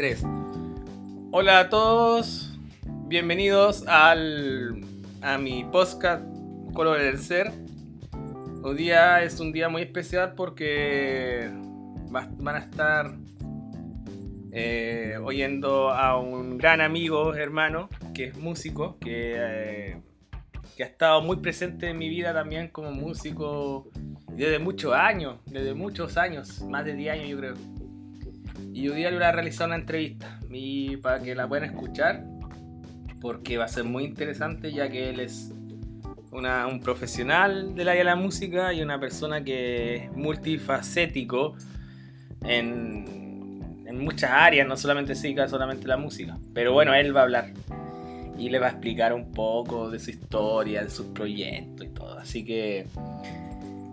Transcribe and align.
3. 0.00 0.24
Hola 1.30 1.60
a 1.60 1.68
todos, 1.68 2.58
bienvenidos 3.06 3.86
al, 3.86 4.80
a 5.20 5.36
mi 5.36 5.64
podcast 5.64 6.24
Color 6.72 7.00
del 7.00 7.18
Ser. 7.18 7.52
Hoy 8.62 8.76
día 8.76 9.22
es 9.22 9.40
un 9.40 9.52
día 9.52 9.68
muy 9.68 9.82
especial 9.82 10.32
porque 10.34 11.50
va- 12.16 12.30
van 12.38 12.56
a 12.56 12.58
estar 12.60 13.14
eh, 14.52 15.18
oyendo 15.22 15.90
a 15.90 16.18
un 16.18 16.56
gran 16.56 16.80
amigo, 16.80 17.34
hermano, 17.34 17.90
que 18.14 18.24
es 18.24 18.38
músico, 18.38 18.96
que, 19.00 19.34
eh, 19.36 20.00
que 20.78 20.82
ha 20.82 20.86
estado 20.86 21.20
muy 21.20 21.36
presente 21.36 21.90
en 21.90 21.98
mi 21.98 22.08
vida 22.08 22.32
también 22.32 22.68
como 22.68 22.90
músico 22.90 23.90
desde 24.32 24.60
muchos 24.60 24.94
años, 24.94 25.36
desde 25.44 25.74
muchos 25.74 26.16
años, 26.16 26.62
más 26.62 26.86
de 26.86 26.94
10 26.94 27.12
años 27.12 27.28
yo 27.28 27.36
creo. 27.36 27.54
Y 28.80 28.88
hoy 28.88 28.96
día 28.96 29.10
le 29.10 29.16
voy 29.16 29.26
a 29.26 29.32
realizar 29.32 29.66
una 29.66 29.76
entrevista 29.76 30.38
y 30.50 30.96
para 30.96 31.20
que 31.20 31.34
la 31.34 31.46
puedan 31.46 31.68
escuchar, 31.68 32.24
porque 33.20 33.58
va 33.58 33.66
a 33.66 33.68
ser 33.68 33.84
muy 33.84 34.04
interesante 34.04 34.72
ya 34.72 34.88
que 34.88 35.10
él 35.10 35.20
es 35.20 35.52
una- 36.32 36.66
un 36.66 36.80
profesional 36.80 37.74
del 37.74 37.90
área 37.90 38.00
de 38.00 38.04
la 38.04 38.16
música 38.16 38.72
y 38.72 38.80
una 38.80 38.98
persona 38.98 39.44
que 39.44 39.96
es 39.96 40.12
multifacético 40.12 41.56
en, 42.42 43.84
en 43.86 43.98
muchas 44.02 44.30
áreas, 44.30 44.66
no 44.66 44.78
solamente 44.78 45.14
se 45.14 45.36
solamente 45.46 45.86
la 45.86 45.98
música. 45.98 46.38
Pero 46.54 46.72
bueno, 46.72 46.94
él 46.94 47.14
va 47.14 47.20
a 47.20 47.24
hablar 47.24 47.52
y 48.38 48.48
le 48.48 48.58
va 48.60 48.68
a 48.68 48.70
explicar 48.70 49.12
un 49.12 49.30
poco 49.30 49.90
de 49.90 49.98
su 49.98 50.08
historia, 50.08 50.82
de 50.84 50.88
sus 50.88 51.04
proyectos 51.08 51.86
y 51.86 51.90
todo. 51.90 52.18
Así 52.18 52.46
que, 52.46 52.86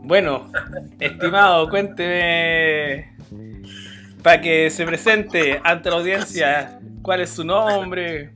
bueno, 0.03 0.49
estimado, 0.97 1.67
cuénteme 1.67 3.16
para 4.27 4.41
que 4.41 4.69
se 4.69 4.85
presente 4.85 5.61
ante 5.63 5.89
la 5.89 5.95
audiencia 5.95 6.81
cuál 7.01 7.21
es 7.21 7.29
su 7.29 7.45
nombre. 7.45 8.35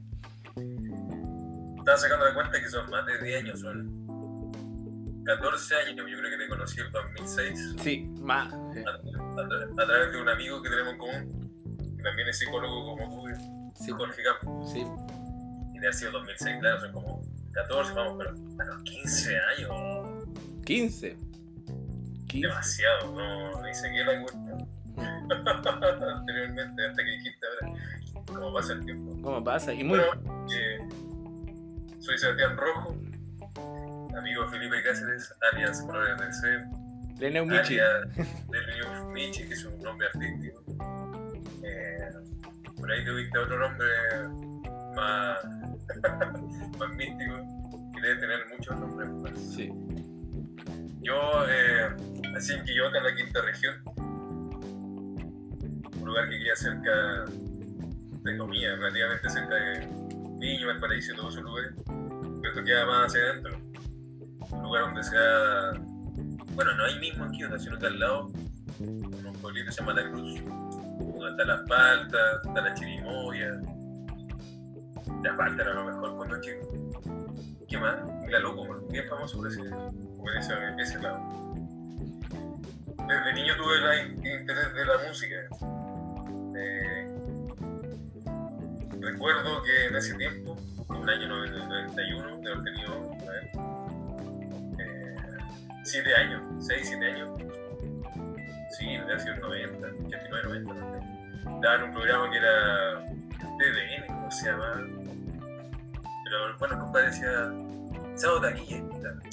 Estaba 1.80 1.98
sacando 1.98 2.26
la 2.28 2.34
cuenta 2.34 2.62
que 2.62 2.70
son 2.70 2.90
más 2.90 3.06
de 3.06 3.22
10 3.22 3.44
años, 3.44 3.60
son 3.60 5.22
14 5.26 5.76
años. 5.76 5.96
Yo 5.98 6.18
creo 6.18 6.30
que 6.32 6.38
te 6.38 6.48
conocí 6.48 6.80
en 6.80 6.92
2006 6.94 7.76
Sí, 7.82 8.10
más. 8.22 8.54
a, 8.54 8.58
a 8.58 9.84
a 9.84 9.86
través 9.86 10.14
de 10.14 10.22
un 10.22 10.30
amigo 10.30 10.62
que 10.62 10.70
tenemos 10.70 10.94
en 10.94 10.98
común, 10.98 11.52
que 11.98 12.04
también 12.04 12.30
es 12.30 12.40
psicólogo 12.40 12.96
como 12.96 13.10
tú, 13.10 13.28
Sí, 13.76 13.92
Jorge 13.92 14.22
Campos. 14.24 14.72
sí. 14.72 14.86
Y 15.74 15.80
de 15.80 15.90
ha 15.90 15.92
sido 15.92 16.12
2006, 16.14 16.56
claro, 16.62 16.80
son 16.80 16.92
como 16.94 17.22
14, 17.52 17.94
vamos, 17.96 18.16
pero 18.18 18.30
a 18.30 18.64
los 18.76 18.84
15 18.84 19.38
años, 19.58 20.26
15. 20.66 21.18
15. 22.30 22.48
demasiado, 22.48 23.12
no, 23.14 23.62
ni 23.62 23.74
seguí 23.74 23.98
la 24.06 24.22
cuenta. 24.22 24.66
Anteriormente, 26.16 26.88
hasta 26.88 27.04
que 27.04 27.12
dijiste 27.12 27.46
ahora, 27.48 27.80
cómo 28.26 28.54
pasa 28.54 28.74
el 28.74 28.86
tiempo. 28.86 29.18
¿Cómo 29.22 29.44
pasa? 29.44 29.74
Y 29.74 29.84
muy. 29.84 30.00
Bueno, 30.00 30.48
eh, 30.56 30.80
soy 32.00 32.18
Sebastián 32.18 32.58
Rojo, 32.58 32.98
amigo 34.18 34.48
Felipe 34.50 34.84
Cáceres, 34.84 35.34
alias 35.52 35.82
Colores 35.82 36.18
del 36.18 36.28
alias 36.30 36.40
del 37.20 37.34
New 37.34 37.46
Michi, 39.12 39.48
que 39.48 39.54
es 39.54 39.66
un 39.66 39.80
nombre 39.82 40.08
artístico. 40.08 40.64
Eh, 41.64 42.10
por 42.80 42.92
ahí 42.92 43.06
te 43.06 43.12
viste 43.12 43.38
otro 43.38 43.60
nombre 43.60 43.88
más, 44.96 45.40
más 46.80 46.90
místico, 46.96 47.36
que 47.94 48.02
debe 48.02 48.20
tener 48.20 48.40
muchos 48.50 48.80
nombres 48.80 49.10
más. 49.10 49.40
Sí. 49.40 49.72
Yo, 51.02 51.46
eh, 51.48 51.90
nací 52.32 52.54
en 52.54 52.64
Quillota, 52.66 52.98
en 52.98 53.04
la 53.04 53.16
quinta 53.16 53.42
región, 53.42 53.84
lugar 56.12 56.30
que 56.30 56.40
queda 56.40 56.56
cerca 56.58 57.26
de 57.26 58.38
comida, 58.38 58.76
relativamente 58.76 59.30
cerca 59.30 59.56
de 59.56 59.88
Viña, 60.40 60.68
Valparaíso 60.68 61.14
y 61.14 61.16
todos 61.16 61.34
esos 61.36 61.46
lugares, 61.46 61.72
pero 61.86 62.50
esto 62.50 62.64
queda 62.66 62.86
más 62.86 63.06
hacia 63.06 63.22
adentro. 63.22 63.58
Un 64.52 64.64
lugar 64.64 64.84
donde 64.84 65.04
se 65.04 65.16
da, 65.16 65.72
bueno, 66.54 66.74
no 66.76 66.84
hay 66.84 67.00
mismo 67.00 67.26
en 67.26 67.32
Quillota, 67.32 67.58
sino 67.58 67.80
que 67.80 67.86
al 67.86 67.98
lado, 67.98 68.30
en 68.82 69.26
un 69.26 69.34
pueblito 69.42 69.68
que 69.68 69.72
se 69.72 69.80
llama 69.80 69.94
La 69.94 70.10
Cruz, 70.10 70.42
donde 70.44 71.30
están 71.30 71.48
las 71.48 71.62
paltas, 71.70 72.46
está 72.46 72.62
la 72.62 72.74
chirimoya. 72.74 73.62
La 75.24 75.38
palta 75.38 75.62
era 75.62 75.74
lo 75.74 75.86
mejor 75.86 76.18
cuando 76.18 76.42
chico. 76.42 76.68
¿Qué 77.70 77.78
más? 77.78 77.96
La 78.30 78.40
Lúcuma, 78.40 78.80
bien 78.90 79.08
famoso 79.08 79.38
por 79.38 79.48
ese, 79.48 79.62
por 80.18 80.36
ese, 80.36 80.54
ese 80.78 81.00
lado. 81.00 81.20
Desde 83.08 83.34
niño 83.34 83.56
tuve 83.56 84.02
el 84.02 84.12
interés 84.12 84.74
de 84.74 84.86
la 84.86 84.98
música. 85.08 85.81
Eh, 86.62 87.08
recuerdo 89.00 89.64
que 89.64 89.88
en 89.88 89.96
ese 89.96 90.14
tiempo, 90.14 90.56
en 90.90 91.02
el 91.02 91.10
año 91.10 91.28
91, 91.28 92.38
de 92.38 92.52
haber 92.52 92.64
tenido 92.64 93.12
eh, 93.20 93.52
siete 95.84 96.16
años, 96.16 96.42
6, 96.60 96.82
7 96.88 97.06
años. 97.06 97.30
Sí, 98.78 98.86
debe 98.86 99.04
haber 99.04 99.20
sido 99.22 99.34
el 99.34 99.42
90, 99.42 99.88
89, 100.06 100.44
90, 100.44 100.74
no 100.74 100.92
sé. 100.92 101.00
Daban 101.62 101.84
un 101.84 101.94
programa 101.94 102.30
que 102.30 102.38
era 102.38 103.06
TVN, 103.58 104.08
¿cómo 104.08 104.32
se 104.32 104.46
llama? 104.46 104.88
Pero 106.24 106.58
bueno, 106.60 106.76
el 106.76 106.80
compadre 106.80 107.08
decía, 107.08 107.52
sábado 108.16 108.42
taquilla, 108.42 108.84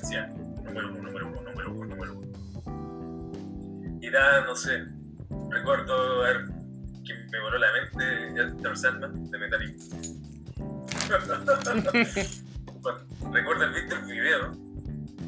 decía, 0.00 0.26
número 0.64 0.88
uno, 0.88 1.02
número 1.02 1.26
uno, 1.28 1.42
número 1.42 1.72
uno, 1.72 1.84
número 1.94 2.12
uno. 2.14 2.28
Y 4.00 4.06
era, 4.06 4.40
no 4.46 4.56
sé, 4.56 4.84
recuerdo 5.50 6.20
ver 6.20 6.57
que 7.08 7.14
me 7.32 7.40
voló 7.40 7.58
la 7.58 7.72
mente 7.72 8.40
Enter 8.40 8.76
Sandman 8.76 9.30
de 9.30 9.38
Metallica. 9.38 9.84
Bueno, 12.80 13.00
recuerdo 13.32 13.64
el 13.64 13.72
video, 13.72 14.52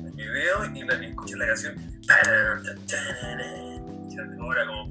el 0.04 0.12
video 0.12 0.64
y 0.72 0.84
la 0.84 0.94
escuché 0.94 1.36
la 1.36 1.46
canción. 1.48 1.74
Ahora 4.40 4.66
como 4.66 4.88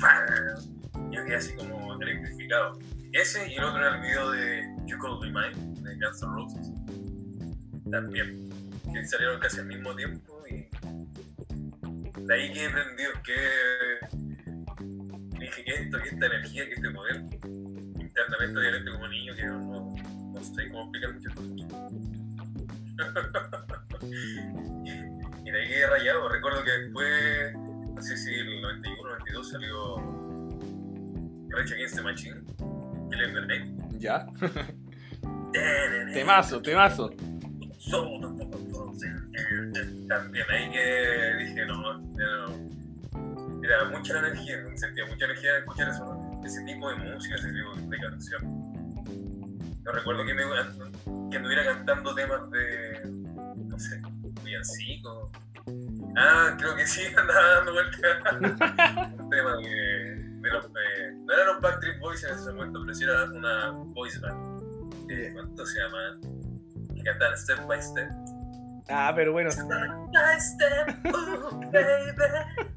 yo 1.10 1.24
quedé 1.24 1.36
así 1.38 1.56
como 1.56 1.94
electrificado. 2.02 2.80
Ese 3.14 3.50
y 3.50 3.56
el 3.56 3.64
otro 3.64 3.80
era 3.80 3.96
el 3.96 4.02
video 4.02 4.32
de 4.32 4.76
You 4.88 4.98
Could 4.98 5.22
Be 5.22 5.28
Mine 5.28 5.56
de 5.82 5.96
Guns 5.96 6.22
N' 6.22 6.34
Roses. 6.34 6.72
También. 7.90 8.50
Que 8.94 9.08
salieron 9.08 9.40
casi 9.40 9.60
al 9.60 9.68
mismo 9.68 9.96
tiempo 9.96 10.44
y. 10.50 10.68
De 12.26 12.34
ahí 12.34 12.52
que 12.52 12.66
he 12.66 12.68
aprendido 12.68 13.12
que. 13.24 14.19
Esto, 15.66 15.98
esta 15.98 16.26
energía, 16.26 16.66
que 16.66 16.74
este 16.74 16.90
poder. 16.92 17.18
Internamente, 18.00 18.60
obviamente, 18.60 18.92
como 18.92 19.08
niño, 19.08 19.36
que 19.36 19.46
no, 19.46 19.96
no 20.34 20.44
sé 20.44 20.70
cómo 20.70 20.84
explicar 20.84 21.14
muchas 21.14 21.34
cosas. 21.36 21.50
y 25.46 25.52
de 25.52 25.59
ahí 25.59 25.68
quedé 25.68 25.88
rayado. 25.88 26.30
Recuerdo 26.30 26.64
que 26.64 26.72
después, 26.72 27.54
no 27.56 28.02
sé 28.02 28.18
si 28.18 28.34
el 28.34 28.62
91 28.62 29.09
92 29.09 29.50
salió 29.50 29.98
Rage 31.50 31.74
Against 31.74 31.96
the 31.96 32.02
Machine, 32.02 32.42
the 33.09 33.46
Night. 33.48 33.66
¿Ya? 34.00 34.28
Temazo, 36.14 36.62
temazo. 36.62 37.09
También 40.08 40.46
ahí 40.50 40.72
que 40.72 41.36
dije, 41.40 41.66
no, 41.66 41.98
no, 42.00 42.78
era 43.74 43.85
mucha 43.85 44.13
la 44.13 44.28
energía, 44.30 44.56
sentía 44.75 45.06
mucha 45.06 45.25
energía 45.25 45.52
al 45.52 45.57
escuchar 45.59 45.90
eso, 45.90 46.40
ese 46.44 46.62
tipo 46.63 46.90
de 46.90 46.96
música, 46.96 47.35
ese 47.35 47.52
tipo 47.52 47.75
de 47.90 47.97
canción. 47.97 48.41
No 49.84 49.91
recuerdo 49.91 50.25
que, 50.25 50.34
me, 50.34 50.44
que 51.31 51.38
anduviera 51.38 51.63
cantando 51.66 52.13
temas 52.16 52.50
de, 52.52 53.02
no 53.56 53.79
sé, 53.79 54.02
villancico. 54.44 55.31
Ah, 56.18 56.56
creo 56.58 56.75
que 56.75 56.85
sí, 56.88 57.02
andaba 57.18 57.47
dando 57.56 57.74
vueltas. 57.74 58.34
Un 59.20 59.29
tema 59.29 59.55
de, 59.58 59.70
de 60.41 60.49
los, 60.49 60.73
de- 60.73 61.11
no 61.26 61.34
eran 61.34 61.47
los 61.47 61.61
Backstreet 61.61 61.99
Boys 61.99 62.23
en 62.23 62.35
ese 62.35 62.52
momento, 62.52 62.79
pero 62.84 62.96
sí 62.96 63.03
era 63.03 63.23
una 63.26 63.72
voice 63.72 64.20
band. 64.20 64.59
Eh, 65.11 65.32
¿Cuánto 65.34 65.66
se 65.66 65.79
llama? 65.79 66.20
Que 66.96 67.03
cantaban 67.03 67.38
Step 67.38 67.66
by 67.67 67.82
Step. 67.82 68.09
Ah, 68.90 69.11
pero 69.16 69.32
bueno. 69.32 69.52
Step 69.52 69.67
by 69.67 70.40
Step, 70.40 71.05
ooh, 71.16 71.59
baby. 71.72 72.70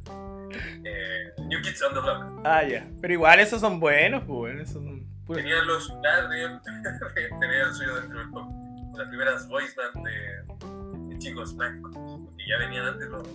Eh, 0.84 1.32
New 1.46 1.60
Kids 1.62 1.82
on 1.82 1.94
the 1.94 2.00
Block. 2.00 2.40
Ah, 2.44 2.62
ya. 2.64 2.86
Pero 3.00 3.12
igual 3.14 3.40
esos 3.40 3.60
son 3.60 3.80
buenos, 3.80 4.20
pues 4.24 4.36
bueno, 4.38 4.62
esos 4.62 4.74
son 4.74 5.06
puros- 5.24 5.42
Tenían 5.42 5.66
los. 5.66 5.88
tenían, 6.02 6.60
tenían 7.40 7.68
el 7.68 7.74
suyo 7.74 7.94
dentro 8.00 8.18
del 8.18 8.30
pop. 8.30 8.48
Las 8.96 9.08
primeras 9.08 9.48
voice 9.48 9.74
band 9.76 10.06
de, 10.06 11.08
de 11.14 11.18
chicos 11.18 11.56
blancos. 11.56 11.96
Que 12.36 12.46
ya 12.48 12.58
venían 12.58 12.86
antes 12.86 13.08
los, 13.08 13.26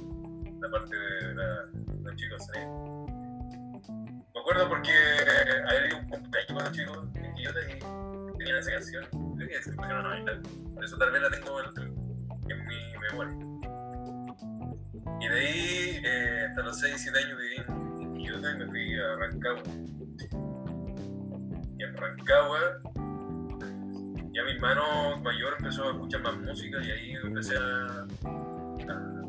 la 0.62 0.70
parte 0.70 0.96
de, 0.96 1.36
la- 1.36 1.66
los 2.04 2.16
chicos 2.16 2.48
negros. 2.54 3.08
Me 4.34 4.40
acuerdo 4.42 4.70
porque 4.70 4.92
eh, 4.92 5.64
había 5.68 5.98
un 6.00 6.08
cumpleaños 6.10 6.54
cuando 6.54 6.72
chico 6.72 7.10
en 7.16 7.34
Quillota 7.36 7.60
y 7.62 8.38
tenían 8.38 8.58
esa 8.58 8.72
canción. 8.72 9.06
Creo 9.36 9.50
que 9.50 9.64
se 9.64 9.72
pusieron 9.74 10.06
a 10.06 10.10
bailar. 10.10 10.42
Por 10.76 10.86
eso 10.86 10.98
tal 10.98 11.12
vez 11.12 11.22
la 11.24 11.30
tengo 11.32 11.60
en, 11.64 12.52
en 12.52 12.66
mi 12.68 12.76
memoria. 13.12 13.57
Y 15.20 15.28
de 15.28 15.40
ahí, 15.40 16.02
eh, 16.04 16.46
hasta 16.50 16.62
los 16.64 16.80
6, 16.80 16.96
7 16.98 17.20
años 17.20 17.38
viví 17.40 17.56
en 18.04 18.14
Quillota 18.14 18.52
y 18.52 18.58
me 18.58 18.66
fui 18.68 18.96
a 19.00 19.16
Rancagua. 19.16 19.64
Y 21.78 21.84
en 21.84 21.98
Rancagua, 21.98 22.60
ya 24.34 24.44
mi 24.44 24.52
hermano 24.52 25.18
mayor 25.24 25.56
empezó 25.58 25.84
a 25.90 25.92
escuchar 25.92 26.22
más 26.22 26.38
música 26.38 26.78
y 26.84 26.92
ahí 26.92 27.12
empecé 27.24 27.56
a, 27.58 28.06
a- 28.90 29.24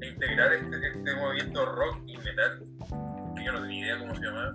a 0.00 0.06
integrar 0.06 0.52
este, 0.52 0.88
este 0.88 1.14
movimiento 1.16 1.64
rock 1.66 1.98
y 2.06 2.16
metal, 2.18 2.62
que 3.36 3.44
yo 3.44 3.52
no 3.52 3.60
tenía 3.62 3.86
idea 3.86 3.98
cómo 3.98 4.14
se 4.14 4.22
llamaba. 4.24 4.52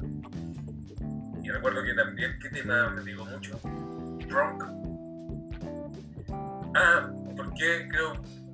Y 1.44 1.50
recuerdo 1.50 1.84
que 1.84 1.94
también, 1.94 2.38
¿qué 2.42 2.50
tema 2.50 2.90
me 2.92 3.02
digo 3.04 3.26
mucho? 3.26 3.60
Drunk. 4.30 4.64
Ah, 6.76 7.10
¿por 7.36 7.54
qué 7.56 7.88
creo 7.90 8.14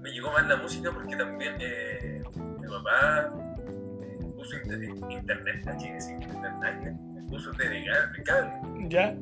me 0.10 0.16
llegó 0.16 0.32
más 0.32 0.48
la 0.48 0.56
música? 0.58 0.92
Porque 0.92 1.16
también 1.16 1.56
eh, 1.60 2.24
mi 2.36 2.68
papá 2.68 3.32
eh, 4.02 4.18
puso 4.36 4.58
inter- 4.58 4.84
internet, 5.10 5.68
aquí 5.68 5.90
sí, 6.00 6.14
internet, 6.14 6.96
puso 7.30 7.52
de 7.52 8.24
cable. 8.26 8.54
¿Ya? 8.90 9.16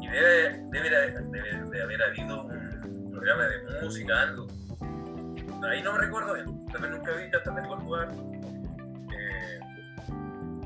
Y 0.00 0.08
debe, 0.08 0.64
debe, 0.70 0.90
debe 0.90 1.70
de 1.70 1.82
haber 1.82 2.02
habido 2.02 2.44
un 2.44 3.10
programa 3.10 3.44
de 3.44 3.82
música, 3.82 4.22
algo. 4.22 4.46
Ahí 5.68 5.82
no 5.82 5.92
me 5.92 5.98
recuerdo 5.98 6.34
bien. 6.34 6.66
También 6.66 6.94
nunca 6.94 7.12
vi 7.12 7.30
tantas 7.30 7.54
películas 7.54 7.82
jugar. 7.82 8.08
Eh, 9.12 9.60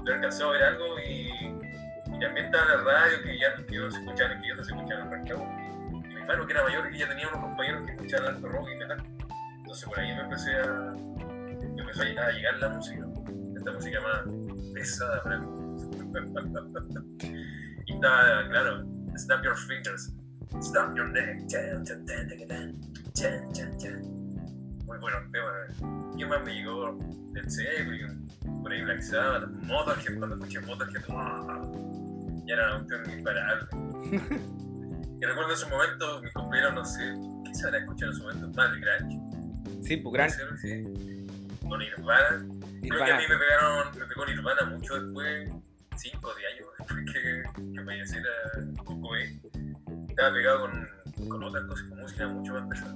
yo 0.04 0.14
alcancé 0.14 0.44
a 0.44 0.46
ver 0.48 0.62
algo 0.62 0.84
y, 1.00 1.30
y 2.14 2.20
también 2.20 2.46
estaba 2.46 2.64
en 2.64 2.84
la 2.84 2.92
radio 2.92 3.22
que 3.22 3.38
ya 3.38 3.56
no 3.56 3.90
se 3.90 3.98
escuchaba, 3.98 4.40
que 4.40 4.48
yo 4.48 4.54
no 4.54 4.64
se 4.64 4.74
escuchaba 4.74 5.02
en 5.02 5.10
hermano 6.24 6.46
que 6.46 6.52
era 6.52 6.62
mayor 6.62 6.90
que 6.90 6.98
ya 6.98 7.08
tenía 7.08 7.28
unos 7.28 7.40
compañeros 7.40 7.84
que 7.86 7.92
escuchaban 7.92 8.34
alto 8.34 8.48
rock 8.48 8.68
y 8.72 8.76
metal. 8.76 9.04
Entonces 9.58 9.84
por 9.88 10.00
ahí 10.00 10.14
me 10.14 10.22
empecé 10.22 10.56
a, 10.56 10.92
me 10.94 12.20
a 12.20 12.30
llegar 12.30 12.58
la 12.58 12.68
música. 12.70 13.06
Esta 13.56 13.72
música 13.72 14.00
más 14.00 14.74
pesada 14.74 15.22
para 15.22 15.38
mí. 15.38 15.46
y 17.86 17.94
estaba, 17.94 18.48
claro, 18.48 18.84
Snap 19.16 19.44
Your 19.44 19.56
Fingers, 19.56 20.12
Snap 20.60 20.96
Your 20.96 21.08
Neck. 21.10 21.46
Chan, 21.48 21.84
chan, 21.84 22.06
chan, 23.52 23.78
chan. 23.78 24.02
Muy 24.86 24.98
buenos 24.98 25.30
temas. 25.32 26.16
¿Qué 26.16 26.26
más 26.26 26.44
me 26.44 26.54
llegó? 26.54 26.98
Del 27.32 27.50
Zeppelin, 27.50 28.28
por 28.62 28.70
ahí 28.70 28.82
Black 28.82 29.00
Sabbath, 29.00 29.48
Motorhead, 29.64 30.18
cuando 30.18 30.36
escuché 30.36 30.60
Motorhead, 30.60 31.04
¡wow! 31.08 32.44
ya 32.46 32.54
era 32.54 32.76
una 32.76 32.86
cuestión 32.86 33.18
imparable. 33.18 33.66
y 35.24 35.26
recuerdo 35.26 35.52
en 35.52 35.56
ese 35.56 35.66
momento, 35.70 36.20
mis 36.20 36.32
compañeros, 36.34 36.74
no 36.74 36.84
sé, 36.84 37.14
¿qué 37.46 37.54
se 37.54 37.66
habrá 37.66 37.78
escuchado 37.78 38.12
en 38.12 38.16
ese 38.16 38.26
momento? 38.26 38.60
Más 38.60 38.70
Grunge. 38.72 39.20
Sí, 39.82 39.96
pues 39.96 40.34
ser, 40.34 40.58
sí. 40.58 41.26
Con 41.66 41.78
Nirvana. 41.78 42.46
Creo 42.82 43.04
que 43.04 43.12
a 43.12 43.16
mí 43.16 43.24
me 43.26 43.38
pegaron, 43.38 43.98
me 43.98 44.04
pegó 44.04 44.26
Nirvana 44.26 44.66
mucho 44.66 45.02
después, 45.02 45.50
5 45.96 46.28
o 46.28 46.34
10 46.34 46.52
años 46.52 46.68
después 46.78 47.04
que, 47.12 47.42
que 47.74 47.84
falleciera 47.84 48.28
Cobain. 48.84 49.40
Estaba 50.10 50.34
pegado 50.34 50.60
con, 50.60 51.28
con 51.28 51.44
otras 51.44 51.64
cosas, 51.64 51.88
con 51.88 52.00
música 52.00 52.28
mucho 52.28 52.52
más 52.52 52.68
pesada. 52.68 52.94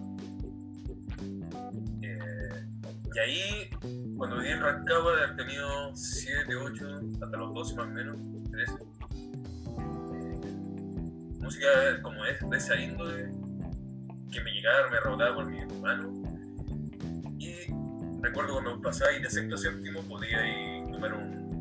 Eh, 2.02 2.64
y 3.14 3.18
ahí, 3.18 3.70
cuando 4.18 4.36
viví 4.36 4.50
en 4.50 4.60
Rancagua, 4.60 5.16
de 5.16 5.22
haber 5.24 5.36
tenido 5.36 5.96
7, 5.96 6.56
8, 6.56 7.00
hasta 7.22 7.36
los 7.38 7.54
12 7.54 7.74
más 7.74 7.86
o 7.86 7.90
menos, 7.90 8.16
13. 8.50 8.72
Música 11.48 12.02
como 12.02 12.22
es, 12.26 12.38
de 12.50 12.56
esa 12.58 12.76
índole, 12.78 13.30
que 14.30 14.40
me 14.42 14.50
llegaba, 14.52 14.90
me 14.90 15.00
rebotaba 15.00 15.34
por 15.34 15.46
mi 15.46 15.58
hermano. 15.60 16.12
Y 17.38 17.54
recuerdo 18.20 18.52
cuando 18.52 18.82
pasaba 18.82 19.10
ahí 19.12 19.22
de 19.22 19.30
sexto 19.30 19.54
a 19.54 19.58
séptimo, 19.58 20.02
podía 20.02 20.46
ir 20.46 20.90
tomar 20.92 21.14
un, 21.14 21.56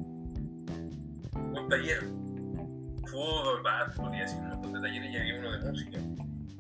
un 1.56 1.69
taller, 1.69 2.01
fútbol, 3.10 3.63
básquet, 3.63 3.95
podía 3.95 4.22
decir 4.24 4.39
un 4.39 4.50
montón 4.50 4.74
de 4.74 4.81
talleres 4.81 5.10
y 5.13 5.18
había 5.18 5.39
uno 5.39 5.51
de 5.54 5.69
música. 5.72 6.00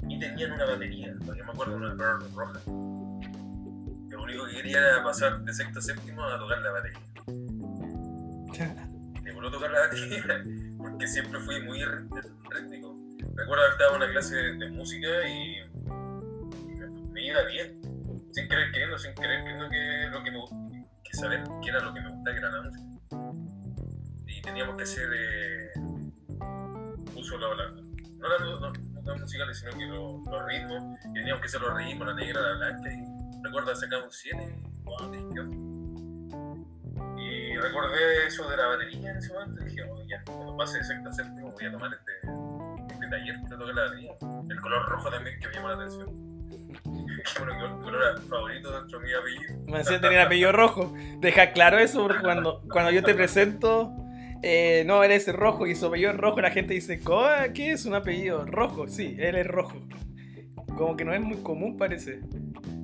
Y 0.07 0.19
tenían 0.19 0.53
una 0.53 0.65
batería, 0.65 1.13
todavía 1.19 1.43
me 1.43 1.51
acuerdo, 1.51 1.75
una 1.75 1.95
Pearl 1.97 2.23
roja. 2.33 2.61
Lo 4.09 4.23
único 4.23 4.45
que 4.45 4.53
quería 4.55 4.77
era 4.79 5.03
pasar 5.03 5.41
de 5.43 5.53
sexto 5.53 5.79
a 5.79 5.81
séptimo 5.81 6.23
a 6.23 6.39
tocar 6.39 6.59
la 6.61 6.71
batería. 6.71 6.99
Me 9.21 9.33
volvió 9.33 9.49
a 9.49 9.51
tocar 9.51 9.69
la 9.71 9.79
batería 9.81 10.23
porque 10.77 11.07
siempre 11.07 11.41
fui 11.41 11.61
muy 11.65 11.79
rí- 11.79 12.07
rítmico. 12.51 12.96
Recuerdo 13.37 13.63
que 13.65 13.71
estaba 13.71 13.91
en 13.91 13.95
una 14.01 14.11
clase 14.11 14.35
de, 14.35 14.69
música 14.71 15.07
y 15.29 15.61
me, 15.85 17.11
me 17.11 17.21
iba 17.25 17.41
bien, 17.43 17.79
sin 18.31 18.47
querer 18.47 18.71
queriendo, 18.71 18.97
sin 18.97 19.13
querer 19.13 19.43
queriendo 19.43 19.69
que 19.69 20.07
lo 20.11 20.23
que 20.23 20.31
me 20.31 20.39
que 21.61 21.69
era 21.69 21.79
lo 21.79 21.93
que 21.93 22.01
me 22.01 22.09
gustaba, 22.09 22.33
que 22.35 22.39
era 22.39 22.51
la 22.51 22.61
música. 22.63 22.83
Y 24.27 24.41
teníamos 24.41 24.75
que 24.75 24.83
hacer 24.83 25.07
eh, 25.15 25.69
uso 27.15 27.37
la, 27.37 27.47
la- 27.55 27.71
no 27.71 28.27
las 28.29 28.39
no, 28.41 28.59
no 28.59 29.01
las 29.05 29.21
musicales, 29.21 29.59
sino 29.59 29.71
que 29.71 29.85
lo- 29.85 30.23
los 30.29 30.45
ritmos, 30.47 30.99
y 31.05 31.13
teníamos 31.13 31.41
que 31.41 31.47
hacer 31.47 31.61
los 31.61 31.77
ritmos, 31.77 32.07
la 32.07 32.13
negra, 32.15 32.41
la 32.41 32.53
blanca, 32.55 32.89
y 32.91 33.43
recuerdo 33.43 33.75
sacar 33.75 34.03
un 34.03 34.11
7, 34.11 34.55
wow, 34.83 35.11
dije, 35.11 35.25
¿qué 35.33 35.39
onda? 35.39 35.57
Y 37.21 37.57
recordé 37.57 38.27
eso 38.27 38.49
de 38.49 38.57
la 38.57 38.65
batería 38.67 39.11
en 39.11 39.17
ese 39.17 39.33
momento 39.33 39.61
y 39.61 39.65
dije, 39.69 39.83
oh, 39.83 40.03
ya, 40.07 40.23
cuando 40.25 40.57
pase 40.57 40.83
séptimo 40.83 41.51
voy 41.51 41.65
a 41.65 41.71
tomar 41.71 41.91
este, 41.93 42.11
taller 43.09 43.35
que 43.49 43.55
toca 43.55 43.73
la. 43.73 43.85
El 44.49 44.61
color 44.61 44.89
rojo 44.89 45.09
también 45.09 45.39
que 45.39 45.47
me 45.47 45.53
llamó 45.53 45.67
la 45.69 45.73
atención. 45.75 46.07
Qué 46.83 47.43
bueno 47.43 47.53
que 47.59 47.65
el 47.65 47.81
color 47.81 48.21
favorito 48.29 48.71
de 48.71 48.77
apellido. 48.77 49.65
Me 49.67 49.77
decía 49.79 49.99
tener 49.99 50.19
apellido 50.21 50.51
rojo. 50.51 50.93
Deja 51.19 51.51
claro 51.51 51.77
eso 51.79 52.01
porque 52.03 52.21
cuando, 52.21 52.61
cuando 52.71 52.91
yo 52.91 53.03
te 53.03 53.13
presento, 53.15 53.91
eh, 54.43 54.83
no, 54.85 55.03
eres 55.03 55.27
rojo 55.33 55.65
y 55.67 55.75
su 55.75 55.87
apellido 55.87 56.11
es 56.11 56.17
rojo, 56.17 56.39
la 56.41 56.51
gente 56.51 56.73
dice, 56.73 56.99
"Co- 57.01 57.25
¿qué 57.53 57.71
es 57.71 57.85
un 57.85 57.95
apellido 57.95 58.45
rojo? 58.45 58.87
Sí, 58.87 59.15
él 59.19 59.35
es 59.35 59.47
rojo. 59.47 59.77
Como 60.77 60.95
que 60.95 61.03
no 61.05 61.13
es 61.13 61.19
muy 61.21 61.37
común, 61.37 61.75
parece. 61.77 62.19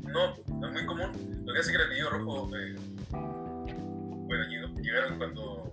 No, 0.04 0.36
no 0.60 0.68
es 0.68 0.74
muy 0.74 0.86
común. 0.86 1.44
Lo 1.46 1.54
que 1.54 1.60
hace 1.60 1.72
que 1.72 1.78
el 1.78 1.84
apellido 1.86 2.10
rojo. 2.10 2.50
eh, 2.58 2.76
bueno, 3.12 4.44
llegaron 4.82 5.18
cuando. 5.18 5.72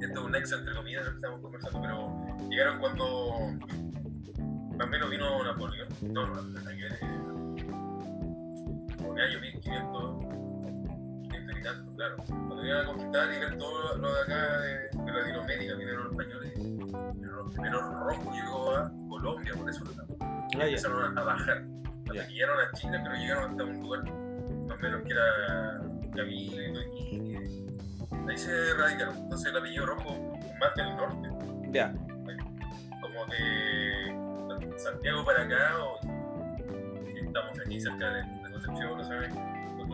Esto 0.00 0.20
es 0.20 0.26
un 0.26 0.34
ex 0.36 0.52
entre 0.52 0.74
comillas 0.74 1.02
de 1.04 1.10
lo 1.10 1.12
que 1.12 1.16
estamos 1.16 1.40
conversando, 1.40 1.80
pero 1.80 2.27
llegaron 2.58 2.78
cuando. 2.80 3.52
Más 4.76 4.86
o 4.86 4.90
menos 4.90 5.10
vino 5.10 5.44
Napoleón. 5.44 5.88
No, 6.02 6.26
no, 6.26 6.42
no, 6.42 6.60
Por 9.04 9.18
el 9.20 9.24
año 9.30 9.40
1500. 9.40 10.24
500 11.22 11.58
y 11.58 11.62
tanto, 11.62 11.94
claro. 11.96 12.16
Cuando 12.26 12.64
iban 12.66 12.80
a 12.80 12.86
conquistar 12.86 13.32
y 13.34 13.38
ver 13.40 13.58
todo 13.58 13.96
lo 13.98 14.12
de 14.14 14.20
acá 14.22 14.58
de, 14.60 14.72
de 15.04 15.12
Latinoamérica, 15.12 15.74
vinieron 15.74 16.04
los 16.04 16.12
españoles. 16.12 16.54
Vinieron 16.56 17.36
los 17.36 17.52
primeros 17.52 17.82
rojos 17.94 18.34
llegó 18.34 18.70
a 18.76 18.92
Colombia, 19.08 19.52
por 19.56 19.70
eso 19.70 19.84
lo 19.84 19.90
Ah, 20.20 20.64
empezaron 20.64 21.18
a 21.18 21.22
bajar. 21.22 21.64
Hasta 21.98 22.14
Ya. 22.14 22.26
que 22.26 22.32
llegaron 22.32 22.58
a 22.60 22.72
Chile, 22.72 22.98
pero 23.02 23.14
llegaron 23.16 23.50
hasta 23.50 23.64
un 23.64 23.80
lugar 23.82 24.02
más 24.04 24.78
o 24.78 24.80
menos 24.82 25.02
que 25.02 25.12
era 25.12 25.80
Cabildo, 26.16 26.82
Iquique. 26.82 27.66
Ahí 28.28 28.38
se 28.38 28.74
radicaron. 28.74 29.16
Entonces 29.16 29.50
el 29.50 29.56
apellido 29.58 29.86
rojo 29.86 30.38
más 30.60 30.74
del 30.76 30.96
norte, 30.96 31.28
Ya. 31.72 31.92
Como 33.18 33.32
de 33.32 34.78
Santiago 34.78 35.24
para 35.24 35.42
acá, 35.42 35.84
o 35.84 35.98
estamos 37.14 37.58
aquí 37.58 37.80
cerca 37.80 38.10
de, 38.10 38.22
de 38.22 38.52
Concepción, 38.52 38.96
no 38.96 39.04
sabes, 39.04 39.32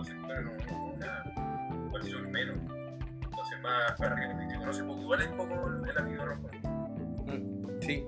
sectores 0.05 0.45
no, 0.45 0.53
una, 0.95 2.03
sur 2.03 2.29
menos. 2.29 2.57
Entonces 3.23 3.61
más 3.63 3.93
para 3.99 4.15
arriba, 4.15 4.49
se 4.49 4.59
conoce 4.59 4.85
poco, 4.85 5.01
igual 5.03 5.23
es 5.23 5.29
poco 5.29 5.69
el, 5.69 5.99
apellido 5.99 6.27
rojo. 6.27 6.51
Mm, 7.27 7.65
Sí. 7.81 8.07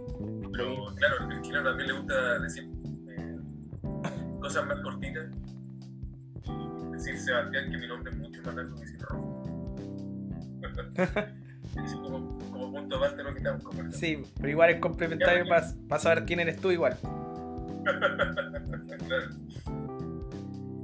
Pero 0.52 0.86
claro, 0.96 1.30
el 1.30 1.42
chileno 1.42 1.64
también 1.64 1.88
le 1.88 1.98
gusta 1.98 2.38
decir 2.38 2.70
eh, 3.08 3.36
cosas 4.40 4.66
más 4.66 4.80
cortitas. 4.80 5.30
Decir 6.92 7.18
Sebastián, 7.18 7.70
que 7.70 7.76
mi 7.76 7.86
nombre 7.86 8.10
es 8.10 8.18
mucho 8.18 8.42
más 8.42 8.54
largo 8.54 8.74
que 8.74 8.80
decir 8.80 9.00
rojo. 9.00 9.42
Es 11.84 11.94
como, 11.94 12.38
como 12.50 12.72
punto 12.72 12.96
aparte 12.96 13.16
de 13.18 13.24
lo 13.24 13.32
que 13.32 13.38
estamos 13.38 13.62
conversando. 13.62 13.96
Sí, 13.96 14.22
pero 14.36 14.48
igual 14.48 14.70
es 14.70 14.80
complementario 14.80 15.44
para 15.46 16.00
saber 16.00 16.24
quién 16.24 16.40
eres 16.40 16.60
tú 16.60 16.70
igual. 16.70 16.96
Claro. 19.06 19.28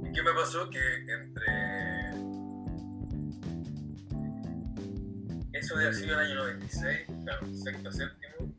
¿Y 0.01 0.11
qué 0.13 0.23
me 0.23 0.31
pasó? 0.31 0.69
Que 0.69 0.79
entre 0.79 2.03
eso 5.53 5.77
de 5.77 5.93
sido 5.93 6.13
el 6.13 6.19
año 6.19 6.35
96, 6.35 7.07
claro, 7.23 7.47
sexto, 7.53 7.91
séptimo, 7.91 8.53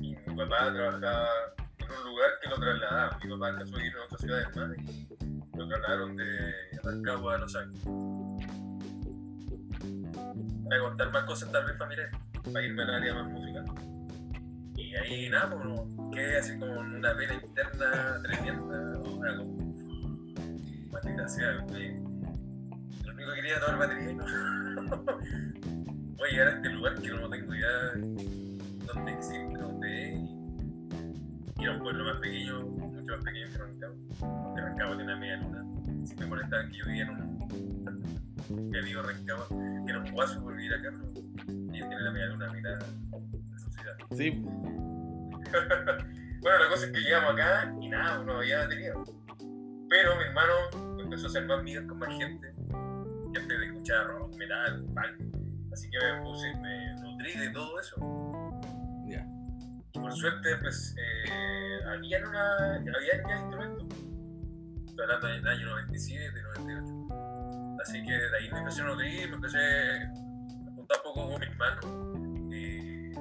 y 0.00 0.16
mi 0.16 0.36
papá 0.36 0.72
trabajaba 0.72 1.28
en 1.78 1.90
un 1.90 2.04
lugar 2.10 2.30
que 2.42 2.48
lo 2.48 2.56
trasladaban. 2.58 3.20
Mi 3.22 3.30
papá 3.30 3.46
alcanzó 3.48 3.76
a 3.76 3.84
ir 3.84 3.92
a 3.94 4.04
otra 4.04 4.18
ciudad 4.18 4.40
hermana 4.40 4.74
y 4.78 5.56
lo 5.56 5.68
trasladaron 5.68 6.16
de 6.16 6.54
Rancagua 6.82 7.34
a 7.34 7.38
Los 7.38 7.56
Ángeles. 7.56 8.67
Para 10.68 10.80
contar 10.82 11.12
más 11.12 11.24
cosas 11.24 11.50
tal 11.50 11.64
vez 11.64 11.76
familiares, 11.78 12.14
para 12.52 12.64
irme 12.64 12.82
al 12.82 12.94
área 12.94 13.14
más 13.14 13.30
musical. 13.30 13.64
Y 14.76 14.94
ahí 14.94 15.28
nada, 15.28 15.50
pues 15.50 15.64
no, 15.64 16.10
quedé 16.10 16.38
así 16.38 16.58
como 16.58 16.80
una 16.80 17.16
pena 17.16 17.34
interna 17.34 18.20
tremenda, 18.22 18.98
una 18.98 19.36
como. 19.36 19.68
Maldita 20.92 21.28
sea. 21.28 21.52
Lo 21.52 21.64
único 23.12 23.30
que 23.30 23.34
quería 23.34 23.56
era 23.56 23.60
tomar 23.60 23.78
batería 23.78 24.10
y 24.10 24.14
no. 24.14 24.24
voy 26.16 26.28
a 26.28 26.32
llegar 26.32 26.48
a 26.48 26.50
este 26.52 26.68
lugar 26.70 26.94
que 27.00 27.08
no 27.08 27.28
tengo 27.28 27.54
idea 27.54 27.92
dónde 28.94 29.12
existe, 29.12 29.58
dónde 29.58 30.12
es. 30.12 30.20
Y 31.58 31.64
era 31.64 31.72
un 31.72 31.78
pueblo 31.80 32.04
más 32.04 32.20
pequeño, 32.20 32.60
mucho 32.62 33.16
más 33.16 33.24
pequeño 33.24 33.48
que 33.50 33.58
Rancagua. 33.58 33.96
Rancagua 34.56 34.96
tiene 34.96 35.12
una 35.12 35.16
media 35.16 35.36
luna. 35.38 35.64
Si 36.06 36.14
me 36.16 36.26
molestaba 36.26 36.68
que 36.68 36.76
yo 36.76 36.84
vivía 36.86 37.04
en 37.04 37.10
un. 37.10 38.27
Que 38.48 38.80
vivo 38.80 39.02
Rancagua, 39.02 39.48
que 39.48 39.90
era 39.90 40.00
un 40.00 40.10
guaso 40.12 40.42
por 40.42 40.56
vivir 40.56 40.74
acá, 40.74 40.90
pero 40.90 41.08
ellos 41.08 41.88
tienen 41.88 42.04
la 42.04 42.10
media 42.10 42.26
luna 42.26 42.48
a 42.48 42.52
mitad 42.52 42.78
de 42.78 43.58
su 43.58 43.70
ciudad. 43.70 43.96
Sí, 44.16 44.42
Bueno, 46.40 46.58
la 46.64 46.68
cosa 46.70 46.86
es 46.86 46.92
que 46.92 47.00
llegamos 47.00 47.32
acá 47.32 47.74
y 47.80 47.88
nada, 47.88 48.22
no 48.22 48.38
había 48.38 48.58
batería. 48.58 48.92
Pero 49.88 50.16
mi 50.16 50.22
hermano 50.22 50.98
empezó 51.00 51.26
a 51.26 51.30
hacer 51.30 51.46
más 51.46 51.58
amigas 51.58 51.84
con 51.86 51.98
más 51.98 52.16
gente. 52.16 52.54
Gente 53.34 53.58
de 53.58 53.66
escuchar 53.66 54.06
rock, 54.06 54.36
metal, 54.36 54.84
punk. 54.94 55.72
Así 55.72 55.90
que 55.90 55.98
me 55.98 56.22
puse, 56.22 56.54
me 56.60 56.94
nutrí 57.00 57.36
de 57.38 57.50
todo 57.50 57.80
eso. 57.80 57.96
ya. 59.08 59.26
Y 59.92 59.98
por 59.98 60.12
suerte, 60.12 60.56
pues, 60.60 60.94
eh, 60.96 61.78
había, 61.88 62.18
una, 62.26 62.74
había 62.76 63.22
ya 63.26 63.36
instrumentos. 63.36 63.86
Estoy 64.86 65.04
hablando 65.04 65.26
del 65.26 65.46
año 65.48 65.66
97, 65.66 66.42
98. 66.42 67.27
Así 67.82 68.02
que 68.02 68.12
de 68.12 68.36
ahí 68.36 68.50
me 68.50 68.58
empecé 68.58 68.82
a 68.82 68.84
nutrir, 68.84 69.28
me 69.28 69.36
empecé 69.36 69.58
a 69.58 70.74
juntar 70.74 70.98
un 70.98 71.14
poco 71.14 71.30
con 71.30 71.40
mis 71.40 71.56
manos. 71.56 71.84
Y, 72.52 73.12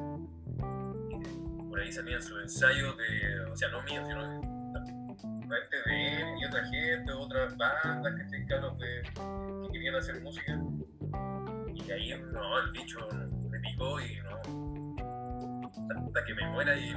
y 1.60 1.70
por 1.70 1.80
ahí 1.80 1.92
salían 1.92 2.22
sus 2.22 2.42
ensayos 2.42 2.98
de, 2.98 3.40
o 3.52 3.56
sea, 3.56 3.70
no 3.70 3.82
míos, 3.84 4.06
sino 4.08 4.28
de, 4.28 4.58
gente 5.42 5.78
de 5.86 6.22
él 6.22 6.28
y 6.42 6.46
otra 6.46 6.66
gente, 6.66 7.12
otras 7.12 7.58
bandas 7.58 8.14
que 8.30 8.38
encargan 8.38 8.78
de 8.78 9.04
que 9.04 9.72
querían 9.72 9.96
hacer 9.96 10.22
música. 10.22 10.60
Y 11.74 11.92
ahí, 11.92 12.14
no, 12.34 12.60
el 12.60 12.72
bicho 12.72 13.00
me 13.50 13.60
picó 13.60 14.02
y 14.02 14.18
no, 14.24 14.42
hasta 16.06 16.26
que 16.26 16.34
me 16.34 16.50
muera 16.50 16.76
y 16.76 16.94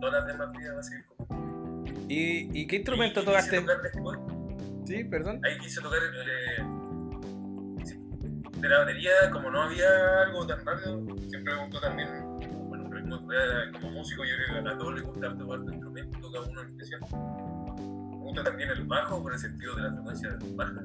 todas 0.00 0.24
las 0.24 0.26
demás 0.26 0.52
vidas 0.56 0.76
va 0.76 0.80
a 0.80 0.82
seguir 0.82 1.04
como. 1.06 1.84
¿Y, 2.08 2.60
y 2.60 2.66
qué 2.66 2.76
instrumento 2.76 3.22
Y 3.22 3.24
tocaste? 3.24 3.64
Sí, 4.84 5.04
perdón. 5.04 5.40
Ahí 5.44 5.58
quise 5.58 5.80
tocar 5.80 5.98
eh, 6.02 6.64
sí, 7.84 7.98
de 8.60 8.68
la 8.68 8.78
batería, 8.80 9.10
como 9.32 9.50
no 9.50 9.62
había 9.62 9.86
algo 10.26 10.46
tan 10.46 10.64
rápido, 10.64 11.02
siempre 11.28 11.54
me 11.54 11.60
gustó 11.62 11.80
también, 11.80 12.08
bueno, 12.68 12.88
eh, 13.32 13.70
como 13.72 13.90
músico, 13.92 14.24
yo 14.24 14.32
creo 14.50 14.62
que 14.64 14.68
a 14.70 14.78
todos 14.78 14.94
les 14.94 15.02
gusta 15.04 15.36
tocar 15.38 15.60
tu 15.64 15.70
instrumento, 15.72 16.18
toca 16.20 16.40
uno 16.42 16.60
en 16.62 16.68
especial. 16.68 17.00
Me 17.10 18.16
gusta 18.30 18.44
también 18.44 18.70
el 18.70 18.84
bajo 18.84 19.22
por 19.22 19.32
el 19.32 19.38
sentido 19.38 19.74
de 19.76 19.82
la 19.82 19.92
frecuencia 19.92 20.36
baja. 20.54 20.80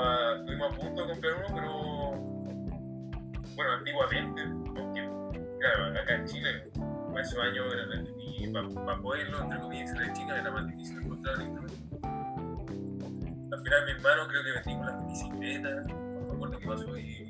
A- 0.00 0.36
Estuvimos 0.38 0.72
a 0.72 0.76
punto 0.78 1.02
de 1.02 1.08
comprar 1.12 1.32
uno, 1.34 1.46
pero 1.54 1.72
bueno, 3.56 3.72
antiguamente, 3.72 4.42
claro, 5.60 5.98
acá 6.00 6.14
en 6.14 6.26
Chile, 6.26 6.70
para 7.08 7.22
esos 7.22 7.38
años, 7.38 7.66
era- 7.74 8.04
y 8.38 8.52
para 8.52 8.98
poderlo, 8.98 9.42
entre 9.42 9.60
comillas, 9.60 9.92
de 9.98 10.12
China 10.12 10.38
era 10.38 10.50
más 10.50 10.66
difícil 10.68 11.02
encontrar 11.02 11.34
el 11.36 11.42
instrumento. 11.42 12.08
Al 13.52 13.62
final 13.62 13.84
mi 13.84 13.90
hermano 13.92 14.28
creo 14.28 14.42
que 14.44 14.52
vendimos 14.52 14.86
las 14.86 15.06
bicicletas, 15.06 15.86
no 15.86 16.26
me 16.26 16.32
acuerdo 16.34 16.58
qué 16.58 16.66
pasó, 16.66 16.98
y, 16.98 17.28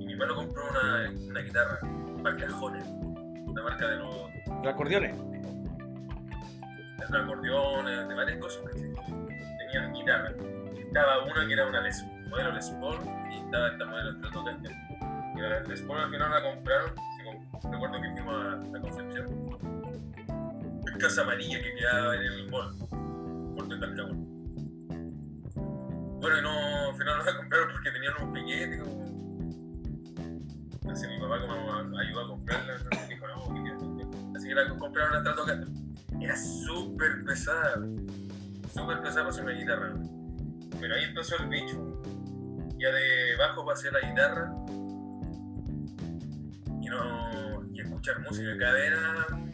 y 0.00 0.06
mi 0.06 0.12
hermano 0.12 0.34
compró 0.34 0.62
una, 0.70 1.10
una 1.28 1.40
guitarra, 1.40 1.78
marca 2.22 2.46
Honer, 2.60 2.82
una 3.46 3.62
marca 3.62 3.88
de 3.88 3.96
los, 3.96 4.14
Los 4.46 4.66
acordeones. 4.66 5.16
de 7.10 7.18
acordeones, 7.18 8.08
de 8.08 8.14
varias 8.14 8.38
cosas, 8.40 8.62
¿cachai? 8.64 8.92
tenían 9.58 9.92
guitarra. 9.92 10.32
Estaba 10.78 11.24
una 11.24 11.46
que 11.46 11.52
era 11.52 11.66
una 11.66 11.80
Les, 11.82 12.04
modelo 12.28 12.52
Les 12.52 12.70
Paul 12.70 12.98
y 13.30 13.36
estaba 13.36 13.68
esta 13.68 13.84
modelo 13.84 14.12
Stratocaster. 14.14 14.72
Y 15.36 15.40
la 15.40 15.60
Les 15.60 15.82
Paul 15.82 16.00
al 16.00 16.10
final 16.10 16.30
la 16.30 16.42
compraron, 16.42 16.92
Casa 20.98 21.22
Amarilla 21.22 21.60
que 21.62 21.74
quedaba 21.74 22.14
en 22.16 22.22
el 22.22 22.50
mall, 22.50 22.74
Puerto 23.54 23.74
de 23.74 23.80
Talcahuano. 23.80 24.26
Bueno, 26.20 26.42
no, 26.42 26.88
al 26.90 26.96
final 26.96 27.18
no 27.18 27.24
la 27.24 27.36
compraron 27.36 27.68
porque 27.72 27.90
tenían 27.90 28.14
un 28.22 28.32
piquete. 28.32 28.82
Así 30.90 31.06
mi 31.08 31.20
papá 31.20 31.40
como 31.40 31.98
ayudó 31.98 32.20
a 32.20 32.28
comprarla, 32.28 32.78
dijo, 33.08 33.26
no, 33.28 33.54
que 33.54 34.36
Así 34.36 34.48
que 34.48 34.54
la 34.54 34.68
compraron 34.68 35.12
la 35.12 35.20
Stratocaster. 35.20 35.68
Era 36.20 36.36
súper 36.36 37.24
pesada, 37.24 37.74
súper 38.72 39.00
pesada 39.02 39.24
para 39.24 39.28
hacer 39.28 39.44
una 39.44 39.52
guitarra. 39.52 39.94
Pero 40.80 40.94
ahí 40.94 41.04
empezó 41.04 41.36
el 41.36 41.48
bicho. 41.48 42.02
Ya 42.78 42.90
de 42.90 43.36
bajo 43.38 43.64
pasé 43.64 43.90
la 43.90 44.00
guitarra. 44.00 44.50
Y 46.80 46.88
no. 46.88 47.64
Y 47.72 47.80
escuchar 47.80 48.20
música. 48.20 48.78
Era. 48.78 49.45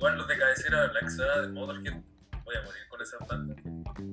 Igual 0.00 0.16
los 0.16 0.28
de 0.28 0.38
cabecera, 0.38 0.86
Black 0.88 1.08
Sabbath, 1.10 1.50
Motorhead. 1.50 1.92
Voy 2.44 2.54
a 2.56 2.62
morir 2.62 2.80
con 2.88 3.02
esas 3.02 3.20
bandas. 3.28 3.56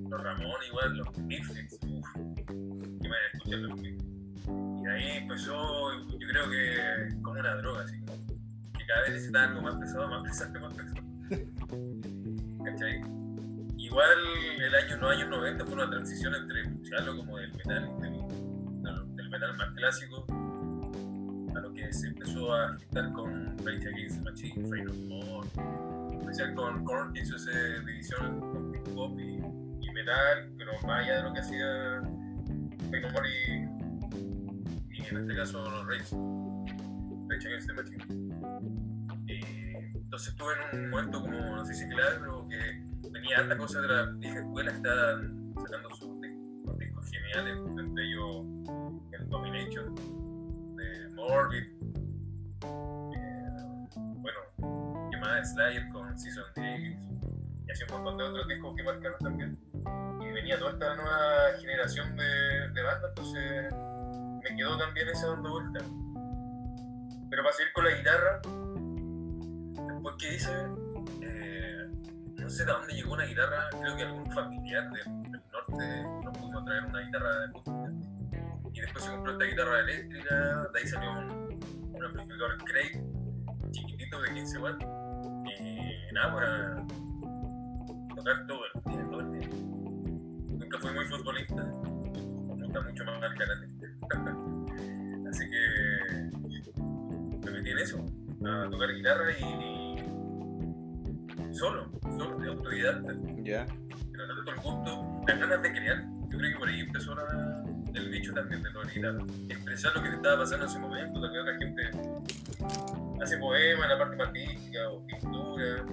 Los 0.10 0.22
Ramón, 0.22 0.58
igual, 0.68 0.98
los 0.98 1.18
Misfits. 1.20 1.80
Uff. 1.82 2.14
Que 2.14 3.08
me 3.10 3.16
escuchar 3.34 3.60
los. 3.60 3.80
Y 3.82 4.88
ahí 4.90 5.18
empezó, 5.20 5.94
yo 6.10 6.28
creo 6.28 6.50
que 6.50 7.16
como 7.24 7.40
una 7.40 7.56
droga, 7.56 7.84
así. 7.84 7.98
Que 8.78 8.86
cada 8.86 9.02
vez 9.04 9.12
necesitaba 9.12 9.46
algo 9.46 9.62
más 9.62 9.76
pesado, 9.76 10.10
más 10.10 10.24
pesado, 10.24 10.60
más 10.60 10.74
pesado. 10.76 11.08
¿Cachai? 12.66 13.02
Igual 13.78 14.20
el 14.60 14.76
año, 14.76 14.98
los 14.98 15.12
años 15.16 15.30
90 15.30 15.66
fue 15.66 15.74
una 15.76 15.90
transición 15.90 16.36
entre 16.36 16.64
escucharlo 16.64 17.16
como 17.16 17.38
del 17.38 17.54
metal, 17.54 17.90
del- 18.02 19.16
del 19.16 19.30
metal 19.30 19.56
más 19.58 19.74
clásico, 19.74 20.26
a 21.58 21.62
lo 21.62 21.74
que 21.74 21.92
se 21.92 22.08
empezó 22.08 22.54
a 22.54 22.74
agitar 22.74 23.12
con 23.14 23.58
Rage 23.66 23.88
Against 23.88 24.18
the 24.18 24.30
Machine, 24.30 24.68
Fade 24.70 24.84
No 24.84 24.94
More, 25.26 25.48
especial 26.20 26.54
con 26.56 26.84
Korn, 26.86 27.14
que 27.14 27.22
hizo 27.22 27.36
esa 27.36 27.52
división 27.86 28.40
con 28.40 28.76
hip 28.76 28.88
hop 28.96 29.20
y, 29.20 29.38
y 29.86 29.92
metal, 29.92 30.52
pero 30.58 30.74
más 30.86 31.04
allá 31.04 31.18
de 31.18 31.24
lo 31.24 31.34
que 31.34 31.40
hacía 31.40 32.02
Fade 32.90 33.02
No 33.02 33.10
More 33.12 33.30
y, 33.30 34.98
y 34.98 35.06
en 35.10 35.18
este 35.18 35.36
caso 35.36 35.64
los 35.70 35.88
Rage, 35.88 36.16
Rage 37.30 37.48
Against 37.48 37.68
the 37.68 37.74
Machine. 37.74 38.04
Entonces 39.94 40.30
estuve 40.30 40.54
en 40.74 40.80
un 40.86 40.90
momento 40.90 41.22
como, 41.22 41.38
no 41.38 41.66
sé 41.66 41.74
si 41.74 41.88
clave, 41.90 42.18
pero 42.20 42.48
que 42.48 43.10
tenía 43.12 43.38
harta 43.40 43.58
cosa 43.58 43.82
de 43.82 43.88
la 43.88 44.06
vieja 44.14 44.40
escuela, 44.40 44.72
estaban 44.72 45.54
sacando 45.56 45.90
sus 45.96 46.10
dis- 46.22 46.64
sus 46.64 46.78
discos 46.80 47.10
geniales, 47.12 47.58
entre 47.78 48.04
ellos 48.06 48.46
el 49.12 49.30
Domination, 49.30 49.96
Morbid, 51.18 51.64
eh, 52.64 53.50
bueno, 54.18 54.40
¿qué 55.10 55.18
más? 55.18 55.52
Slayer 55.52 55.90
con 55.90 56.16
Season 56.16 56.46
Days, 56.56 56.96
y 57.68 57.72
así 57.72 57.84
un 57.90 58.04
montón 58.04 58.18
de 58.20 58.24
otros 58.26 58.48
discos 58.48 58.76
que 58.76 58.84
marcaron 58.84 59.20
también. 59.20 59.58
Y 60.22 60.32
venía 60.32 60.60
toda 60.60 60.74
esta 60.74 60.96
nueva 60.96 61.58
generación 61.60 62.16
de, 62.16 62.70
de 62.70 62.82
bandas, 62.84 63.10
entonces 63.10 63.74
me 64.44 64.56
quedó 64.56 64.78
también 64.78 65.08
esa 65.10 65.28
dando 65.28 65.50
vuelta. 65.50 65.80
Pero 67.32 67.44
para 67.44 67.56
seguir 67.56 67.74
con 67.74 67.86
la 67.86 67.92
guitarra, 67.92 68.42
después 69.92 70.16
que 70.20 70.36
hice, 70.36 70.52
eh, 71.22 71.88
no 72.36 72.50
sé 72.50 72.64
de 72.64 72.72
dónde 72.72 72.94
llegó 72.94 73.14
una 73.14 73.26
guitarra, 73.26 73.70
creo 73.72 73.98
que 73.98 74.04
algún 74.04 74.32
familiar 74.32 74.90
del, 74.92 75.32
norte 75.52 76.04
nos 76.24 76.38
pudo 76.38 76.64
traer 76.64 76.86
una 76.86 77.02
guitarra 77.02 77.46
acústica. 77.46 78.07
Y 78.78 78.82
después 78.82 79.04
se 79.06 79.10
compró 79.12 79.32
esta 79.32 79.46
guitarra 79.46 79.80
eléctrica, 79.80 80.36
de 80.72 80.80
ahí 80.80 80.88
salió 80.88 81.12
un, 81.12 81.60
un 81.96 82.04
amplificador 82.06 82.58
Craig, 82.64 83.04
chiquitito 83.72 84.22
de 84.22 84.34
15 84.36 84.60
watts. 84.60 84.86
Y 85.60 86.14
nada, 86.14 86.34
para 86.36 86.86
tocar 88.16 88.46
todo 88.48 88.60
el 88.66 88.72
día, 88.92 89.08
todo 89.10 89.20
el 89.22 89.32
día. 89.40 89.50
Nunca 90.60 90.78
fui 90.80 90.94
muy 90.94 91.06
futbolista, 91.06 91.56
me 91.56 92.64
gusta 92.66 92.82
mucho 92.82 93.04
más 93.06 93.24
el 93.24 93.38
karate. 93.38 93.68
Así 95.28 95.44
que 95.50 95.62
me 97.46 97.52
metí 97.52 97.70
en 97.72 97.80
eso, 97.80 98.06
a 98.46 98.70
tocar 98.70 98.94
guitarra 98.94 99.32
y, 99.40 99.44
y 101.50 101.54
solo, 101.54 101.90
solo, 102.16 102.38
de 102.38 102.48
autodidacta. 102.50 103.14
Ya. 103.44 103.66
Era 104.14 104.28
tanto 104.28 104.52
el 104.52 104.58
gusto, 104.58 105.22
las 105.28 105.40
ganas 105.40 105.62
de 105.64 105.72
crear. 105.72 106.04
Yo 106.30 106.38
creo 106.38 106.52
que 106.54 106.60
por 106.60 106.68
ahí 106.70 106.80
empezó 106.82 107.16
la- 107.16 107.64
el 107.98 108.10
bicho 108.10 108.34
también 108.34 108.64
de 108.64 108.70
guitarra. 108.94 109.26
Expresar 109.50 109.96
lo 109.96 110.04
que 110.04 110.10
te 110.10 110.16
estaba 110.16 110.38
pasando 110.40 110.66
en 110.66 110.72
ese 110.72 110.80
momento, 110.80 111.22
vez 111.22 111.42
otra 111.42 111.58
gente 111.58 111.92
hace 113.22 113.38
poemas 113.38 113.84
en 113.84 113.90
la 113.90 113.98
parte 113.98 114.24
artística 114.24 114.90
o 114.90 115.06
pintura. 115.06 115.86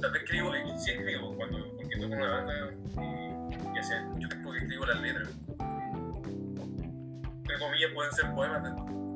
Tal 0.00 0.10
vez 0.10 0.22
escribo, 0.22 0.56
y 0.56 0.78
sí 0.78 0.90
escribo, 0.90 1.36
cuando, 1.36 1.76
porque 1.76 1.96
toco 1.96 2.14
una 2.14 2.28
banda 2.28 2.52
y, 3.00 3.74
y 3.74 3.78
hace 3.78 4.00
mucho 4.02 4.28
tiempo 4.28 4.52
que 4.52 4.58
escribo 4.58 4.86
las 4.86 5.00
letras. 5.00 5.28
Entre 7.36 7.58
comillas 7.58 7.90
pueden 7.94 8.12
ser 8.12 8.34
poemas, 8.34 8.62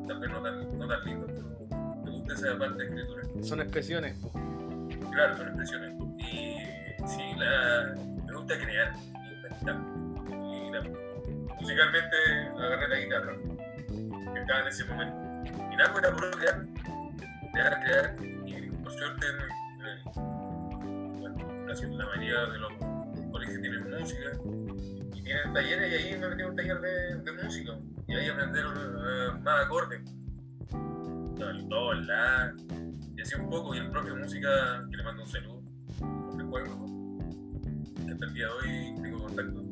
tal 0.06 0.20
vez 0.20 0.30
no 0.30 0.42
tan, 0.42 0.78
no 0.78 0.86
tan 0.86 1.04
lindos, 1.04 1.30
pero 1.34 2.02
me 2.04 2.10
gusta 2.10 2.34
esa 2.34 2.58
parte 2.58 2.82
de 2.82 2.88
escritura. 2.88 3.22
Son 3.42 3.60
expresiones. 3.60 4.16
Claro, 5.10 5.36
son 5.36 5.48
expresiones. 5.48 5.92
Y 6.18 6.58
sí, 7.08 7.22
la, 7.36 7.94
me 8.26 8.34
gusta 8.34 8.58
crear, 8.58 8.94
inventar. 9.34 9.76
Y 10.30 10.70
la, 10.70 11.05
musicalmente 11.66 12.16
agarré 12.56 12.88
la 12.88 12.96
guitarra, 13.00 13.32
que 14.32 14.40
estaba 14.40 14.60
en 14.60 14.68
ese 14.68 14.84
momento. 14.84 15.16
Y 15.72 15.76
nada, 15.76 15.98
era 15.98 16.12
puro 16.12 16.30
crear, 16.30 16.64
crear, 17.52 17.80
crear, 17.82 18.16
y 18.46 18.70
por 18.70 18.92
suerte, 18.92 19.26
bueno, 21.18 21.98
la 21.98 22.06
mayoría 22.06 22.46
de 22.46 22.58
los 22.58 22.72
colegios 23.32 23.60
tienen 23.60 23.90
música, 23.90 24.30
y 25.12 25.22
tienen 25.22 25.52
talleres, 25.52 25.90
y 25.90 25.94
ahí 25.96 26.20
me 26.20 26.28
metí 26.28 26.42
a 26.42 26.46
un 26.46 26.56
taller 26.56 26.80
de, 26.80 27.32
música, 27.42 27.72
y 28.06 28.14
ahí 28.14 28.28
aprendieron 28.28 28.78
uh, 28.78 29.40
más 29.40 29.66
acordes. 29.66 30.02
El 30.70 31.68
do, 31.68 31.92
el 31.92 32.06
la, 32.06 32.54
y 33.16 33.20
así 33.20 33.34
un 33.34 33.50
poco, 33.50 33.74
y 33.74 33.78
el 33.78 33.90
propio 33.90 34.14
música, 34.14 34.84
que 34.88 34.96
le 34.98 35.02
mando 35.02 35.24
un 35.24 35.28
saludo, 35.28 35.62
recuerdo, 36.36 36.86
que 38.06 38.12
hasta 38.12 38.24
el 38.24 38.34
día 38.34 38.46
de 38.46 38.52
hoy 38.52 39.02
tengo 39.02 39.24
contacto 39.24 39.65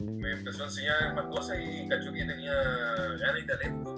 me 0.00 0.32
empezó 0.32 0.62
a 0.62 0.66
enseñar 0.66 1.14
más 1.14 1.26
cosas 1.26 1.58
y 1.60 1.88
cachó 1.88 2.12
que 2.12 2.24
tenía 2.24 2.54
ganas 2.54 3.42
y 3.42 3.46
talento. 3.46 3.96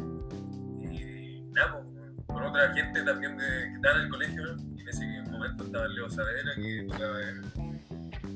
Y 0.80 1.42
nada, 1.52 1.72
pues, 1.72 2.26
con 2.26 2.42
otra 2.44 2.72
gente 2.72 3.02
también 3.02 3.36
de, 3.36 3.46
que 3.46 3.74
estaba 3.74 3.96
en 3.96 4.02
el 4.02 4.08
colegio, 4.08 4.56
y 4.76 4.80
en 4.80 4.88
ese 4.88 5.22
momento 5.30 5.64
estaba 5.64 5.88
Leo 5.88 6.10
Saavedra, 6.10 6.54
que 6.54 6.86
tocaba 6.88 7.28
en. 7.28 7.42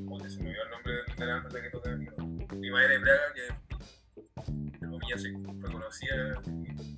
Porque 0.09 0.31
se 0.31 0.43
me 0.43 0.49
olvidó 0.49 0.65
el 0.65 0.71
nombre 0.71 0.95
de 1.17 1.27
la 1.27 1.35
banda 1.35 1.63
que 1.63 1.71
tocaba 1.71 1.97
mi 1.97 2.71
madre 2.71 2.89
de 2.89 3.01
Praga, 3.01 3.23
que 3.35 4.53
entre 4.53 4.89
comillas 4.89 5.23
se 5.23 5.29
reconocía 5.29 6.15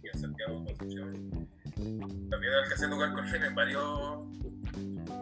y 0.02 0.08
en 0.08 0.18
Santiago 0.18 0.64
Concepción. 0.64 1.48
También 2.30 2.52
alcancé 2.54 2.86
a 2.86 2.90
tocar 2.90 3.12
con 3.12 3.26
él 3.26 3.44
en 3.44 3.54
varios, 3.54 4.18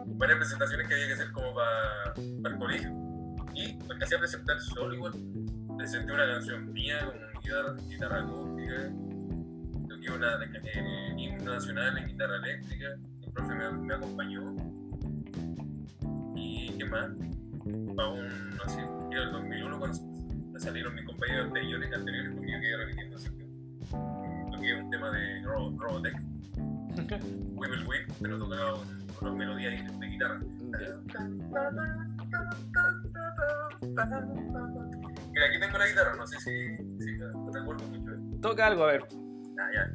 varias 0.06 0.38
presentaciones 0.38 0.88
que 0.88 0.94
había 0.94 1.06
que 1.08 1.12
hacer 1.14 1.32
como 1.32 1.54
para, 1.54 2.14
para 2.14 2.54
el 2.54 2.60
colegio 2.60 3.13
y 3.54 3.78
alcancé 3.90 4.16
a 4.16 4.18
presentar 4.18 4.60
solo 4.60 4.94
igual. 4.94 5.12
Presenté 5.76 6.12
una 6.12 6.26
canción 6.26 6.72
mía 6.72 6.98
con 7.04 7.40
guitarra, 7.42 7.74
guitarra 7.88 8.20
acústica, 8.20 8.90
toqué 9.88 10.10
una, 10.10 10.34
el 10.34 11.18
himno 11.18 11.52
nacional 11.52 11.98
en 11.98 12.06
guitarra 12.06 12.36
eléctrica, 12.36 12.86
el 13.22 13.32
profe 13.32 13.54
me, 13.54 13.70
me 13.72 13.94
acompañó. 13.94 14.56
¿Y 16.36 16.70
qué 16.78 16.84
más? 16.84 17.10
Aún 17.98 18.50
no 18.56 18.68
sé, 18.68 18.80
era 19.10 19.22
el 19.22 19.32
2001 19.32 19.78
cuando 19.78 19.98
salieron 20.58 20.94
mis 20.94 21.04
compañeros 21.04 21.46
anteriores, 21.46 21.92
anteriores 21.92 22.32
porque 22.34 22.52
yo 22.52 22.60
quedé 22.60 22.76
repitiendo. 22.76 23.16
Toqué 24.50 24.74
un 24.74 24.90
tema 24.90 25.10
de 25.10 25.42
Robotech, 25.42 26.16
Will 27.54 27.86
Will, 27.86 28.06
pero 28.20 28.38
tocaba 28.38 28.78
unas 29.20 29.34
melodías 29.34 29.98
de 29.98 30.06
guitarra. 30.06 30.40
Mira, 35.32 35.46
aquí 35.46 35.60
tengo 35.60 35.78
la 35.78 35.86
guitarra, 35.88 36.14
no 36.16 36.26
sé 36.26 36.38
si, 36.40 36.76
si 36.76 37.18
no 37.18 37.50
recuerdo 37.52 37.86
mucho. 37.88 38.12
Toca 38.40 38.66
algo, 38.66 38.84
a 38.84 38.92
ver. 38.92 39.04
Ah, 39.58 39.70
ya. 39.74 39.90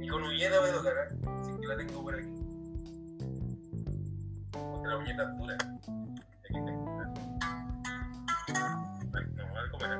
Y 0.00 0.08
con 0.08 0.22
uñeta 0.22 0.60
voy 0.60 0.70
a 0.70 0.72
tocar, 0.72 0.92
¿eh? 0.96 1.08
Así 1.40 1.60
que 1.60 1.66
la 1.66 1.76
tengo 1.76 2.02
por 2.02 2.14
aquí. 2.14 2.28
Porque 4.52 4.88
la 4.88 4.96
uñeta 4.98 5.22
es 5.22 5.38
dura. 5.38 5.54
Aquí 5.54 6.52
tengo. 6.52 7.02
¿eh? 7.02 7.06
No, 9.34 9.58
algo 9.58 9.78
para 9.78 9.96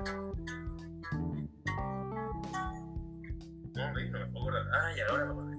No, 3.74 3.84
hombre, 3.84 4.10
no 4.10 4.18
me 4.18 4.26
puedo 4.26 4.48
acordar. 4.48 4.64
Ah, 4.72 4.92
ya, 4.96 5.06
ahora 5.10 5.24
me 5.24 5.30
acordé. 5.32 5.56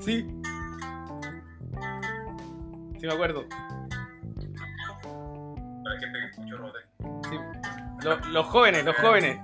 Sí. 0.00 0.45
Sí, 2.98 3.06
me 3.06 3.12
acuerdo. 3.12 3.46
Para 5.84 6.00
gente 6.00 6.18
que 6.18 6.26
escuchó 6.30 6.56
Rote. 6.58 6.78
Sí. 7.28 7.36
Lo- 8.06 8.20
los 8.30 8.46
jóvenes, 8.46 8.84
los 8.84 8.96
jóvenes, 8.96 9.38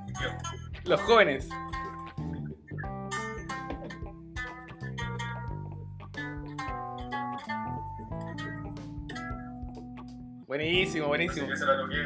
los 0.85 1.01
jóvenes. 1.03 1.49
Buenísimo, 10.47 11.07
buenísimo. 11.09 11.47
Así 11.47 11.53
que 11.53 11.57
se 11.57 11.67
la 11.67 11.77
toqué, 11.79 11.97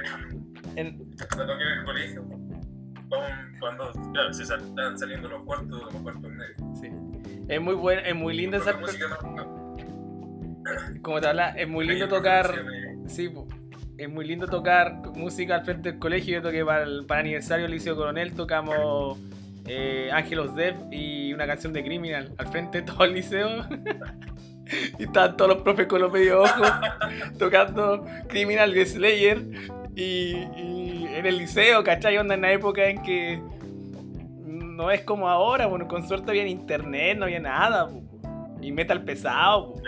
En- 0.77 1.11
la 1.19 1.47
toqué 1.47 1.63
en 1.63 1.79
el 1.79 1.85
colegio. 1.85 2.25
Cuando, 3.59 3.91
claro, 4.13 4.33
se 4.33 4.43
estaban 4.43 4.99
saliendo 4.99 5.29
los 5.29 5.43
cuartos, 5.45 5.83
los 5.93 6.03
cuartos 6.03 6.31
medios. 6.31 6.79
sí. 6.79 6.91
Es 7.49 7.61
muy 7.61 7.75
bueno, 7.75 8.03
es 8.05 8.15
muy 8.15 8.35
lindo 8.37 8.57
esa, 8.57 8.73
Porque 8.73 8.81
música 8.87 9.07
no- 9.23 9.31
no- 9.37 9.46
como 11.03 11.21
te 11.21 11.29
habla, 11.29 11.51
es 11.51 11.69
muy 11.69 11.87
lindo 11.87 12.09
tocar, 12.09 12.55
sí, 13.07 13.31
es 13.99 14.09
muy 14.09 14.27
lindo 14.27 14.47
tocar 14.47 15.01
música 15.15 15.57
al 15.57 15.65
frente 15.65 15.91
del 15.91 15.99
colegio. 15.99 16.35
Yo 16.35 16.43
toqué 16.43 16.65
para 16.65 16.85
el, 16.85 17.07
para 17.07 17.21
el 17.21 17.27
aniversario 17.27 17.65
del 17.65 17.73
Liceo 17.73 17.97
Coronel, 17.97 18.35
tocamos 18.35 19.19
eh, 19.67 20.11
Ángelos 20.13 20.55
Dev 20.55 20.75
y 20.91 21.33
una 21.33 21.47
canción 21.47 21.73
de 21.73 21.83
Criminal 21.83 22.33
al 22.39 22.47
frente 22.49 22.81
de 22.81 22.85
todo 22.85 23.05
el 23.05 23.15
liceo. 23.15 23.49
y 24.99 25.05
estaban 25.05 25.37
todos 25.37 25.55
los 25.55 25.63
profes 25.63 25.87
con 25.87 26.01
los 26.01 26.13
medio 26.13 26.43
ojos 26.43 26.73
tocando 27.39 28.05
Criminal 28.29 28.73
de 28.73 28.87
Slayer. 28.87 29.43
Y, 29.95 30.37
y 30.57 31.09
en 31.15 31.25
el 31.25 31.39
liceo, 31.39 31.83
¿cachai? 31.83 32.19
Onda 32.19 32.35
en 32.35 32.43
la 32.43 32.53
época 32.53 32.87
en 32.87 33.03
que 33.03 33.41
no 34.77 34.91
es 34.91 35.01
como 35.03 35.29
ahora, 35.29 35.67
bueno, 35.67 35.89
con 35.89 36.07
suerte 36.07 36.31
había 36.31 36.47
internet, 36.47 37.17
no 37.17 37.25
había 37.25 37.41
nada. 37.41 37.89
po. 37.89 38.03
Y 38.61 38.73
metal 38.73 39.03
pesado. 39.05 39.73
po. 39.73 39.81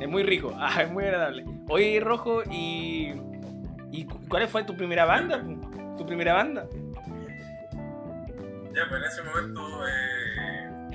Claro. 0.00 0.04
Es 0.04 0.08
muy 0.08 0.22
rico, 0.22 0.54
ah, 0.58 0.82
es 0.82 0.90
muy 0.90 1.04
agradable. 1.04 1.44
Oye, 1.68 2.00
Rojo, 2.00 2.42
¿y, 2.50 3.12
¿y 3.92 4.04
cu- 4.06 4.20
cuál 4.28 4.48
fue 4.48 4.64
tu 4.64 4.74
primera 4.76 5.04
banda? 5.04 5.40
¿Tu 5.96 6.06
primera 6.06 6.34
banda? 6.34 6.66
Ya, 8.74 8.86
pues 8.88 9.02
en 9.02 9.08
ese 9.08 9.22
momento 9.24 9.86
eh, 9.86 10.90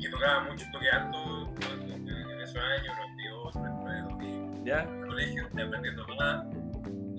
que 0.00 0.08
tocaba 0.08 0.44
mucho, 0.44 0.64
toqué 0.72 0.86
en, 0.88 2.08
en 2.08 2.40
esos 2.40 2.56
años, 2.56 2.94
98, 2.96 3.58
99, 3.58 4.00
2000, 4.10 4.64
¿Ya? 4.64 4.82
en 4.82 4.88
el 5.02 5.06
colegio, 5.06 5.46
aprendiendo 5.46 6.06
más, 6.18 6.46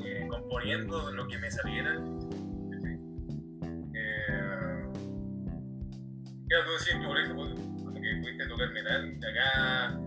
eh, 0.05 0.27
componiendo 0.29 1.12
lo 1.12 1.27
que 1.27 1.38
me 1.38 1.51
saliera. 1.51 1.95
¿sí? 2.81 2.89
Eh, 3.95 4.88
claro, 6.47 6.65
tú 6.65 6.71
decías 6.79 7.05
por 7.05 7.17
ejemplo, 7.19 7.45
que 7.93 8.15
pudiste 8.21 8.47
tocar 8.47 8.69
metal, 8.71 9.17
acá, 9.29 9.99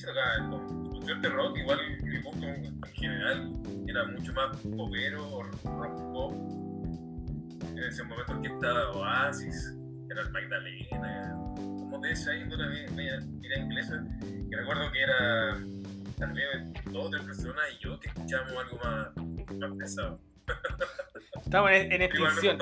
mm, 0.00 0.04
¿qué 0.04 0.06
se 0.06 0.06
tocaba? 0.06 0.50
Con, 0.50 0.90
con 0.90 1.02
suerte 1.02 1.28
rock, 1.28 1.58
igual 1.58 1.78
mi 2.02 2.20
gusto 2.22 2.46
en 2.46 2.82
general 2.94 3.52
era 3.86 4.04
mucho 4.06 4.32
más 4.32 4.56
popero 4.56 5.28
o 5.28 5.42
rock 5.42 6.12
pop 6.12 6.60
en 7.62 7.78
ese 7.78 8.02
momento 8.04 8.40
que 8.42 8.48
estaba 8.48 8.90
Oasis, 8.92 9.74
era 10.10 10.22
el 10.22 10.30
Magdalena, 10.30 11.34
como 11.54 11.98
de 12.00 12.12
esa 12.12 12.34
índole 12.34 12.90
media, 12.90 13.20
media, 13.40 13.58
inglesa, 13.58 14.04
que 14.50 14.56
recuerdo 14.56 14.90
que 14.92 15.02
era 15.02 15.56
también 16.18 16.74
dos 16.90 17.06
o 17.06 17.10
tres 17.10 17.24
personas 17.24 17.64
y 17.74 17.84
yo 17.84 17.98
que 18.00 18.08
escuchábamos 18.08 18.64
algo 18.64 18.78
más, 18.84 19.16
más 19.56 19.72
pesado. 19.78 20.20
Estamos 21.44 21.70
en, 21.70 21.92
en 21.92 22.02
extinción. 22.02 22.58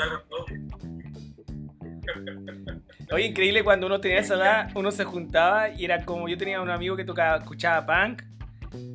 Oye, 3.11 3.27
increíble 3.27 3.65
cuando 3.65 3.87
uno 3.87 4.01
tenía 4.01 4.19
esa 4.19 4.35
edad, 4.35 4.71
uno 4.75 4.91
se 4.91 5.05
juntaba 5.05 5.71
y 5.71 5.85
era 5.85 6.05
como 6.05 6.29
yo 6.29 6.37
tenía 6.37 6.61
un 6.61 6.71
amigo 6.71 6.95
que 6.95 7.05
tocaba, 7.05 7.39
escuchaba 7.39 7.87
punk, 7.87 8.23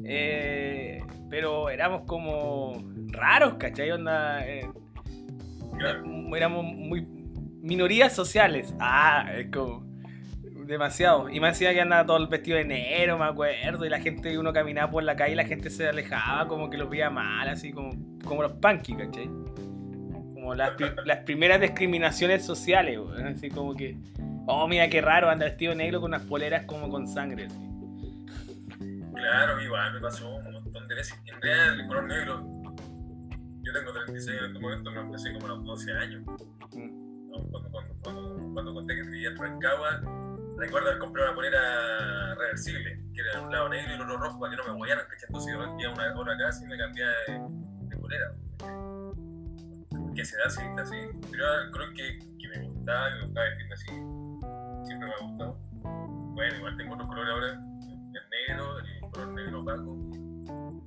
eh, 0.05 1.03
pero 1.29 1.69
éramos 1.69 2.03
como 2.05 2.83
raros, 3.07 3.55
¿cachai? 3.55 3.91
Onda, 3.91 4.45
eh, 4.47 4.69
éramos 6.35 6.63
muy 6.63 7.01
minorías 7.61 8.13
sociales. 8.13 8.73
Ah, 8.79 9.31
es 9.35 9.47
como 9.51 9.83
demasiado. 10.65 11.29
Y 11.29 11.39
me 11.39 11.47
decía 11.47 11.73
que 11.73 11.81
andaba 11.81 12.05
todo 12.05 12.17
el 12.17 12.27
vestido 12.27 12.57
de 12.57 12.65
negro, 12.65 13.17
me 13.17 13.25
acuerdo, 13.25 13.85
y 13.85 13.89
la 13.89 13.99
gente, 13.99 14.37
uno 14.37 14.53
caminaba 14.53 14.91
por 14.91 15.03
la 15.03 15.15
calle 15.15 15.33
y 15.33 15.35
la 15.35 15.45
gente 15.45 15.69
se 15.69 15.87
alejaba, 15.87 16.47
como 16.47 16.69
que 16.69 16.77
los 16.77 16.89
veía 16.89 17.09
mal, 17.09 17.47
así 17.49 17.71
como, 17.71 17.91
como 18.23 18.43
los 18.43 18.53
punky, 18.53 18.95
¿cachai? 18.95 19.29
Como 20.43 20.55
las, 20.55 20.71
pri- 20.71 20.91
las 21.05 21.19
primeras 21.19 21.61
discriminaciones 21.61 22.45
sociales, 22.45 22.99
así 23.23 23.49
como 23.49 23.73
que, 23.75 23.97
oh, 24.45 24.67
mira 24.67 24.89
qué 24.89 24.99
raro, 24.99 25.29
anda 25.29 25.45
vestido 25.45 25.73
negro 25.73 26.01
con 26.01 26.09
unas 26.11 26.23
poleras 26.23 26.65
como 26.65 26.89
con 26.89 27.07
sangre, 27.07 27.45
así. 27.45 27.69
claro, 29.15 29.61
igual 29.61 29.93
me 29.93 30.01
pasó 30.01 30.35
un 30.35 30.51
montón 30.51 30.85
de 30.89 30.95
veces. 30.95 31.17
En 31.27 31.41
realidad, 31.41 31.79
el 31.79 31.87
color 31.87 32.03
negro, 32.03 32.45
yo 33.61 33.71
tengo 33.71 33.93
36 33.93 34.37
en 34.37 34.45
este 34.47 34.59
momento, 34.59 34.91
lo 34.91 34.99
empecé 34.99 35.31
como 35.31 35.45
a 35.45 35.49
los 35.49 35.63
12 35.63 35.91
años. 35.93 36.23
Mm. 36.75 37.29
Cuando, 37.49 37.69
cuando, 37.71 37.95
cuando, 38.03 38.49
cuando 38.53 38.73
conté 38.73 38.95
que 38.95 39.03
vivía 39.03 39.29
en 39.29 39.37
Rancagua, 39.37 40.01
recuerdo 40.57 40.89
haber 40.89 40.99
comprado 40.99 41.29
una 41.29 41.35
polera 41.35 42.35
reversible, 42.35 42.99
que 43.13 43.21
era 43.21 43.39
un 43.39 43.49
lado 43.49 43.69
negro 43.69 43.91
y 43.93 43.95
el 43.95 44.01
otro 44.01 44.17
rojo 44.17 44.39
para 44.41 44.51
que 44.51 44.57
no 44.57 44.77
me 44.77 44.87
¿cachai? 44.89 45.07
Entonces 45.25 45.53
yo 45.53 45.59
vendía 45.59 45.89
una 45.89 46.19
hora 46.19 46.37
casi 46.37 46.65
y 46.65 46.67
me 46.67 46.77
cambiaba 46.77 47.13
de, 47.27 47.33
de 47.87 47.97
polera. 47.97 48.33
Que 50.15 50.25
se 50.25 50.37
da 50.37 50.45
está 50.45 50.81
así. 50.81 50.97
Pero 51.31 51.45
creo 51.71 51.89
que, 51.95 52.19
que 52.39 52.47
me 52.59 52.67
gustaba, 52.67 53.09
me 53.11 53.25
gustaba 53.25 53.45
vestirme 53.47 53.73
así. 53.73 53.87
Siempre 54.85 55.07
me 55.07 55.13
ha 55.13 55.27
gustado. 55.27 55.57
Bueno, 56.33 56.55
igual 56.57 56.77
tengo 56.77 56.93
otros 56.95 57.07
colores 57.07 57.31
ahora, 57.33 57.47
el 57.53 58.47
negro, 58.47 58.79
el 58.79 59.11
color 59.11 59.27
negro 59.33 59.61
opaco, 59.61 59.97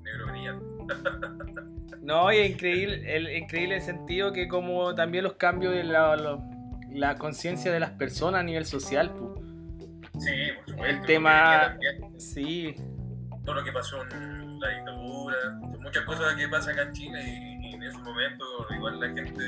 negro 0.03 0.27
brillante. 0.31 0.67
No, 2.03 2.33
y 2.33 2.37
es 2.39 2.51
increíble 2.51 3.17
el, 3.17 3.29
increíble 3.37 3.81
sentido 3.81 4.33
que 4.33 4.47
como 4.47 4.95
también 4.95 5.25
los 5.25 5.33
cambios 5.35 5.75
de 5.75 5.83
la, 5.83 6.15
la, 6.17 6.39
la 6.91 7.17
conciencia 7.17 7.73
de 7.73 7.81
las 7.81 7.91
personas 7.91 8.41
a 8.41 8.45
nivel 8.45 8.65
social, 8.65 9.13
pues. 9.13 9.41
Sí, 10.23 10.31
por 10.57 10.71
supuesto. 10.71 10.85
El 11.01 11.07
tema- 11.07 11.77
Sí, 12.17 12.77
Todo 13.45 13.57
lo 13.57 13.65
que 13.65 13.73
pasó 13.73 14.03
en 14.13 14.61
la 14.61 14.69
dictadura, 14.69 15.37
muchas 15.81 16.05
cosas 16.05 16.35
que 16.37 16.49
pasan 16.49 16.75
acá 16.75 16.83
en 16.83 16.93
Chile 16.93 17.21
y 17.25 17.56
en 17.87 17.93
esos 17.93 18.03
momentos 18.03 18.49
igual 18.75 18.99
la 18.99 19.07
gente 19.09 19.45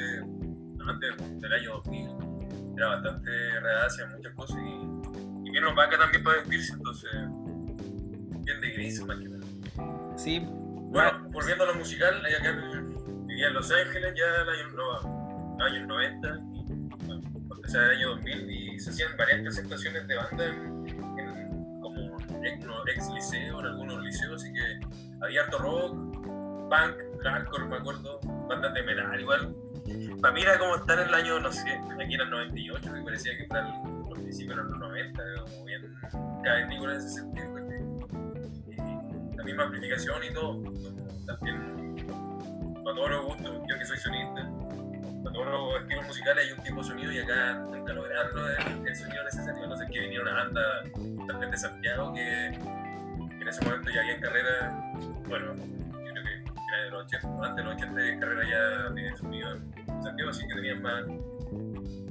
antes 0.87 1.41
del 1.41 1.53
año 1.53 1.73
2000 1.85 2.11
era 2.77 2.89
bastante 2.89 3.31
reacia 3.61 4.05
en 4.05 4.13
muchas 4.13 4.35
cosas 4.35 4.57
y, 4.59 5.49
y 5.49 5.51
bien 5.51 5.65
opaca 5.65 5.99
también 5.99 6.23
para 6.23 6.39
vestirse, 6.39 6.73
entonces 6.75 7.11
bien 8.45 8.61
de 8.61 8.71
gris 8.71 9.05
más 9.05 9.19
que 9.19 9.29
nada. 9.29 10.17
sí. 10.17 10.47
Bueno, 10.91 11.29
volviendo 11.31 11.65
a 11.65 11.67
lo 11.67 11.75
musical, 11.75 12.25
ahí 12.25 12.33
acá 12.33 12.53
vivía 13.27 13.49
en 13.49 13.55
Los 13.55 13.71
Ángeles 13.71 14.15
ya 14.17 14.41
en 14.41 14.47
los 14.47 14.59
años, 14.59 14.75
no, 14.75 15.65
años 15.65 15.87
90, 15.87 16.29
y, 16.55 17.07
bueno, 17.07 17.23
empezaba 17.57 17.85
el 17.85 17.99
año 17.99 18.09
2000 18.11 18.51
y 18.51 18.81
se 18.81 18.91
hacían 18.91 19.15
varias 19.19 19.43
presentaciones 19.43 20.09
de 20.09 20.17
banda 20.17 20.47
en, 20.47 20.89
en 20.89 21.81
como 21.83 22.17
ex, 22.43 22.67
ex 22.97 23.11
liceo, 23.11 23.61
en 23.61 23.67
algunos 23.67 24.03
liceos, 24.03 24.43
así 24.43 24.51
que 24.51 24.81
había 25.21 25.43
harto 25.43 25.59
rock, 25.59 26.18
punk, 26.69 27.23
hardcore, 27.25 27.65
me 27.67 27.77
acuerdo, 27.77 28.21
bandas 28.49 28.75
de 28.75 28.83
metal 28.83 29.21
igual. 29.21 29.55
Para 30.21 30.35
mí 30.35 30.43
era 30.43 30.59
como 30.59 30.77
estar 30.77 30.99
en 31.01 31.09
el 31.09 31.15
año, 31.15 31.41
no 31.41 31.51
sé, 31.53 31.81
aquí 32.03 32.15
era 32.15 32.25
el 32.25 32.31
98, 32.31 32.91
me 32.93 33.03
parecía 33.03 33.33
que 33.37 33.45
el- 33.45 34.09
los 34.09 34.19
principios 34.19 34.57
de 34.57 34.63
los 34.65 34.79
90, 34.79 35.23
como 35.45 35.65
bien 35.65 35.95
cavernícola 36.45 36.93
en 36.95 36.99
ese 36.99 37.09
sentido. 37.09 37.59
Y 38.67 39.37
la 39.37 39.45
misma 39.45 39.65
amplificación 39.65 40.23
y 40.25 40.33
todo. 40.35 40.63
También, 41.27 41.97
para 42.85 42.97
todos 42.97 43.11
los 43.11 43.25
gustos, 43.27 43.61
yo 43.69 43.79
que 43.79 43.85
soy 43.85 43.97
sonista, 43.99 44.51
para 45.23 45.33
todos 45.35 45.47
los 45.47 45.83
estilos 45.83 46.07
musicales 46.07 46.45
hay 46.47 46.53
un 46.53 46.65
tipo 46.65 46.77
de 46.83 46.85
sonido 46.89 47.13
y 47.13 47.19
acá 47.19 47.55
nunca 47.55 47.93
lograron 47.93 48.35
lo 48.35 48.45
de- 48.47 48.89
el 48.89 48.97
sonido 48.97 49.25
necesario. 49.25 49.67
No 49.67 49.77
sé, 49.77 49.87
que 49.91 50.01
venía 50.01 50.21
una 50.23 50.35
banda 50.35 50.63
también 51.27 51.51
de 51.51 51.57
Santiago 51.57 52.13
que, 52.13 52.59
que 53.31 53.43
en 53.43 53.49
ese 53.49 53.65
momento 53.65 53.91
ya 53.91 54.01
había 54.01 54.15
en 54.15 54.21
carrera, 54.21 54.93
bueno, 55.29 55.55
que 56.69 56.75
era 56.75 56.85
de 56.85 56.91
los 56.91 57.05
80, 57.05 57.29
antes 57.29 57.57
de 57.57 57.63
los 57.63 57.75
80 57.75 58.01
había 58.01 58.13
en 58.13 58.21
carrera 58.21 58.49
ya 58.49 58.91
de 58.91 59.17
sonido 59.17 59.53
en 59.55 60.03
Santiago, 60.03 60.31
así 60.31 60.47
que 60.49 60.55
tenían 60.55 60.83
más, 60.83 61.07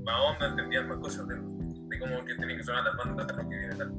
más 0.03 0.15
onda, 0.21 0.47
entendían 0.47 0.87
más 0.87 0.97
cosas 0.97 1.27
de, 1.27 1.35
de 1.35 1.99
cómo 1.99 2.25
que 2.25 2.35
tenían 2.35 2.57
que 2.57 2.63
sonar 2.63 2.83
las 2.83 2.97
bandas 2.97 3.27
de 3.27 3.33
de 3.43 3.67
metal. 3.67 3.93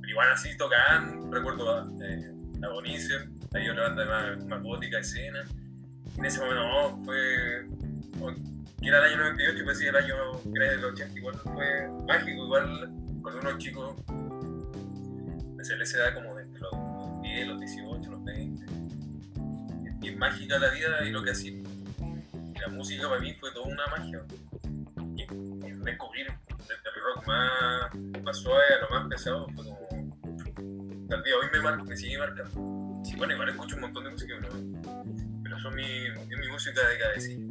Pero 0.00 0.10
igual 0.10 0.30
así 0.32 0.56
tocaban, 0.56 1.30
recuerdo 1.30 1.70
a 1.70 1.88
eh, 2.02 2.32
Agonizer, 2.62 3.28
había 3.54 3.72
una 3.72 3.82
banda 3.82 4.04
más, 4.04 4.46
más 4.46 4.62
gótica, 4.62 4.98
escena. 4.98 5.44
En 6.16 6.24
ese 6.24 6.40
momento 6.40 6.64
no, 6.64 7.04
fue. 7.04 7.68
que 8.80 8.88
era 8.88 8.98
el 8.98 9.12
año 9.12 9.16
98 9.24 9.58
y 9.58 9.64
parecía 9.64 9.90
el 9.90 9.96
año 9.96 10.14
que 10.42 10.62
era 10.62 10.70
del 10.72 10.84
80, 10.84 11.18
igual 11.18 11.34
fue 11.36 11.88
mágico, 12.06 12.44
igual 12.44 12.90
cuando 13.22 13.40
uno 13.40 13.50
es 13.50 13.58
chico, 13.58 13.96
se 15.62 15.76
les 15.76 15.92
da 15.92 16.14
como 16.14 16.34
desde 16.34 16.58
los 16.58 17.22
10, 17.22 17.48
los 17.48 17.60
18, 17.60 17.87
los 17.87 17.87
20. 17.87 17.87
Y 17.87 17.87
es 20.08 20.16
mágica 20.16 20.58
la 20.58 20.70
vida 20.70 21.04
y 21.04 21.10
lo 21.10 21.22
que 21.22 21.30
hacía. 21.30 21.52
Y 21.52 22.58
la 22.58 22.68
música 22.68 23.08
para 23.08 23.20
mí 23.20 23.34
fue 23.34 23.50
toda 23.52 23.66
una 23.66 23.86
magia. 23.86 24.22
Y, 25.16 25.26
descubrir 25.84 26.26
el 26.26 27.02
rock 27.02 27.26
más, 27.26 27.94
más 28.22 28.36
suave 28.36 28.64
a 28.76 28.82
lo 28.82 28.90
más 28.90 29.08
pesado 29.08 29.46
fue 29.54 29.64
como. 29.64 29.88
Tal 31.08 31.22
día 31.22 31.34
hoy 31.40 31.46
me, 31.52 31.60
mar, 31.60 31.82
me 31.82 31.96
sigue 31.96 32.18
marcando. 32.18 33.00
Sí. 33.04 33.16
Bueno, 33.16 33.32
igual 33.32 33.48
escucho 33.48 33.76
un 33.76 33.82
montón 33.82 34.04
de 34.04 34.10
música, 34.10 34.34
pero, 34.40 34.54
pero 35.42 35.58
son 35.60 35.74
mi, 35.74 36.06
es 36.06 36.38
mi 36.38 36.48
música 36.50 36.86
de 36.86 36.98
cabecilla. 36.98 37.46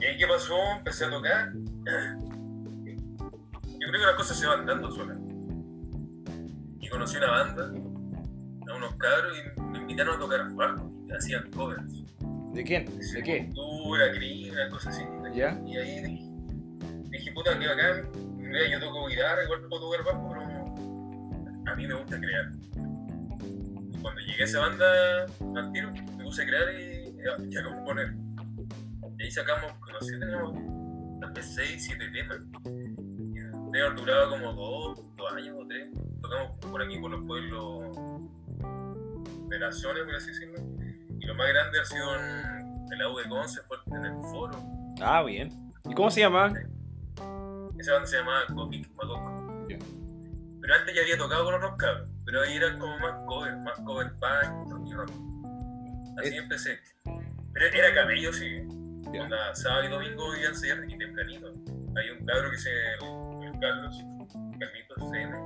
¿Y 0.00 0.04
ahí 0.04 0.16
qué 0.18 0.26
pasó? 0.26 0.58
Empecé 0.76 1.06
a 1.06 1.10
tocar. 1.10 1.52
Yo 3.64 3.86
creo 3.88 3.92
que 3.92 4.06
las 4.06 4.14
cosas 4.16 4.38
se 4.38 4.46
van 4.46 4.66
dando 4.66 4.90
solas. 4.90 5.16
Y 6.80 6.88
conocí 6.88 7.16
una 7.16 7.30
banda, 7.30 7.72
a 8.68 8.76
unos 8.76 8.94
cabros, 8.96 9.34
y 9.38 9.60
me 9.60 9.78
invitaron 9.78 10.16
a 10.16 10.18
tocar 10.18 10.52
bajo. 10.52 10.97
Hacían 11.16 11.50
covers. 11.50 12.04
¿De 12.52 12.64
quién? 12.64 12.86
¿De 12.86 13.22
qué? 13.22 13.50
Cultura, 13.54 14.12
crina, 14.12 14.68
cosas 14.68 14.96
así. 14.96 15.04
¿Ya? 15.34 15.60
Y 15.66 15.76
ahí 15.76 16.02
dije, 16.02 16.24
dije, 17.10 17.32
puta, 17.32 17.58
qué 17.58 17.66
bacán. 17.66 18.10
Mira, 18.36 18.68
yo 18.70 18.80
toco 18.80 19.08
guitarra, 19.08 19.44
igual 19.44 19.60
puedo 19.68 19.90
tocar 19.90 20.04
bajo, 20.04 20.28
pero 20.28 21.72
a 21.72 21.76
mí 21.76 21.86
me 21.86 21.94
gusta 21.94 22.18
crear. 22.18 22.50
Y 23.92 23.98
cuando 23.98 24.20
llegué 24.20 24.42
a 24.42 24.44
esa 24.44 24.60
banda 24.60 25.26
al 25.56 25.72
tiro, 25.72 25.92
me 25.92 26.24
puse 26.24 26.42
a 26.42 26.46
crear 26.46 26.74
y 26.80 27.16
ya, 27.16 27.36
ya 27.48 27.60
a 27.60 27.64
componer. 27.64 28.14
Y 29.18 29.22
ahí 29.22 29.30
sacamos, 29.30 29.72
no 29.92 30.00
sé, 30.00 30.18
teníamos 30.18 30.54
tal 31.20 31.32
vez 31.32 31.54
6, 31.54 31.84
7 31.86 32.10
temas. 32.12 32.38
Y 32.64 33.78
haber 33.78 33.94
durado 33.96 34.30
como 34.30 34.52
2, 34.52 35.16
2 35.16 35.32
años 35.34 35.56
o 35.58 35.66
3. 35.66 35.88
Tocamos 36.22 36.52
por 36.58 36.82
aquí, 36.82 36.98
por 36.98 37.10
los 37.10 37.24
pueblos 37.26 37.96
de 39.48 39.58
la 39.58 39.72
zona, 39.72 40.04
por 40.04 40.14
así 40.14 40.28
decirlo. 40.28 40.77
Lo 41.28 41.34
más 41.34 41.48
grande 41.48 41.78
ha 41.78 41.84
sido 41.84 42.14
en 42.16 42.86
el 42.90 43.02
AU 43.02 43.18
de 43.18 43.28
Conce, 43.28 43.60
fue 43.68 43.76
en 43.98 44.04
el 44.06 44.12
foro. 44.30 44.58
Ah, 45.02 45.22
bien. 45.22 45.50
¿Y 45.88 45.92
cómo 45.94 46.10
se 46.10 46.20
llama? 46.20 46.54
Esa 47.78 47.92
banda 47.92 48.06
se 48.06 48.16
llamaba 48.16 48.40
Comic 48.54 48.88
Macoco. 48.94 49.66
Pero 50.60 50.74
antes 50.74 50.94
ya 50.94 51.02
había 51.02 51.18
tocado 51.18 51.44
con 51.44 51.54
otros 51.54 51.76
cabros, 51.76 52.08
pero 52.24 52.40
ahí 52.42 52.56
eran 52.56 52.78
como 52.78 52.98
más 52.98 53.14
cover, 53.26 53.56
más 53.58 53.78
cover 53.80 54.10
punk, 54.14 54.70
rock 54.72 54.86
y 54.88 54.92
rock. 54.94 55.10
Así 56.18 56.34
Eh. 56.34 56.38
empecé. 56.38 56.78
Pero 57.52 57.66
era 57.66 57.94
camello, 57.94 58.32
sí. 58.32 58.60
Onda, 59.20 59.54
sábado 59.54 59.84
y 59.84 59.88
domingo 59.88 60.34
iba 60.36 60.46
a 60.46 60.50
ensayar 60.50 60.78
y 60.88 60.96
tempranito. 60.98 61.52
Hay 61.96 62.10
un 62.10 62.24
cabro 62.26 62.50
que 62.50 62.56
se. 62.58 62.70
el 62.70 63.60
Carlos, 63.60 64.02
Carlitos 64.58 65.10
CN, 65.10 65.36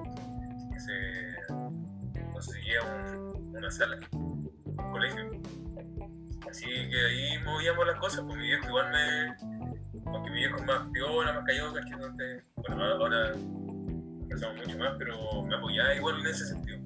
que 0.72 0.80
se 0.80 2.22
conseguía 2.32 2.80
un- 2.82 3.56
una 3.56 3.70
sala, 3.70 3.98
un 4.12 4.50
colegio. 4.92 5.30
Así 6.48 6.66
que 6.66 7.00
ahí 7.06 7.38
movíamos 7.44 7.86
las 7.86 7.98
cosas, 7.98 8.20
pues 8.26 8.36
mi 8.36 8.42
viejo 8.46 8.66
igual 8.68 8.90
me. 8.90 9.34
Aunque 10.06 10.30
mi 10.30 10.36
viejo 10.38 10.56
es 10.56 10.64
más 10.66 10.86
piola, 10.92 11.32
más 11.32 11.44
callado, 11.44 11.72
¿cachai? 11.74 11.92
Entonces, 11.92 12.44
bueno, 12.56 12.84
ahora 12.84 13.32
pensamos 14.28 14.56
mucho 14.66 14.78
más, 14.78 14.94
pero 14.98 15.42
me 15.44 15.54
apoyaba 15.54 15.94
igual 15.94 16.20
en 16.20 16.26
ese 16.26 16.46
sentido. 16.46 16.78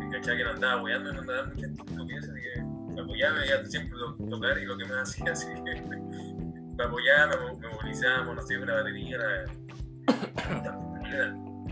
Y 0.00 0.10
cachai 0.10 0.36
que 0.36 0.44
no 0.44 0.50
andaba 0.50 0.74
apoyando, 0.78 1.12
no 1.12 1.20
andaba 1.20 1.44
muchas 1.48 1.70
estupideces, 1.70 2.32
que 2.34 2.62
me 2.62 3.00
apoyaba, 3.02 3.34
me 3.34 3.40
veía 3.40 3.66
siempre 3.66 3.98
to- 3.98 4.16
tocar 4.30 4.58
y 4.58 4.64
lo 4.64 4.78
que 4.78 4.84
me 4.86 4.94
hacía, 5.00 5.32
así 5.32 5.46
que 5.64 5.82
me 5.82 6.84
apoyaba, 6.84 7.36
me, 7.36 7.58
me 7.58 7.68
movilizábamos, 7.74 8.36
no 8.36 8.42
sé, 8.42 8.56
una 8.58 8.74
batería, 8.74 9.18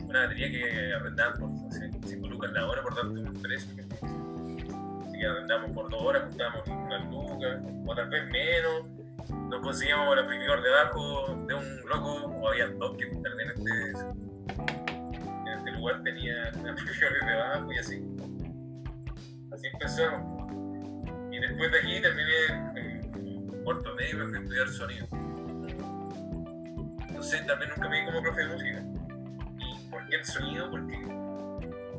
una 0.04 0.20
batería 0.20 0.50
que 0.50 0.94
arrendaban 0.94 1.38
por 1.38 1.50
no 1.50 1.70
sé, 1.70 1.90
5 2.06 2.28
lucas 2.28 2.52
la 2.52 2.66
hora 2.66 2.82
por 2.82 2.94
darte 2.94 3.20
un 3.20 3.42
precio. 3.42 3.85
Arrendamos 5.24 5.70
por 5.72 5.90
dos 5.90 6.02
horas, 6.02 6.24
juntábamos 6.24 6.68
unas 6.68 7.10
lucas, 7.10 7.58
o 7.86 7.94
tal 7.94 8.08
vez 8.08 8.24
menos. 8.30 8.84
Nos 9.48 9.60
conseguíamos 9.60 10.12
el 10.12 10.18
amplificador 10.20 10.62
debajo 10.62 11.36
de 11.46 11.54
un 11.54 11.80
loco, 11.88 12.14
o 12.40 12.48
había 12.48 12.66
dos 12.68 12.96
que 12.96 13.06
vez 13.06 13.40
en 13.40 13.50
este, 13.50 13.70
en 15.46 15.58
este 15.58 15.70
lugar 15.72 16.02
tenían 16.02 16.68
amplificadores 16.68 17.26
debajo 17.26 17.72
y 17.72 17.78
así. 17.78 18.06
Así 19.52 19.66
empezamos. 19.72 20.52
Y 21.32 21.38
después 21.38 21.72
de 21.72 21.78
aquí 21.78 22.00
terminé 22.00 22.80
en 22.80 23.64
cuarto 23.64 23.94
medio, 23.94 24.18
me 24.18 24.26
fui 24.26 24.36
a 24.36 24.40
estudiar 24.40 24.68
sonido. 24.68 25.06
Entonces 27.08 27.46
también 27.46 27.70
nunca 27.74 27.88
me 27.88 28.00
vi 28.00 28.06
como 28.06 28.22
profe 28.22 28.40
de 28.40 28.46
música. 28.52 28.82
¿Y 29.58 29.90
por 29.90 30.06
qué 30.06 30.16
el 30.16 30.24
sonido? 30.24 30.70
Porque 30.70 30.96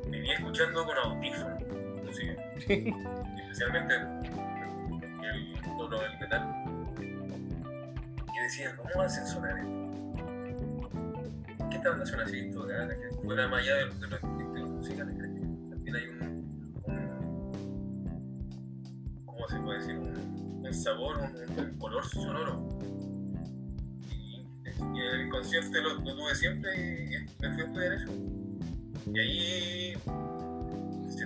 vivía 0.10 0.34
escuchando 0.36 0.86
con 0.86 0.98
audífonos 0.98 1.57
Especialmente 2.18 3.94
el 3.96 5.62
tono 5.78 6.00
del 6.00 6.20
metal. 6.20 6.44
Y 8.34 8.40
decía, 8.44 8.76
¿cómo 8.76 9.02
hacen 9.04 9.26
sonar 9.28 9.58
esto? 9.60 9.78
¿Qué 11.70 11.80
tal 11.80 12.06
suena 12.08 12.24
así 12.24 12.50
que 12.52 13.16
Fuera 13.24 13.48
más 13.48 13.62
allá 13.62 13.76
de, 13.76 13.86
de 13.86 14.60
los 14.60 14.70
musicales. 14.70 15.18
También 15.18 15.96
hay 15.96 16.08
un, 16.08 16.22
un- 16.86 17.52
¿cómo 19.26 19.48
se 19.48 19.60
puede 19.60 19.80
decir? 19.80 19.98
Un, 19.98 20.74
sabor, 20.74 21.18
un, 21.18 21.60
un 21.60 21.78
color 21.78 22.06
sonoro. 22.06 22.68
Y, 24.12 24.46
el 25.00 25.28
inconsciente 25.28 25.82
lo, 25.82 25.96
lo 25.96 26.16
tuve 26.16 26.36
siempre 26.36 26.76
y, 26.76 27.42
me 27.42 27.54
fui 27.54 27.62
a 27.62 27.66
estudiar 27.66 27.94
eso. 27.94 28.12
Y 29.14 29.20
ahí 29.20 29.94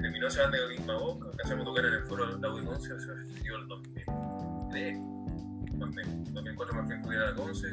terminó 0.01 0.27
de 0.27 0.61
Olimpa 0.61 0.93
Boca, 0.95 1.27
empezamos 1.31 1.61
a 1.61 1.65
tocar 1.65 1.85
en 1.85 1.93
el 1.93 2.03
foro 2.05 2.25
de 2.25 2.41
la 2.41 2.53
de 2.55 2.65
Conce, 2.65 2.93
o 2.93 2.99
sea, 2.99 3.13
el 3.13 3.67
2003, 3.67 4.97
2000, 5.73 6.33
2004 6.33 6.75
me 6.75 6.83
fui 6.83 6.93
a 6.93 6.97
estudiar 6.97 7.23
a 7.23 7.35
Conce, 7.35 7.67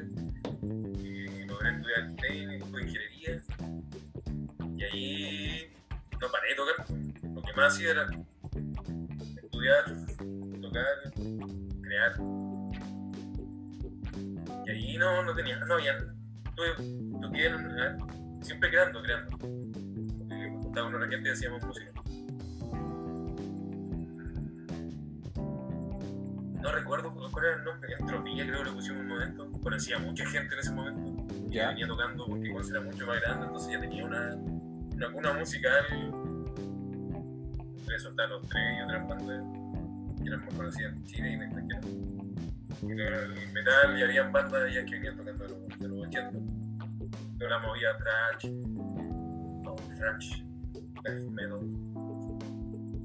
y 0.63 1.47
logré 1.47 1.71
estudiar 1.71 2.17
técnico, 2.17 2.81
ingeniería, 2.81 3.43
y 4.77 4.85
ahí 4.85 5.73
no 6.21 6.29
paré 6.31 6.49
sabía 6.49 6.57
tocar. 6.57 6.87
Lo 7.35 7.43
que 7.43 7.53
más 7.55 7.75
hacía 7.75 7.91
era 7.91 8.07
estudiar, 9.43 9.85
tocar, 10.61 10.85
crear. 11.83 12.13
Y 14.67 14.71
ahí 14.71 14.99
no, 14.99 15.23
no 15.23 15.35
tenía, 15.35 15.59
no 15.65 15.75
había, 15.75 15.99
tuve, 16.55 16.69
eh, 17.35 17.97
siempre 18.43 18.71
creando, 18.71 19.03
creando. 19.03 19.39
Eh, 20.31 20.59
con 20.75 20.95
una 20.95 21.09
gente 21.09 21.31
y 21.31 21.33
hacíamos 21.33 21.65
música. 21.65 21.98
No 26.63 26.73
recuerdo 26.73 27.13
cuál 27.31 27.45
era 27.45 27.57
el 27.57 27.65
nombre, 27.65 27.89
Entropía 27.99 28.45
creo 28.47 28.59
que 28.59 28.65
le 28.65 28.73
pusimos 28.73 29.01
un 29.01 29.09
momento. 29.09 29.51
Conocía 29.63 29.99
mucha 29.99 30.27
gente 30.27 30.55
en 30.55 30.61
ese 30.61 30.73
momento. 30.73 31.27
que 31.51 31.57
Ya. 31.57 31.69
venía 31.69 31.87
tocando 31.87 32.27
porque 32.27 32.49
igual 32.49 32.65
era 32.69 32.81
mucho 32.81 33.07
más 33.07 33.21
grande, 33.21 33.47
entonces 33.47 33.73
ya 33.73 33.81
tenía 33.81 34.05
una, 34.05 34.35
una 34.95 35.13
cuna 35.13 35.33
musical. 35.35 35.85
Estaban 37.97 38.31
los 38.31 38.43
tres 38.49 38.63
y 38.79 38.83
otras 38.83 39.09
bandas 39.09 39.43
que 40.21 40.29
eran 40.29 40.45
más 40.45 40.55
conocidas 40.55 40.93
en 40.93 41.05
Chile 41.05 41.31
y 41.31 41.35
en 41.35 41.43
extranjero. 41.43 41.89
Y 42.83 42.93
en 42.93 42.99
el 43.01 43.53
metal 43.53 43.99
y 43.99 44.03
habían 44.03 44.33
bandas 44.33 44.73
ya 44.73 44.85
que 44.85 44.93
venían 44.93 45.17
tocando 45.17 45.45
de 45.45 45.51
los, 45.51 45.79
de 45.79 45.89
los 45.89 46.07
80. 46.07 46.39
Pero 47.39 47.51
la 47.51 47.59
movía 47.61 47.89
thrash, 47.99 48.51
no, 49.63 49.75
thrash, 49.97 50.43
death 51.03 51.23
metal. 51.31 51.61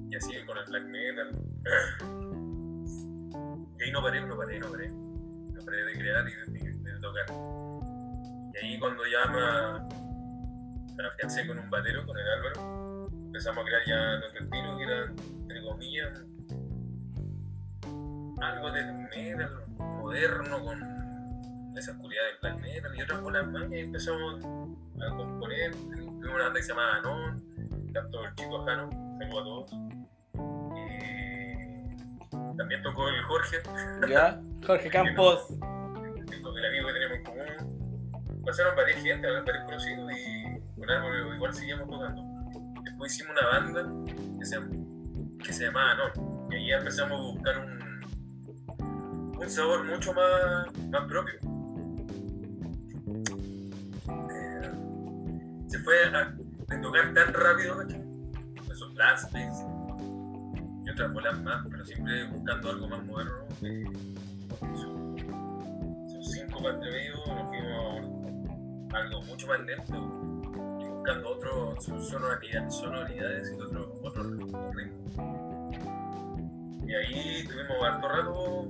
Y 0.10 0.16
así 0.16 0.34
con 0.46 0.58
el 0.58 0.66
black 0.68 0.86
metal. 0.88 1.40
Y 3.80 3.84
ahí 3.84 3.92
no 3.92 4.02
paré, 4.02 4.22
no 4.22 4.38
paré, 4.38 4.60
no 4.60 4.72
paré. 4.72 4.90
No 4.90 5.66
paré 5.66 5.86
de 5.86 5.94
crear 5.94 6.26
y 6.28 6.34
de, 6.52 7.00
tocar. 7.02 7.26
Y 8.54 8.58
ahí 8.66 8.80
cuando 8.80 9.04
ya 9.06 9.26
me, 9.32 10.96
me 10.96 11.08
afiancé 11.08 11.48
con 11.48 11.60
un 11.60 11.70
batero, 11.70 12.06
con 12.06 12.18
el 12.18 12.28
Álvaro, 12.28 13.10
empezamos 13.12 13.64
a 13.64 13.66
crear 13.66 13.82
ya 13.86 14.20
nuestro 14.20 14.44
estilo, 14.44 14.78
que 14.78 14.84
era, 14.84 15.06
entre 15.42 15.64
comillas, 15.64 16.24
algo 18.42 18.72
de 18.72 18.84
metal 18.86 19.64
moderno 19.78 20.64
con 20.64 21.78
esa 21.78 21.92
oscuridad 21.92 22.22
del 22.24 22.40
black 22.42 22.62
metal 22.62 22.96
y 22.96 23.02
otras 23.02 23.22
bolas 23.22 23.48
más. 23.48 23.72
Y 23.72 23.80
empezamos 23.80 24.46
a 25.02 25.10
componer. 25.16 25.72
Tuvimos 25.72 26.36
una 26.36 26.44
banda 26.44 26.60
que 26.60 26.64
se 26.64 26.70
llamaba 26.70 26.98
Anon, 26.98 27.92
cantó 27.94 28.26
el 28.26 28.36
chico 28.36 28.64
Jano, 28.66 28.90
saludo 29.20 29.40
a 29.40 29.44
todos. 29.44 29.72
También 32.58 32.82
tocó 32.84 33.08
el 33.10 33.22
Jorge, 33.24 33.58
¿Ya? 34.08 34.42
Jorge 34.66 34.90
Campos. 34.92 35.48
el 35.50 36.66
amigo 36.66 36.88
que 36.88 36.94
tenemos 36.94 37.18
en 37.18 37.24
común. 37.24 38.44
Pasaron 38.46 38.76
varias 38.76 39.02
gente, 39.02 39.28
varios 39.28 39.64
conocidos 39.66 40.12
y 40.12 40.54
con 40.86 41.36
igual 41.36 41.54
seguíamos 41.54 41.90
tocando. 41.90 42.22
Después 42.84 43.14
hicimos 43.14 43.38
una 43.40 43.48
banda 43.48 44.14
que 44.40 44.46
se, 44.46 44.60
que 45.44 45.54
se 45.54 45.66
llamaba 45.66 45.96
No. 45.96 46.50
Y 46.52 46.56
ahí 46.56 46.72
empezamos 46.74 47.20
a 47.20 47.24
buscar 47.24 47.60
un, 47.60 49.40
un 49.40 49.50
sabor 49.50 49.84
mucho 49.86 50.14
más, 50.14 50.68
más 50.90 51.08
propio. 51.08 51.36
Eh, 54.32 54.72
se 55.68 55.80
fue 55.80 56.04
a, 56.06 56.36
tocar 56.82 57.14
tan 57.14 57.34
rápido, 57.34 57.78
¿cachai? 57.78 58.04
Esos 58.72 58.94
blast 58.94 59.32
otras 60.94 61.14
bolas 61.14 61.42
más, 61.42 61.66
pero 61.70 61.86
siempre 61.86 62.24
buscando 62.28 62.70
algo 62.70 62.88
más 62.88 63.04
moderno. 63.04 63.34
eh, 63.64 63.86
esos 66.08 66.32
cinco 66.32 66.62
para 66.62 66.76
atrevidos 66.76 67.28
nos 67.28 67.48
fuimos 67.50 68.94
algo 68.94 69.22
mucho 69.24 69.48
más 69.48 69.60
lento 69.62 69.96
y 70.80 70.86
buscando 70.86 71.30
otras 71.30 71.84
sonoridades, 71.84 72.76
sonoridades 72.76 73.52
y 73.52 73.54
otros 73.62 73.88
otro 74.04 74.24
ritmos. 74.24 75.16
Y 76.86 76.94
ahí 76.94 77.44
tuvimos 77.48 77.84
harto 77.84 78.08
rato 78.08 78.68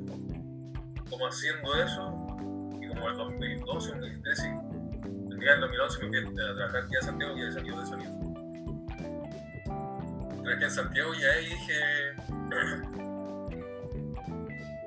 como 1.09 1.27
haciendo 1.27 1.75
eso 1.75 2.38
y 2.81 2.88
como 2.88 3.09
el 3.09 3.17
2012, 3.17 3.89
2013, 3.89 4.59
el 5.31 5.39
día 5.39 5.51
del 5.51 5.62
2011 5.62 6.07
me 6.07 6.21
fui 6.21 6.31
a 6.31 6.55
trabajar 6.55 6.83
aquí 6.83 6.95
a 6.95 7.01
Santiago 7.01 7.38
y 7.38 7.41
de 7.41 7.51
salido 7.51 7.79
de 7.79 7.86
sonido. 7.86 8.32
Trabajé 10.43 10.65
en 10.65 10.71
Santiago 10.71 11.13
y 11.13 11.23
ahí 11.23 11.45
dije, 11.45 11.79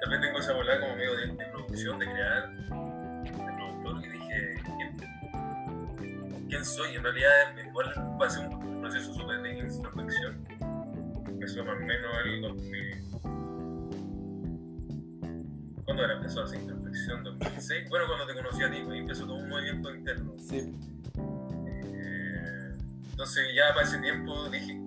también 0.00 0.20
tengo 0.20 0.38
esa 0.38 0.52
bola 0.52 0.78
como 0.80 0.96
medio 0.96 1.16
de, 1.16 1.26
de 1.28 1.46
producción, 1.46 1.98
de 1.98 2.06
crear, 2.06 2.50
de 2.52 3.30
productor, 3.32 4.04
y 4.04 4.08
dije, 4.10 4.60
¿quién, 4.76 4.96
quién 6.48 6.64
soy? 6.64 6.94
En 6.96 7.02
realidad, 7.02 7.56
igual 7.66 7.86
va 8.20 8.26
a 8.26 8.30
ser 8.30 8.46
un 8.48 8.80
proceso 8.80 9.14
súper 9.14 9.40
de 9.42 9.58
introspección. 9.58 10.44
Empezó 11.26 11.64
más 11.64 11.76
o 11.76 11.80
menos 11.80 12.12
el 12.24 12.40
2000. 12.42 13.06
¿Cuándo 15.84 16.04
era 16.04 16.14
empezó 16.14 16.44
esa 16.44 16.56
introspección? 16.56 17.24
¿2006? 17.24 17.88
Bueno, 17.88 18.06
cuando 18.08 18.26
te 18.26 18.34
conocí 18.34 18.62
a 18.62 18.70
ti, 18.70 18.76
ahí 18.76 18.98
empezó 18.98 19.24
todo 19.26 19.36
un 19.36 19.48
movimiento 19.48 19.94
interno. 19.94 20.34
Sí. 20.38 20.72
Eh, 21.66 22.74
entonces 23.10 23.54
ya 23.54 23.72
para 23.74 23.86
ese 23.86 23.98
tiempo 23.98 24.48
dije, 24.50 24.85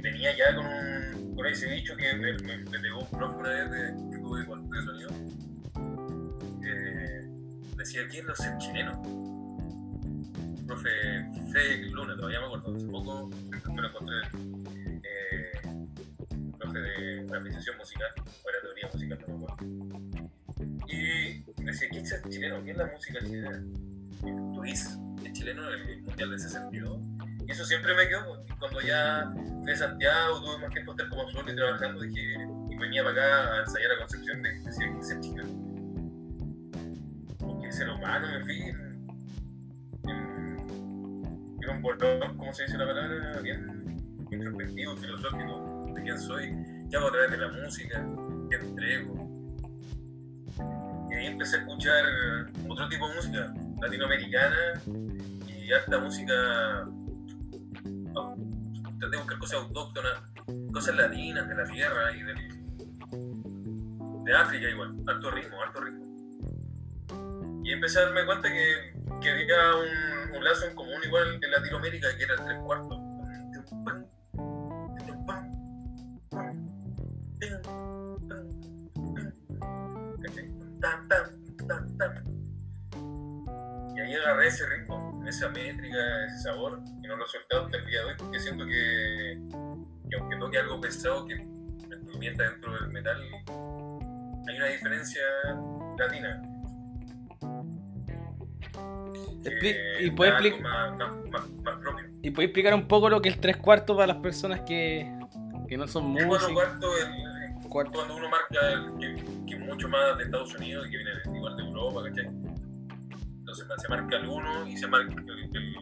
venía 0.00 0.36
ya 0.36 0.54
con, 0.54 0.66
un, 0.66 1.34
con 1.34 1.46
ese 1.46 1.70
dicho 1.70 1.96
que 1.96 2.14
me, 2.14 2.32
me, 2.38 2.78
pegó 2.78 3.00
un 3.00 3.10
profe 3.10 3.36
una 3.36 3.50
vez 3.50 3.70
de, 3.70 4.10
que 4.10 4.18
tuve 4.18 4.46
con 4.46 4.70
de 4.70 4.82
sonido. 4.82 5.10
Eh, 6.64 7.28
decía, 7.76 8.06
¿quién 8.08 8.26
no 8.26 8.32
es 8.32 8.58
chileno? 8.58 9.02
Profe 10.66 10.90
Frederick 11.50 11.92
Luna, 11.92 12.16
todavía 12.16 12.40
me 12.40 12.46
acuerdo, 12.46 12.76
hace 12.76 12.86
poco 12.86 13.28
me 13.28 13.86
encontré. 13.86 14.16
Eh, 15.02 15.50
profe 16.58 16.78
de 16.78 17.36
apreciación 17.36 17.76
musical, 17.78 18.08
o 18.18 18.50
era 18.50 18.60
teoría 18.62 18.88
musical, 18.92 19.18
no 19.26 19.38
me 19.38 19.44
acuerdo. 19.44 20.20
Y 20.88 21.42
decía, 21.64 21.88
¿quién 21.90 22.04
es 22.04 22.12
el 22.12 22.30
chileno? 22.30 22.56
¿Quién 22.62 22.70
es 22.70 22.76
la 22.76 22.86
música 22.86 23.18
chilena? 23.20 23.62
Luis, 24.56 24.98
el 25.24 25.32
chileno 25.32 25.72
en 25.72 25.88
el 25.88 26.02
Mundial 26.02 26.30
de 26.30 26.38
62. 26.38 27.19
Y 27.50 27.52
eso 27.52 27.64
siempre 27.64 27.96
me 27.96 28.06
quedó. 28.06 28.44
Cuando 28.60 28.80
ya 28.80 29.28
fui 29.64 29.72
a 29.72 29.76
Santiago, 29.76 30.40
tuve 30.40 30.58
más 30.58 30.70
tiempo 30.70 30.94
de 30.94 31.02
estar 31.02 31.18
como 31.18 31.28
solo 31.32 31.52
y 31.52 31.56
trabajando, 31.56 32.00
dije, 32.02 32.36
y 32.70 32.76
venía 32.76 33.02
para 33.02 33.12
acá 33.12 33.54
a 33.54 33.60
ensayar 33.62 33.90
a 33.90 33.98
Concepción, 33.98 34.42
de, 34.42 34.52
decía, 34.60 34.86
¿quién 34.86 35.00
es 35.00 35.10
el 35.10 35.20
chileno? 35.20 35.50
Porque 37.40 37.72
ser 37.72 37.88
humano, 37.90 38.28
en, 38.36 38.50
en, 38.50 40.16
en 41.60 41.70
un 41.70 41.82
bolón, 41.82 42.36
¿cómo 42.36 42.52
se 42.54 42.62
dice 42.66 42.78
la 42.78 42.86
palabra? 42.86 43.40
Bien 43.42 43.80
introspectivo, 44.30 44.96
filosófico, 44.96 45.86
de 45.92 46.02
quién 46.02 46.18
soy, 46.20 46.54
qué 46.88 46.96
hago 46.96 47.08
a 47.08 47.10
través 47.10 47.30
de 47.32 47.36
la 47.38 47.48
música, 47.48 48.06
qué 48.48 48.56
entrego. 48.56 49.28
Y 51.10 51.14
ahí 51.14 51.26
empecé 51.26 51.56
a 51.56 51.60
escuchar 51.62 52.04
otro 52.68 52.88
tipo 52.88 53.08
de 53.08 53.16
música, 53.16 53.52
latinoamericana 53.80 54.80
y 55.48 55.72
harta 55.72 55.98
música. 55.98 56.88
De 59.10 59.16
buscar 59.16 59.38
cosas 59.38 59.60
autóctonas, 59.60 60.22
cosas 60.72 60.96
latinas 60.96 61.48
de 61.48 61.54
la 61.54 61.64
tierra 61.64 62.12
y 62.16 62.22
del, 62.22 62.36
de 64.24 64.36
África 64.36 64.68
igual, 64.68 64.96
harto 65.06 65.30
ritmo, 65.30 65.62
harto 65.62 65.80
ritmo. 65.80 66.04
Y 67.64 67.72
empecé 67.72 67.98
a 67.98 68.04
darme 68.06 68.24
cuenta 68.26 68.48
que, 68.48 68.94
que 69.20 69.30
había 69.30 69.74
un, 69.76 70.36
un 70.36 70.44
lazo 70.44 70.74
común 70.74 71.00
igual 71.04 71.38
en 71.42 71.50
Latinoamérica 71.50 72.16
que 72.16 72.24
era 72.24 72.34
el 72.34 72.44
tres 72.44 72.58
cuartos. 72.60 72.98
Y 83.94 84.00
ahí 84.00 84.14
agarré 84.14 84.46
ese 84.46 84.66
ritmo, 84.66 85.09
esa 85.30 85.48
métrica, 85.48 85.96
ese 86.26 86.38
sabor, 86.38 86.80
y 87.02 87.06
no 87.06 87.16
lo 87.16 87.24
he 87.24 87.28
soltado 87.28 87.64
hasta 87.66 87.78
el 87.78 87.86
día 87.86 88.00
de 88.00 88.04
hoy 88.06 88.14
porque 88.18 88.38
siento 88.40 88.64
que, 88.66 89.40
que 90.10 90.16
aunque 90.18 90.36
toque 90.36 90.58
algo 90.58 90.80
pesado 90.80 91.26
que 91.26 91.36
me 91.36 92.30
dentro 92.32 92.72
del 92.78 92.88
metal, 92.90 93.20
hay 94.48 94.56
una 94.56 94.66
diferencia 94.66 95.22
latina. 95.98 96.42
Expli- 99.42 99.60
que 99.60 100.04
¿Y 100.04 100.10
puedes 100.10 100.34
da 100.34 100.38
algo 100.38 100.56
expli- 100.56 100.62
más, 100.62 100.96
más, 100.96 101.10
más, 101.30 101.50
más 101.62 101.76
propio. 101.78 102.06
¿Y 102.22 102.30
puedes 102.30 102.48
explicar 102.48 102.74
un 102.74 102.86
poco 102.86 103.08
lo 103.08 103.22
que 103.22 103.30
es 103.30 103.34
el 103.36 103.40
tres 103.40 103.56
cuartos 103.56 103.96
para 103.96 104.06
las 104.08 104.18
personas 104.18 104.60
que, 104.62 105.10
que 105.68 105.76
no 105.78 105.86
son 105.88 106.16
El 106.18 106.26
cuatro 106.26 106.48
músicos? 106.48 106.52
cuarto, 106.78 106.96
el, 106.98 107.30
Cuarto. 107.70 107.92
cuando 107.92 108.16
uno 108.16 108.28
marca 108.28 108.68
el- 108.72 108.98
que, 108.98 109.24
que 109.46 109.58
mucho 109.60 109.88
más 109.88 110.18
de 110.18 110.24
Estados 110.24 110.54
Unidos 110.56 110.86
y 110.88 110.90
que 110.90 110.96
viene 110.96 111.12
igual 111.34 111.56
de 111.56 111.62
Europa, 111.62 112.02
¿cachai? 112.08 112.28
Entonces 113.60 113.82
se 113.82 113.88
marca 113.88 114.16
el 114.16 114.28
1 114.28 114.66
y 114.68 114.76
se 114.76 114.86
marca 114.86 115.14
el, 115.14 115.28
el, 115.28 115.76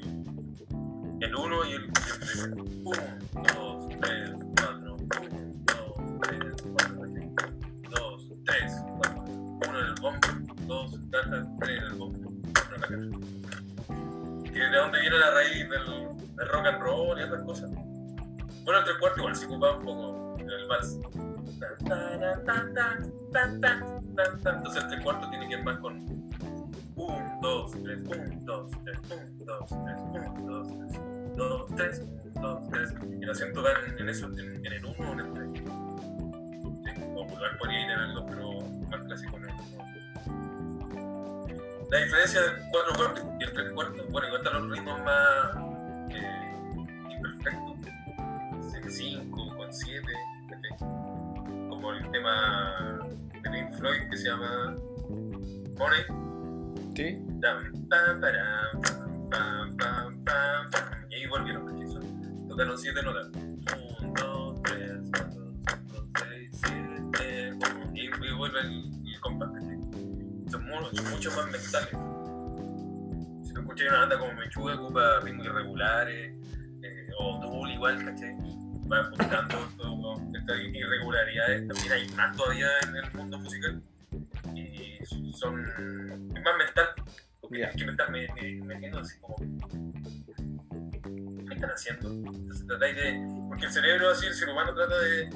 el 1.21 1.35
1 1.35 1.65
y 1.67 1.73
el 1.73 1.91
1, 2.85 3.05
2, 3.55 3.89
3, 4.01 4.31
4, 4.61 4.97
1, 4.97 4.97
2, 4.97 5.29
3, 6.23 6.55
4, 6.73 7.07
2, 7.91 8.33
3, 8.45 8.85
4, 8.97 9.25
1 9.25 9.79
en 9.79 9.87
el 9.87 9.95
bombo, 10.01 10.21
2 10.67 11.01
cajas, 11.11 11.47
3 11.61 11.79
en 11.79 11.85
el 11.85 11.95
bombo, 11.95 12.33
4 12.55 12.75
en 12.75 12.81
la 12.81 12.87
caja. 12.87 13.05
Que 14.45 14.59
de 14.59 14.77
dónde 14.77 15.01
viene 15.01 15.19
la 15.19 15.31
raíz 15.31 15.69
del, 15.71 15.87
del 16.37 16.49
rock 16.49 16.67
and 16.67 16.81
roll 16.81 17.21
y 17.21 17.23
otras 17.23 17.43
cosas. 17.45 17.71
Bueno, 18.65 18.81
el 18.81 18.85
tres 18.85 18.97
cuartos 18.99 19.19
igual 19.19 19.37
se 19.37 19.47
ocupaba 19.47 19.79
un 19.79 19.85
poco 19.85 20.37
el 20.39 20.67
vals. 20.69 20.99
Entonces 24.45 24.83
el 24.83 24.89
tres 24.89 25.03
cuartos 25.03 25.31
tiene 25.31 25.49
que 25.49 25.55
ir 25.55 25.65
más 25.65 25.79
con 25.79 25.95
1, 25.97 26.18
2, 27.49 27.71
3, 27.83 27.99
1, 28.05 28.41
2, 28.45 28.71
3, 28.85 28.99
1, 29.11 29.45
2, 29.47 29.69
3, 29.69 29.99
1, 30.13 30.53
2, 30.53 30.69
3, 30.69 31.01
1, 31.01 31.49
2, 31.49 31.67
3, 31.77 32.03
1, 32.35 32.43
2, 32.43 32.69
3. 32.69 32.95
Y 33.19 33.25
el 33.25 33.31
acento 33.31 33.63
va 33.63 33.71
en, 33.99 34.09
eso, 34.09 34.27
en, 34.27 34.67
el 34.67 34.85
1 34.85 34.95
o 34.99 35.13
en 35.15 35.21
el 35.21 35.33
3. 35.33 35.49
Sí, 36.85 36.91
o 37.17 37.27
pulgar 37.27 37.57
podría 37.59 37.97
2, 38.13 38.25
pero 38.29 38.61
más 38.91 39.01
clásico 39.07 39.37
en 39.39 39.45
el 39.45 39.51
1. 39.51 39.59
La 41.91 41.99
diferencia 41.99 42.43
del 42.43 42.53
4 42.71 42.95
cuartos 42.97 43.25
y 43.41 43.45
el 43.45 43.53
3 43.55 43.73
cuartos, 43.73 44.11
bueno, 44.11 44.27
igual 44.27 44.43
están 44.45 44.69
los 44.69 44.71
ritmos 44.77 45.01
más 45.05 45.57
eh, 46.11 46.53
imperfectos. 47.17 47.77
5 48.91 49.57
con 49.57 49.73
7, 49.73 50.03
como 51.71 51.93
el 51.93 52.11
tema 52.11 53.01
de 53.33 53.51
Pink 53.51 53.73
Floyd 53.73 54.11
que 54.11 54.17
se 54.19 54.29
llama 54.29 54.77
Money. 55.79 56.28
¿Sí? 56.99 57.17
Y 61.11 61.27
volvieron. 61.29 61.89
Son- 61.89 62.49
Tocaron 62.49 62.77
7 62.77 63.03
notas. 63.05 63.29
1, 64.03 64.15
2, 64.21 64.63
3, 64.65 64.93
4, 65.13 65.55
5, 65.69 66.09
6, 66.19 66.61
7, 66.65 67.53
1. 67.53 67.93
Y 67.95 68.33
vuelve 68.35 68.61
el, 68.63 68.91
el 69.07 69.21
compás. 69.21 69.51
Son, 70.51 70.67
mu- 70.67 70.91
son 70.93 71.11
mucho 71.13 71.31
más 71.37 71.45
mentales. 71.53 71.91
Si 73.47 73.55
tú 73.55 73.61
escuchas 73.61 73.89
una 73.91 73.99
banda 74.01 74.19
como 74.19 74.33
Mechuga, 74.33 74.75
ocupa 74.75 75.21
ritmos 75.23 75.47
irregulares, 75.47 76.35
eh, 76.83 77.07
o 77.21 77.39
Tool 77.41 77.71
igual, 77.71 78.05
¿cachai? 78.05 78.35
Va 78.91 79.09
buscando 79.11 79.71
estas 80.37 80.59
irregularidades. 80.75 81.69
También 81.69 81.93
hay 81.93 82.09
más 82.17 82.37
todavía 82.37 82.67
en 82.89 82.97
el 82.97 83.13
mundo 83.15 83.39
musical. 83.39 83.81
Son. 85.33 85.65
es 86.37 86.43
más 86.43 86.57
mental. 86.59 86.87
Porque 87.41 87.69
que 87.77 87.85
me- 87.87 87.95
me- 88.11 88.67
metiendo 88.67 88.99
así 89.01 89.19
como. 89.21 89.37
¿Qué 91.49 91.55
están 91.55 91.71
haciendo? 91.71 92.11
Entonces 92.11 92.67
tratáis 92.67 92.97
de. 92.97 93.27
Porque 93.49 93.65
el 93.67 93.73
cerebro, 93.73 94.11
así, 94.11 94.27
el 94.27 94.35
ser 94.35 94.49
humano 94.51 94.75
trata 94.75 94.99
de, 94.99 95.31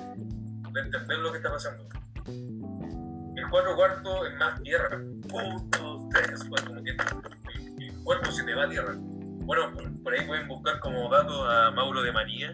de 0.73 0.81
entender 0.81 1.19
lo 1.19 1.31
que 1.33 1.39
está 1.39 1.51
pasando. 1.51 1.89
El 2.27 3.49
cuatro 3.51 3.75
cuartos 3.77 4.29
es 4.31 4.39
más 4.39 4.61
tierra. 4.63 4.97
Un, 4.97 5.71
dos, 5.71 6.09
tres, 6.11 6.45
cuatro. 6.49 6.69
Como 6.69 6.83
que 6.85 6.91
el, 6.91 7.83
el 7.83 7.95
cuerpo 8.05 8.31
se 8.31 8.45
te 8.45 8.55
va 8.55 8.65
a 8.65 8.69
tierra. 8.69 8.95
Bueno, 8.99 9.73
por, 9.73 10.03
por 10.03 10.13
ahí 10.15 10.27
pueden 10.27 10.47
buscar 10.49 10.79
como 10.81 11.09
datos 11.09 11.49
a 11.49 11.71
Mauro 11.71 12.03
de 12.03 12.13
María. 12.13 12.53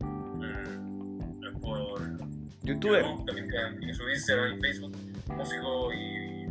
Mm, 0.00 1.60
por 1.60 2.00
Youtuber. 2.62 3.02
YouTube, 3.04 3.26
también 3.26 3.48
tiene 3.78 3.94
su 3.94 4.08
Instagram 4.08 4.54
y 4.56 4.60
Facebook, 4.60 4.96
músico 5.28 5.92
y 5.92 6.46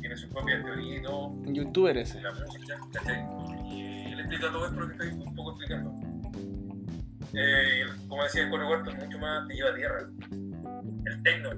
tiene 0.00 0.16
sus 0.16 0.30
propias 0.30 0.62
teorías 0.64 1.00
y 1.00 1.02
todo, 1.02 1.26
Un 1.28 1.54
youtuber 1.54 1.96
ese. 1.98 2.20
la 2.20 2.32
música, 2.32 2.78
¿cachai? 2.92 3.26
Y 3.70 4.12
él 4.12 4.20
explica 4.20 4.50
todo 4.52 4.66
esto 4.66 4.80
lo 4.80 4.86
que 4.88 4.92
estoy 4.94 5.08
un 5.26 5.34
poco 5.34 5.50
explicando. 5.52 5.94
Eh, 7.32 7.84
como 8.08 8.22
decía, 8.22 8.42
el 8.44 8.50
cuatro 8.50 8.68
cuartos 8.68 8.94
mucho 8.96 9.18
más 9.18 9.48
te 9.48 9.54
lleva 9.54 9.70
a 9.70 9.74
tierra. 9.74 10.08
El 11.06 11.22
techno. 11.22 11.50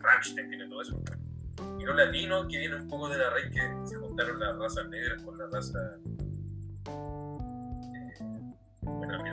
Rammstein 0.00 0.48
tiene 0.48 0.68
todo 0.68 0.82
eso. 0.82 1.00
Y 1.78 1.84
lo 1.84 1.94
latino 1.94 2.46
que 2.48 2.58
viene 2.58 2.76
un 2.76 2.88
poco 2.88 3.08
de 3.08 3.18
la 3.18 3.30
raíz 3.30 3.50
que 3.50 3.60
se 3.88 3.96
juntaron 3.96 4.38
las 4.40 4.56
razas 4.58 4.88
negras 4.88 5.22
con 5.22 5.38
la 5.38 5.46
raza. 5.48 5.78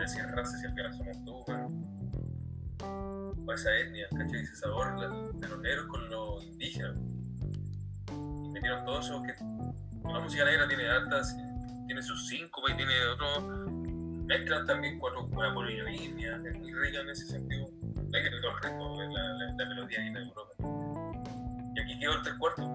Bueno, 0.03 0.07
también 0.07 0.07
decir 0.07 0.25
raza 0.35 0.57
si 0.57 0.65
al 0.65 0.73
final 0.73 0.93
somos 0.93 1.25
todos. 1.25 1.45
O 3.45 3.53
esa 3.53 3.75
etnia, 3.77 4.07
¿cachai? 4.09 4.41
Ese 4.41 4.55
sabor 4.55 4.99
la- 4.99 5.39
de 5.39 5.47
los 5.47 5.59
negros 5.59 5.87
con 5.87 6.09
los 6.09 6.43
indígenas. 6.43 6.97
Y 8.11 8.49
metieron 8.49 8.85
todo 8.85 8.99
eso 8.99 9.21
que 9.23 9.33
la 10.09 10.19
música 10.19 10.45
negra 10.45 10.67
tiene 10.67 10.87
altas, 10.87 11.35
tiene 11.87 12.01
sus 12.01 12.27
síncopas 12.27 12.71
y 12.73 12.77
tiene 12.77 12.93
otros. 13.13 13.43
Mezclan 14.25 14.65
también 14.65 14.99
cuatro, 14.99 15.25
una 15.25 15.53
polirritmia, 15.53 16.37
es 16.37 16.59
muy 16.59 16.73
rica 16.73 17.01
en 17.01 17.09
ese 17.09 17.25
sentido. 17.25 17.67
Hay 18.13 18.23
que 18.23 18.29
todo 18.41 18.57
el 18.57 18.63
ritmo, 18.63 19.01
la, 19.01 19.65
melodía 19.65 19.99
viene 19.99 20.19
de 20.19 20.25
Europa. 20.25 20.51
Y 21.75 21.79
aquí 21.79 21.99
quedó 21.99 22.13
el 22.15 22.21
tres 22.23 22.35
cuartos. 22.35 22.65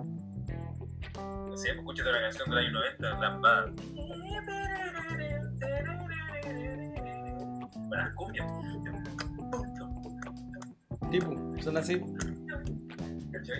No 1.15 1.57
sé, 1.57 1.71
escúchate 1.71 2.13
la 2.13 2.21
canción 2.21 2.51
del 2.51 2.59
año 2.59 2.73
90, 2.73 3.19
Lambada. 3.19 3.73
Buenas 7.89 8.15
cumbias. 8.15 8.47
Tipo, 11.11 11.35
son 11.63 11.77
así. 11.79 12.01
¿Cachai? 13.33 13.59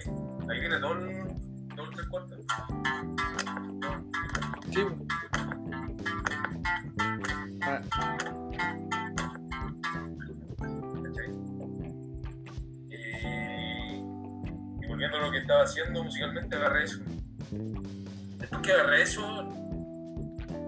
Ahí 0.51 0.61
viene 0.61 0.79
todo 0.81 0.93
el, 0.93 1.27
todo 1.75 1.87
el 1.87 1.95
tres 1.95 2.09
cuartos. 2.09 2.39
Sí. 4.71 4.81
Ah, 7.63 7.81
¿cachai? 11.03 11.29
Y, 12.91 12.93
y 14.83 14.87
volviendo 14.87 15.17
a 15.17 15.21
lo 15.23 15.31
que 15.31 15.39
estaba 15.39 15.63
haciendo 15.63 16.05
musicalmente, 16.05 16.57
agarré 16.57 16.85
eso. 16.85 17.01
Después 18.39 18.61
que 18.63 18.73
agarré 18.73 19.03
eso, 19.03 19.45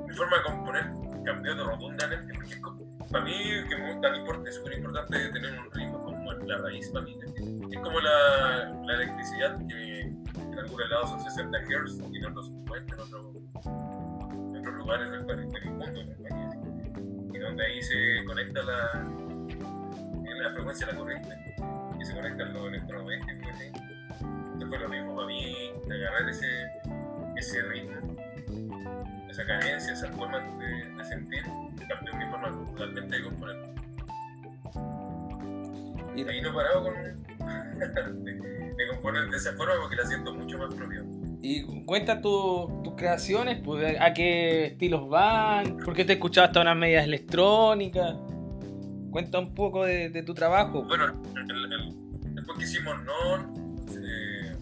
mi 0.09 0.15
forma 0.15 0.39
de 0.39 0.43
componer 0.45 0.93
cambió 1.25 1.55
de 1.55 1.63
rotundamente. 1.63 2.33
Porque 2.35 2.57
para 3.11 3.25
mí, 3.25 3.33
que 3.69 3.77
me 3.77 3.95
tan 3.97 4.15
importante, 4.15 4.51
es 4.51 4.57
súper 4.57 4.75
importante 4.75 5.29
tener 5.31 5.59
un 5.59 5.71
ritmo 5.73 6.05
como 6.05 6.33
la 6.33 6.59
raíz 6.59 6.89
para 6.91 7.05
mí. 7.05 7.19
Es 7.71 7.81
como 7.81 8.01
la, 8.01 8.73
electricidad 8.95 9.59
que 9.69 10.01
en 10.01 10.59
algunos 10.59 10.91
lados 10.91 11.11
son 11.11 11.21
60 11.21 11.59
Hz 11.59 12.03
y 12.13 12.19
en 12.19 12.25
otros 12.27 12.47
50, 12.47 12.95
en 12.95 13.01
otros, 13.01 13.35
lugares 14.77 15.11
del, 15.11 15.27
del 15.27 15.71
mundo. 15.71 16.05
¿no? 16.05 17.35
Y 17.35 17.39
donde 17.39 17.65
ahí 17.65 17.83
se 17.83 18.25
conecta 18.27 18.63
la, 18.63 19.05
la 20.43 20.53
frecuencia 20.53 20.87
de 20.87 20.93
la 20.93 20.99
corriente 20.99 21.55
y 22.01 22.05
se 22.05 22.15
conectan 22.15 22.53
los 22.53 22.67
electrodomésticos. 22.69 23.61
Entonces 24.21 24.69
fue 24.69 24.79
lo 24.79 24.89
mismo 24.89 25.17
para 25.17 25.27
mí, 25.27 25.73
agarrar 25.91 26.29
ese, 26.29 26.47
ese 27.37 27.63
ritmo, 27.63 28.17
esa 29.31 29.45
cadencia, 29.47 29.93
esa 29.93 30.09
forma 30.13 30.39
de, 30.39 30.85
de 30.97 31.05
sentir, 31.05 31.43
cambió 31.89 32.15
mi 32.17 32.25
forma 32.27 32.49
totalmente 32.77 33.17
de 33.17 33.23
componer. 33.25 33.57
y- 36.17 36.23
ahí 36.29 36.41
no 36.43 36.49
he 36.49 36.53
parado 36.53 36.83
con, 36.85 36.95
de, 38.25 38.33
de 38.35 38.89
componer 38.91 39.31
de 39.31 39.37
esa 39.37 39.53
forma 39.55 39.75
porque 39.81 39.97
la 39.97 40.07
siento 40.07 40.35
mucho 40.35 40.59
más 40.59 40.75
propio. 40.75 41.05
Y 41.43 41.85
cuenta 41.85 42.21
tu- 42.21 42.81
tus 42.85 42.95
creaciones, 42.97 43.61
pues, 43.65 43.99
a 44.01 44.13
qué 44.13 44.67
estilos 44.67 45.09
van, 45.09 45.79
por 45.79 45.95
qué 45.95 46.05
te 46.05 46.15
escuchabas 46.15 46.51
hasta 46.51 46.61
unas 46.61 46.77
medias 46.77 47.05
electrónicas. 47.05 48.17
Cuenta 49.11 49.39
un 49.39 49.55
poco 49.55 49.85
de, 49.85 50.11
de 50.11 50.23
tu 50.23 50.35
trabajo. 50.35 50.83
Bueno, 50.85 51.07
el- 51.37 51.73
el- 51.73 52.35
después 52.35 52.59
que 52.59 52.65
hicimos 52.65 52.95
Non, 53.05 53.87
eh, 53.97 54.55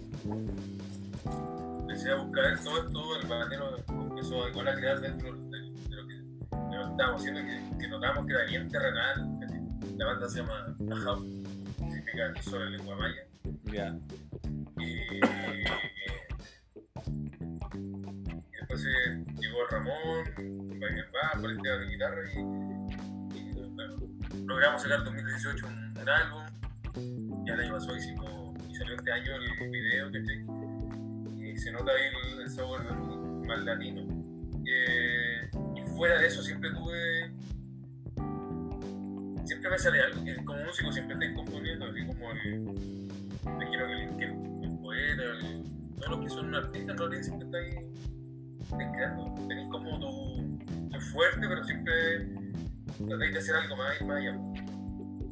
empecé 1.81 2.11
a 2.13 2.17
buscar 2.17 2.59
todo 2.63 2.83
esto, 2.87 3.17
el 3.21 3.27
bananero 3.27 3.77
empezó 4.29 4.49
igual 4.49 4.69
a 4.69 4.75
crear 4.75 5.01
dentro 5.01 5.33
de, 5.33 5.59
de 5.89 5.97
lo 5.97 6.07
que 6.07 6.15
de 6.15 6.77
lo 6.77 6.85
que 6.85 6.91
estábamos 6.91 7.21
haciendo, 7.21 7.41
que, 7.41 7.79
que 7.79 7.89
notamos 7.89 8.27
que 8.27 8.33
era 8.33 8.45
bien 8.45 8.69
terrenal. 8.69 9.27
La 9.97 10.07
banda 10.07 10.29
se 10.29 10.41
llama 10.41 10.77
Ajau, 10.93 11.25
significa 11.77 12.27
en 12.27 12.73
lengua 12.73 12.97
maya. 12.97 13.27
Ya. 13.65 13.99
Y, 14.79 14.85
y 14.85 15.21
después 18.53 18.85
eh, 18.85 19.25
llegó 19.41 19.67
Ramón, 19.71 20.25
el 20.37 21.07
bajo, 21.13 21.49
el 21.49 21.61
tema 21.63 21.77
de 21.77 21.87
guitarra 21.87 22.23
y, 22.33 22.39
y, 23.39 23.53
bueno, 23.75 23.97
logramos 24.47 24.83
sacar 24.83 24.99
en 24.99 25.05
2018 25.05 25.67
un, 25.67 25.99
un 25.99 26.09
álbum. 26.09 26.45
Ya 27.45 27.55
el 27.55 27.61
año 27.61 27.73
pasado 27.75 27.97
hicimos, 27.97 28.55
y 28.69 28.75
salió 28.75 28.95
este 28.95 29.13
año 29.13 29.33
el 29.37 29.71
video 29.71 30.11
que 30.13 30.19
y 31.51 31.57
se 31.57 31.73
nota 31.73 31.91
ahí 31.93 32.33
el, 32.35 32.41
el 32.43 32.51
sabor 32.51 32.85
más 33.47 33.65
latino. 33.65 34.18
Y 35.77 35.87
fuera 35.97 36.19
de 36.19 36.27
eso 36.27 36.43
siempre 36.43 36.71
tuve 36.71 37.33
siempre 39.45 39.71
me 39.71 39.79
sale 39.79 40.01
algo 40.03 40.23
que 40.25 40.37
como 40.45 40.63
músico 40.65 40.93
siempre 40.93 41.15
estoy 41.15 41.35
componiendo 41.35 41.87
así 41.87 42.07
como 42.07 42.31
el 42.33 42.65
quiero 43.71 43.87
que 43.87 44.05
el, 44.05 44.17
que 44.17 44.25
el, 44.25 44.79
poeta 44.79 45.23
el- 45.23 45.63
todos 45.97 46.11
los 46.11 46.21
que 46.21 46.29
son 46.29 46.55
artistas 46.55 46.91
en 46.91 46.99
realidad 46.99 47.23
siempre 47.23 47.47
estáis 47.47 47.75
estáis 48.61 48.89
creando 48.93 49.35
tenéis 49.49 49.69
como 49.71 49.99
tu, 49.99 50.59
fuerte 51.01 51.49
pero 51.49 51.65
siempre 51.65 52.29
tratáis 53.09 53.33
de 53.33 53.39
hacer 53.39 53.55
algo 53.57 53.77
más 53.77 54.01
y 54.01 54.05
más 54.05 54.23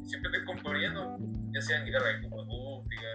siempre 0.03 0.31
estoy 0.31 0.45
componiendo 0.45 1.17
ya 1.53 1.61
sea 1.61 1.79
en 1.79 1.85
guitarra 1.85 2.05
acústica 2.09 3.07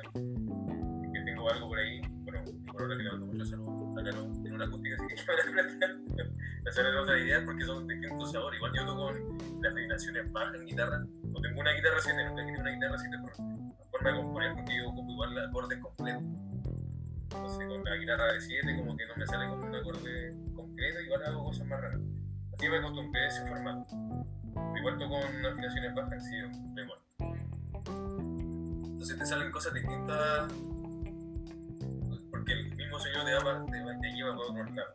que 1.12 1.20
tengo 1.24 1.50
algo 1.50 1.68
por 1.68 1.78
ahí 1.78 2.00
bueno 2.24 2.42
por 2.70 2.82
ahora 2.82 2.96
mando 3.10 3.26
mucho. 3.26 3.81
Acá 3.98 4.10
no 4.12 4.32
tiene 4.40 4.54
una 4.54 4.64
acústica, 4.64 4.96
así 4.96 5.06
que 5.06 6.22
hacer 6.68 6.86
otra 6.96 7.18
idea 7.18 7.42
porque 7.44 7.64
son 7.64 7.86
distintos 7.86 8.32
sabores. 8.32 8.56
Igual 8.58 8.72
yo 8.74 8.86
toco 8.86 9.10
las 9.60 9.72
afinaciones 9.72 10.32
bajas 10.32 10.54
en 10.54 10.66
guitarra. 10.66 10.98
No 10.98 11.40
tengo 11.40 11.60
una 11.60 11.72
guitarra 11.72 11.96
7, 12.00 12.24
nunca 12.24 12.44
tengo 12.44 12.60
una 12.60 12.70
guitarra 12.70 12.98
7 12.98 13.16
por 13.20 13.34
forma 13.90 14.10
de 14.10 14.16
componer 14.16 14.54
porque 14.54 14.76
yo 14.76 14.94
igual 15.08 15.38
acordes 15.38 15.78
completos. 15.80 16.22
Entonces 17.22 17.68
con 17.68 17.84
la 17.84 17.96
guitarra 17.96 18.32
de 18.32 18.40
7 18.40 18.76
como 18.76 18.96
que 18.96 19.06
no 19.06 19.16
me 19.16 19.26
sale 19.26 19.48
con 19.48 19.64
un 19.64 19.74
acorde 19.74 20.34
completo, 20.54 21.00
igual 21.00 21.22
hago 21.24 21.44
cosas 21.44 21.66
más 21.66 21.80
raras. 21.80 22.00
Así 22.58 22.68
me 22.68 22.76
acostumbré 22.78 23.20
a 23.22 23.28
ese 23.28 23.46
formato. 23.46 23.86
Igual 24.78 24.98
toco 24.98 25.20
con 25.20 25.46
afinaciones 25.46 25.94
bajas, 25.94 26.24
sí, 26.24 26.36
igual. 26.36 26.98
Entonces 28.84 29.18
te 29.18 29.26
salen 29.26 29.50
cosas 29.50 29.74
distintas 29.74 30.52
porque 32.42 32.54
el 32.54 32.74
mismo 32.74 32.98
señor 32.98 33.24
te, 33.24 33.30
da, 33.30 33.66
te, 33.66 34.00
te 34.00 34.12
lleva 34.16 34.34
por 34.34 34.50
otro 34.50 34.64
lado. 34.74 34.94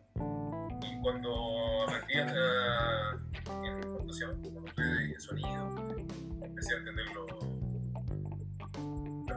Y 0.82 1.02
cuando 1.02 1.84
aprendí 1.88 2.16
a, 2.16 3.18
cuando 3.46 4.14
se 4.14 4.26
de 4.26 5.20
sonido, 5.20 5.98
empecé 6.44 6.76
a 6.76 6.78
entender 6.80 7.06
los, 7.16 7.28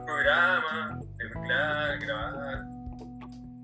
programas, 0.05 0.99
de 1.17 1.23
mezclar, 1.23 1.99
grabar. 1.99 2.65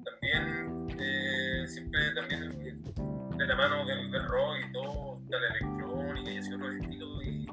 También, 0.05 0.87
eh, 0.97 1.65
siempre 1.67 2.11
también 2.11 2.83
de 3.37 3.45
la 3.45 3.55
mano 3.55 3.85
del, 3.85 4.27
rock 4.27 4.55
y 4.69 4.71
todo, 4.71 5.19
de 5.25 5.39
la 5.41 5.47
electrónica 5.47 6.31
y 6.31 6.37
así 6.37 6.53
otros 6.53 6.73
estilos. 6.75 7.23
Y 7.25 7.45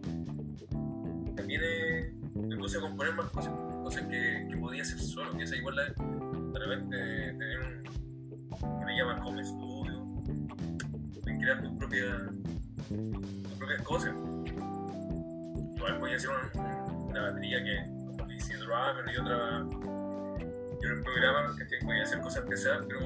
también 1.35 1.61
eh, 1.65 2.15
me 2.37 2.57
puse 2.57 2.79
a 2.79 2.83
componer 2.83 3.15
más 3.15 3.27
cosas, 3.31 3.53
cosas 3.83 4.03
que, 4.07 4.47
que 4.49 4.57
podía 4.57 4.83
hacer 4.83 5.01
solo, 5.01 5.37
que 5.37 5.43
esa 5.43 5.57
igual 5.57 5.77
la, 5.77 5.95
de 6.55 6.61
repente 6.61 6.97
tener 6.97 7.61
un, 7.61 8.79
que 8.81 8.87
le 8.87 8.97
llaman 8.97 9.21
home 9.23 9.45
studio, 9.45 10.05
de 11.25 11.39
crear 11.39 11.63
tus 11.63 11.73
propias, 11.73 12.23
tus 12.89 13.53
propias 13.59 13.83
cosas. 13.83 14.15
Igual 15.77 15.99
podía 15.99 16.17
hacer 16.17 16.31
una, 16.31 17.23
batería 17.23 17.63
que 17.63 18.25
DC 18.29 18.57
Drummer 18.59 19.05
y 19.13 19.17
otra 19.19 19.67
y 20.81 20.87
otro 20.87 21.03
programa 21.03 21.57
que 21.57 21.85
podía 21.85 22.03
hacer 22.05 22.21
cosas 22.21 22.45
pesadas, 22.45 22.87
pero 22.87 23.01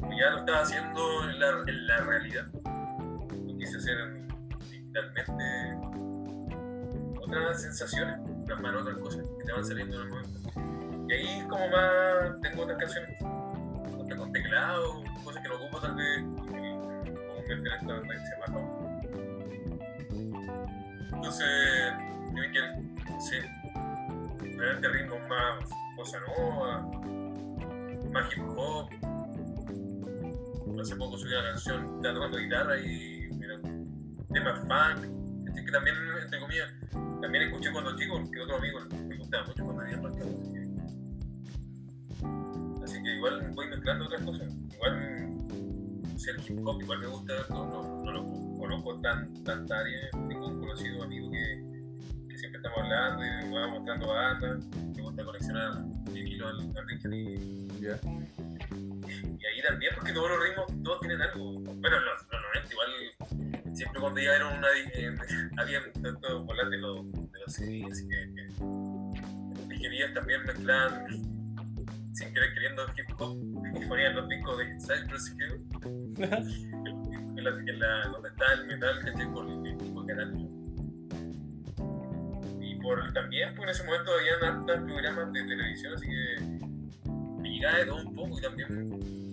como 0.00 0.18
ya 0.18 0.30
lo 0.30 0.38
estaba 0.38 0.62
haciendo 0.62 1.28
en 1.28 1.38
la, 1.38 1.48
en 1.66 1.86
la 1.86 1.96
realidad, 1.98 2.46
lo 2.52 3.56
quise 3.56 3.76
hacer 3.76 4.26
digitalmente 4.68 5.44
otras 7.20 7.62
sensaciones, 7.62 8.18
plasmar 8.46 8.74
otras 8.76 8.98
cosas 8.98 9.26
que 9.38 9.44
te 9.44 9.52
van 9.52 9.64
saliendo 9.64 9.96
en 9.96 10.02
el 10.02 10.08
momento. 10.08 10.49
Y 11.10 11.12
ahí 11.12 11.44
como 11.48 11.66
más 11.66 12.40
tengo 12.40 12.62
otras 12.62 12.78
canciones, 12.78 13.16
otras 13.98 14.16
con 14.16 14.32
teclado, 14.32 15.02
cosas 15.24 15.42
que 15.42 15.48
no 15.48 15.56
ocupo 15.56 15.80
tal 15.80 15.96
vez, 15.96 16.22
como 16.22 16.44
me 16.46 17.52
en 17.52 17.66
esta 17.66 17.94
banda 17.94 18.14
que 18.14 18.20
se 18.20 18.30
llama 18.30 18.46
Tom. 18.52 18.66
Entonces, 21.12 21.92
no 23.10 23.20
sé, 23.20 23.42
realmente 24.56 24.88
ritmos 24.88 25.18
más 25.28 25.68
bossa 25.96 26.20
nova, 26.20 26.88
más 28.12 28.32
hip 28.36 28.44
hop. 28.56 28.88
Hace 30.80 30.94
poco 30.94 31.18
subí 31.18 31.34
una 31.34 31.50
canción, 31.50 31.96
estaba 31.96 32.14
tocando 32.14 32.38
guitarra 32.38 32.78
y 32.78 33.28
mira, 33.32 33.58
temas 34.32 34.60
funk, 34.60 35.08
que 35.56 35.72
también, 35.72 35.96
entre 36.22 36.38
comillas, 36.38 36.72
también 37.20 37.48
escuché 37.48 37.72
cuando 37.72 37.96
chico, 37.96 38.20
porque 38.22 38.40
otros 38.42 38.58
amigos 38.60 38.86
me 39.08 39.16
gustaba 39.16 39.44
mucho 39.48 39.64
cuando 39.64 39.82
había 39.82 39.96
más 39.96 40.12
igual 43.20 43.50
voy 43.54 43.68
mezclando 43.68 44.06
otras 44.06 44.22
cosas. 44.22 44.56
Igual, 44.72 45.30
sé, 46.16 46.30
el 46.32 46.40
hip 46.40 46.66
hop 46.66 46.80
igual 46.82 46.98
me 47.00 47.06
gusta, 47.06 47.34
no, 47.50 47.66
no, 47.66 48.04
no 48.04 48.12
lo 48.12 48.24
conozco 48.58 49.00
tan, 49.00 49.32
tanta 49.44 49.78
área, 49.78 50.10
tengo 50.28 50.48
un 50.48 50.60
conocido 50.60 51.02
amigo 51.02 51.30
que, 51.30 51.62
que 52.28 52.38
siempre 52.38 52.58
estamos 52.58 52.78
hablando 52.78 53.24
y 53.24 53.48
me 53.48 53.58
va 53.58 53.68
mostrando 53.68 54.08
bandas, 54.08 54.66
me 54.96 55.02
gusta 55.02 55.24
coleccionar 55.24 55.84
vinilo 56.12 56.48
al, 56.48 56.60
al 56.76 56.88
Richard 56.88 57.12
y, 57.12 57.68
Ya. 57.80 57.98
y 58.04 59.46
ahí 59.46 59.62
también, 59.66 59.92
porque 59.96 60.12
todos 60.12 60.30
los 60.30 60.42
ritmos, 60.42 60.82
todos 60.82 61.00
tienen 61.00 61.20
algo. 61.22 61.52
Bueno, 61.60 62.00
los, 62.00 62.22
los 62.30 62.42
90 62.54 62.72
igual, 62.72 63.74
siempre 63.74 64.00
cuando 64.00 64.20
ya 64.20 64.36
era 64.36 64.46
una, 64.48 64.68
eh, 64.94 65.14
había 65.58 65.80
tantos 66.02 66.46
volantes 66.46 66.70
de 66.70 66.78
los, 66.78 67.12
de 67.12 67.38
los 67.46 67.52
CDs, 67.52 67.92
así 67.92 68.08
que, 68.08 68.26
las 69.56 69.68
disquerías 69.68 70.12
también 70.14 70.44
mezclaban, 70.44 71.06
sin 72.20 72.34
querer 72.34 72.52
queriendo 72.52 72.86
hip 72.98 73.10
hop, 73.18 73.38
y 73.80 73.86
ponían 73.86 74.14
los 74.14 74.28
discos 74.28 74.58
de 74.58 74.64
Cypress 74.78 75.34
Hill, 75.38 75.64
en 76.20 77.44
la, 77.44 77.50
en 77.50 77.80
la, 77.80 78.08
donde 78.08 78.28
está 78.28 78.52
el 78.52 78.66
metal, 78.66 79.00
¿cachai? 79.02 79.32
Por 79.32 79.48
el 79.48 79.62
de 79.62 80.06
canal. 80.06 80.48
Y 82.60 82.74
por, 82.82 83.12
también, 83.14 83.54
pues 83.54 83.62
en 83.62 83.68
ese 83.70 83.84
momento 83.84 84.10
habían 84.12 84.54
hartos 84.54 84.80
programas 84.84 85.32
de 85.32 85.44
televisión, 85.44 85.94
así 85.94 86.06
que 86.08 87.10
me 87.40 87.48
llegaba 87.48 87.78
de 87.78 87.86
todo 87.86 88.06
un 88.06 88.14
poco 88.14 88.38
y 88.38 88.42
también 88.42 89.32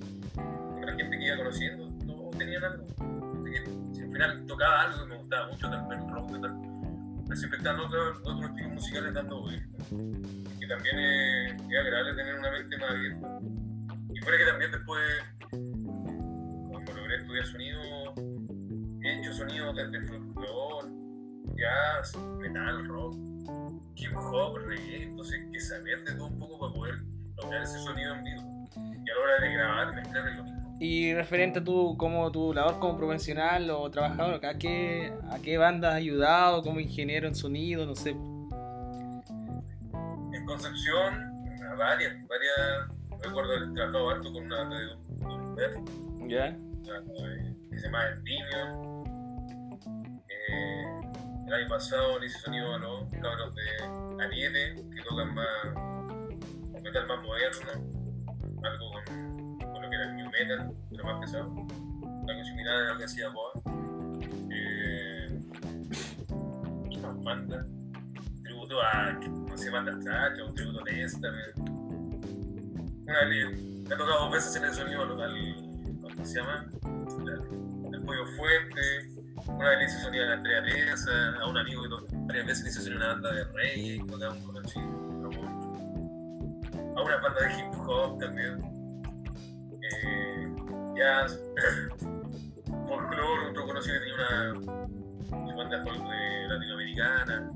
la 0.86 0.96
gente 0.96 1.18
que 1.18 1.26
iba 1.26 1.36
conociendo, 1.36 1.90
todos 2.06 2.38
tenían 2.38 2.64
algo. 2.64 2.86
Así 2.88 3.52
que 3.52 3.66
si 3.96 4.02
al 4.02 4.12
final 4.14 4.46
tocaba 4.48 4.84
algo 4.84 5.04
que 5.04 5.10
me 5.10 5.18
gustaba 5.18 5.48
mucho, 5.52 5.70
también 5.70 6.10
rock 6.10 6.32
metal, 6.32 6.56
pero 7.26 7.36
siempre 7.36 7.58
están 7.58 7.80
otros, 7.82 8.20
otros 8.24 8.50
estilos 8.50 8.72
musicales 8.72 9.14
dando 9.14 9.42
vueltas. 9.42 9.88
Que 10.68 10.74
también 10.74 11.00
es, 11.00 11.54
es 11.54 11.80
agradable 11.80 12.14
tener 12.16 12.40
una 12.40 12.52
mente 12.52 12.78
más 12.78 12.90
abierta. 12.92 13.40
Y 14.14 14.20
fuera 14.20 14.38
que 14.38 14.46
también 14.46 14.72
después, 14.72 15.02
cuando 16.70 16.94
logré 16.94 17.16
estudiar 17.16 17.46
sonido, 17.46 17.82
he 19.02 19.20
hecho 19.20 19.34
sonido 19.34 19.74
desde 19.74 20.02
folclore, 20.08 20.90
jazz, 21.56 22.18
metal, 22.40 22.86
rock, 22.86 23.16
hip 23.96 24.12
hop, 24.18 24.58
reggae, 24.58 25.04
entonces 25.04 25.40
que 25.54 25.60
saber 25.62 26.04
de 26.04 26.16
todo 26.16 26.28
un 26.28 26.40
poco 26.40 26.60
para 26.60 26.74
poder 26.74 26.96
lograr 27.38 27.64
ese 27.64 27.80
sonido 27.80 28.16
en 28.16 28.24
vivo. 28.26 28.68
Y 28.76 29.10
a 29.10 29.14
la 29.14 29.22
hora 29.22 29.40
de 29.40 29.54
grabar, 29.54 29.96
mezclar 29.96 30.36
lo 30.36 30.44
mismo. 30.44 30.78
Y 30.82 31.14
referente 31.14 31.60
a 31.60 31.64
tu, 31.64 31.96
como 31.96 32.30
tu 32.30 32.54
labor 32.54 32.80
como 32.80 32.98
profesional 32.98 33.70
o 33.70 33.90
trabajador, 33.90 34.46
¿a 34.46 34.58
qué, 34.58 35.14
¿a 35.30 35.40
qué 35.40 35.58
banda 35.58 35.92
has 35.92 35.96
ayudado 35.96 36.62
como 36.62 36.82
ingeniero 36.82 37.26
en 37.26 37.36
sonido? 37.36 37.86
No 37.86 37.96
sé. 37.96 38.18
Concepción, 40.48 41.44
a 41.70 41.76
varias, 41.76 42.16
varias, 42.26 42.88
recuerdo 43.22 43.54
haber 43.54 43.74
trabajado 43.74 44.10
harto 44.10 44.32
con 44.32 44.46
una 44.46 44.70
de 44.70 44.96
un 44.96 46.30
¿Ya? 46.30 46.56
que 47.70 47.78
se 47.78 47.86
llama 47.86 48.08
Endymion. 48.08 49.04
Eh, 50.30 50.84
el 51.48 51.54
año 51.54 51.68
pasado 51.68 52.18
le 52.20 52.28
hice 52.28 52.40
sonido 52.40 52.74
a 52.74 52.80
los 52.80 53.10
cabros 53.22 53.54
de 53.56 54.24
Ariete, 54.24 54.76
que 54.96 55.04
tocan 55.04 55.36
más, 55.36 56.82
metal 56.82 57.08
más 57.08 57.24
moderno, 57.24 57.72
algo 58.64 58.92
con, 58.94 59.60
con 59.60 59.82
lo 59.82 59.90
que 59.90 59.96
era 59.96 60.06
el 60.06 60.16
new 60.16 60.32
metal, 60.32 60.74
pero 60.90 61.04
más 61.04 61.20
pesado, 61.20 61.54
algo 62.26 62.44
similar 62.46 62.76
a 62.76 62.94
lo 62.94 62.98
que 62.98 63.04
hacía 63.04 63.30
Boa. 63.30 63.52
Eh, 64.50 65.40
¿Qué 66.90 66.98
más 67.00 67.22
banda? 67.22 67.68
Tributo 68.68 68.82
a, 68.82 69.14
no 69.14 69.58
sé, 69.58 69.70
banda 69.70 69.98
trash, 70.00 70.42
un 70.42 70.54
tributo 70.54 70.82
a 70.82 70.84
Testament. 70.84 71.58
Una 73.08 73.26
vez, 73.26 73.62
me 73.62 73.96
ha 73.96 73.98
tocado 73.98 74.20
dos 74.26 74.32
veces 74.34 74.56
en 74.58 74.66
el 74.66 74.74
sonido 74.74 75.04
al, 75.04 75.56
¿cómo 76.02 76.26
se 76.26 76.40
llama? 76.40 76.66
Al, 76.84 78.02
Pollo 78.04 78.26
Fuerte. 78.36 79.10
Una 79.48 79.70
vez 79.70 79.80
le 79.80 79.86
hice 79.86 80.00
sonido 80.00 80.30
a 80.30 80.34
Andrea 80.34 80.64
Teresa, 80.64 81.38
a 81.40 81.48
un 81.48 81.58
amigo 81.58 81.84
que 81.84 82.16
varias 82.28 82.46
veces 82.46 82.64
le 82.66 82.70
hice 82.72 82.82
sonido 82.82 83.04
a 83.04 83.14
una 83.14 83.14
banda 83.14 83.32
de 83.32 84.00
un 84.02 84.44
conocido, 84.44 84.86
lo 84.86 85.32
mucho. 85.32 85.74
A 86.98 87.04
una 87.04 87.18
banda 87.18 87.40
de 87.40 87.54
hip 87.54 87.74
hop 87.88 88.20
también. 88.20 88.62
Eh, 89.82 90.56
jazz, 90.98 91.40
folclore, 92.66 93.50
otro 93.50 93.66
conocido 93.66 93.94
que 93.94 94.00
tenía 94.00 94.52
una, 95.32 95.56
banda 95.56 95.84
folk 95.86 96.04
latinoamericana, 96.50 97.52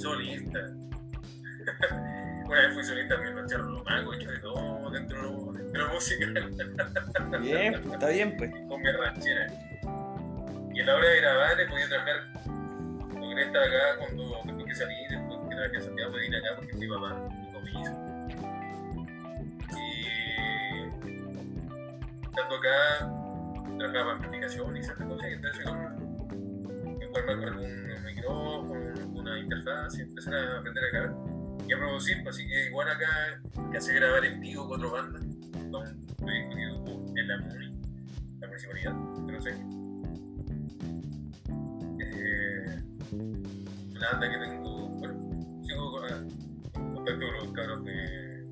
solista. 0.00 0.58
Una 2.46 2.60
vez 2.60 2.74
fui 2.74 2.82
solista 2.82 3.14
también 3.14 3.38
en 3.38 3.46
Charlo 3.46 3.84
Mago, 3.84 4.14
hecho 4.14 4.30
de 4.30 4.38
todo 4.38 4.90
dentro 4.90 5.52
de 5.52 5.78
la 5.78 5.88
música. 5.88 6.26
Bien, 7.40 7.80
pues, 7.80 7.94
está 7.94 8.08
bien, 8.08 8.36
pues. 8.36 8.50
con 8.68 8.80
mi 8.82 8.90
ranchera. 8.90 9.46
Y 10.74 10.80
a 10.80 10.84
la 10.84 10.96
hora 10.96 11.08
de 11.08 11.20
grabar 11.20 11.56
le 11.56 11.66
podía 11.66 11.88
trabajar, 11.88 12.16
logré 13.20 13.42
estar 13.42 13.62
acá 13.62 13.98
cuando 13.98 14.40
tuve 14.42 14.64
que 14.64 14.74
salir, 14.74 15.08
después 15.08 15.38
que 15.40 15.54
trabajé 15.54 15.76
en 15.76 15.82
Santiago, 15.82 16.12
me 16.12 16.20
vine 16.20 16.36
acá 16.38 16.48
porque 16.56 16.74
mi 16.74 16.88
papá 16.88 17.28
me. 17.62 17.70
Y 19.76 19.84
estando 22.24 22.56
acá, 22.56 23.08
trabajaba 23.78 24.18
en 24.24 24.76
y 24.76 24.80
esas 24.80 24.96
cosas, 24.96 25.28
y 25.28 25.32
entonces 25.34 25.64
con 25.64 27.02
igual 27.02 27.38
me 27.38 27.44
algún 27.44 28.04
micrófono, 28.04 28.99
una 29.20 29.38
interfaz, 29.38 29.98
y 29.98 30.02
empecé 30.02 30.30
a 30.34 30.58
aprender 30.58 30.84
acá. 30.84 31.14
que 31.68 31.76
producir, 31.76 32.22
pues, 32.24 32.36
así 32.36 32.48
que 32.48 32.66
igual 32.66 32.88
acá 32.88 33.40
que 33.70 33.78
hace 33.78 33.94
grabar 33.94 34.24
en 34.24 34.40
vivo 34.40 34.66
cuatro 34.66 34.90
bandas, 34.90 35.22
con 35.70 35.86
un 35.86 36.16
proyecto 36.16 36.56
en 37.16 37.28
la 37.28 37.36
la 38.40 38.46
municipalidad, 38.48 38.92
no 38.92 39.40
sé. 39.40 39.50
Eh, 42.00 42.82
una 43.94 44.10
banda 44.12 44.30
que 44.30 44.38
tengo, 44.38 44.88
bueno, 44.88 45.14
sigo 45.62 45.90
con, 45.92 46.04
en 46.08 46.94
contacto 46.94 47.26
con 47.26 47.34
los 47.36 47.52
cabros 47.52 47.84
de. 47.84 48.46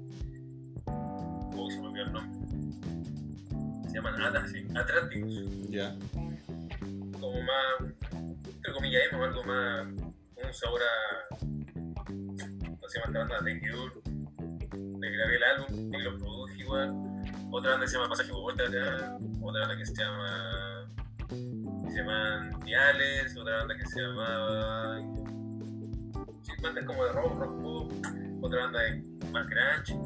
¿Cómo 0.85 1.71
se 1.71 1.81
me 1.81 1.87
olvidó 1.89 2.05
el 2.05 2.13
nombre? 2.13 2.39
Se 3.89 3.95
llaman 3.95 4.23
Ata, 4.23 4.47
sí, 4.47 4.67
Atlánticos 4.77 5.71
Ya. 5.71 5.97
como 7.21 7.43
más, 7.43 7.91
entre 8.55 8.73
comillas, 8.75 9.03
emo, 9.11 9.25
algo 9.25 9.45
más, 9.45 9.87
con 10.49 10.55
un 10.55 10.55
sabor 10.55 10.81
a, 10.83 11.35
no 12.15 12.89
sé, 12.89 12.99
más 13.01 13.09
esta 13.09 13.19
banda 13.19 13.41
de 13.41 13.61
Cure, 13.61 13.93
le 15.01 15.11
grabé 15.11 15.37
el 15.37 15.45
álbum 15.45 15.95
y 15.95 16.03
lo 16.03 16.19
produje 16.19 16.59
igual, 16.59 16.95
otra 17.51 17.73
banda 17.73 17.87
se 17.87 17.97
llama 17.97 18.09
Pasaje 18.09 18.31
acá, 18.31 19.19
otra 19.43 19.61
banda 19.61 19.77
que 19.77 19.87
se 19.87 19.95
llama, 19.95 20.91
se 21.89 21.97
llaman 21.97 22.61
Diales, 22.65 23.37
otra 23.37 23.59
banda 23.59 23.77
que 23.77 23.87
se 23.87 24.01
llamaba, 24.01 25.01
sí, 26.43 26.53
bandas 26.63 26.85
como 26.85 27.05
de 27.05 27.13
rock, 27.13 27.39
rock 27.39 27.63
pop, 27.63 27.93
otra 28.43 28.61
banda 28.63 28.81
de 28.81 29.03
más 29.33 29.47
grunge, 29.49 29.97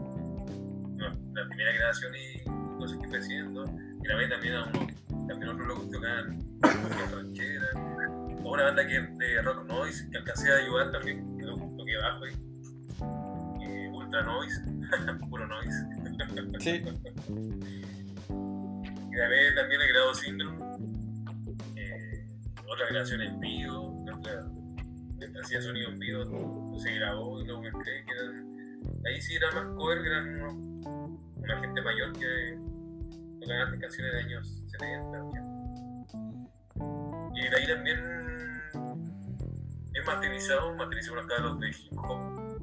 la 1.34 1.48
primera 1.48 1.72
grabación 1.72 2.12
y 2.14 2.78
cosas 2.78 2.98
que 2.98 3.08
fue 3.08 3.18
haciendo, 3.18 3.64
grabé 4.00 4.28
también 4.28 4.54
a 4.54 4.64
uno, 4.64 4.86
también 5.28 5.48
otros 5.50 5.68
locos 5.68 5.84
que 5.86 5.92
tocaban 5.92 6.52
ranchera, 7.12 7.91
o 8.44 8.52
una 8.52 8.64
banda 8.64 8.86
que 8.86 9.00
de 9.00 9.42
rock 9.42 9.66
noise, 9.66 10.08
que 10.10 10.18
alcancé 10.18 10.52
a 10.52 10.56
ayudar 10.56 10.90
también, 10.92 11.36
que 11.38 11.44
lo 11.44 11.56
toqué 11.56 11.96
bajo 11.98 12.24
ahí, 12.24 12.34
eh, 13.62 13.90
ultra 13.92 14.22
noise, 14.22 14.60
puro 15.30 15.46
noise. 15.46 15.86
Sí. 16.60 16.82
Grabé 19.10 19.52
también 19.54 19.80
el 19.80 19.88
grado 19.88 20.14
Syndrome, 20.14 20.58
eh, 21.76 22.26
otra 22.66 22.86
grabación 22.90 23.20
en 23.20 23.38
vivo, 23.40 24.02
otra- 24.10 24.46
hacía 25.42 25.60
sonido 25.60 25.90
en 25.90 25.98
vivo, 25.98 26.78
se 26.78 26.94
grabó 26.94 27.40
y 27.40 27.44
luego 27.46 27.60
mezclé, 27.62 28.04
que 28.06 28.12
eran, 28.12 28.56
ahí 29.06 29.20
sí 29.20 29.34
era 29.36 29.50
más 29.52 29.66
cover, 29.76 30.00
que 30.02 30.08
eran 30.08 30.40
una 31.36 31.60
gente 31.60 31.82
mayor 31.82 32.12
que 32.14 32.58
tocaban 33.40 33.78
canciones 33.80 34.12
de 34.14 34.18
años 34.20 34.62
70, 34.72 35.24
80. 35.24 35.52
Y 37.34 37.48
de 37.50 37.56
ahí 37.56 37.66
también 37.66 37.98
he 40.02 40.06
masterizado, 40.06 40.74
mastericé 40.74 41.10
unos 41.12 41.26
cabros 41.26 41.60
de 41.60 41.68
hip 41.70 41.98
hop. 41.98 42.60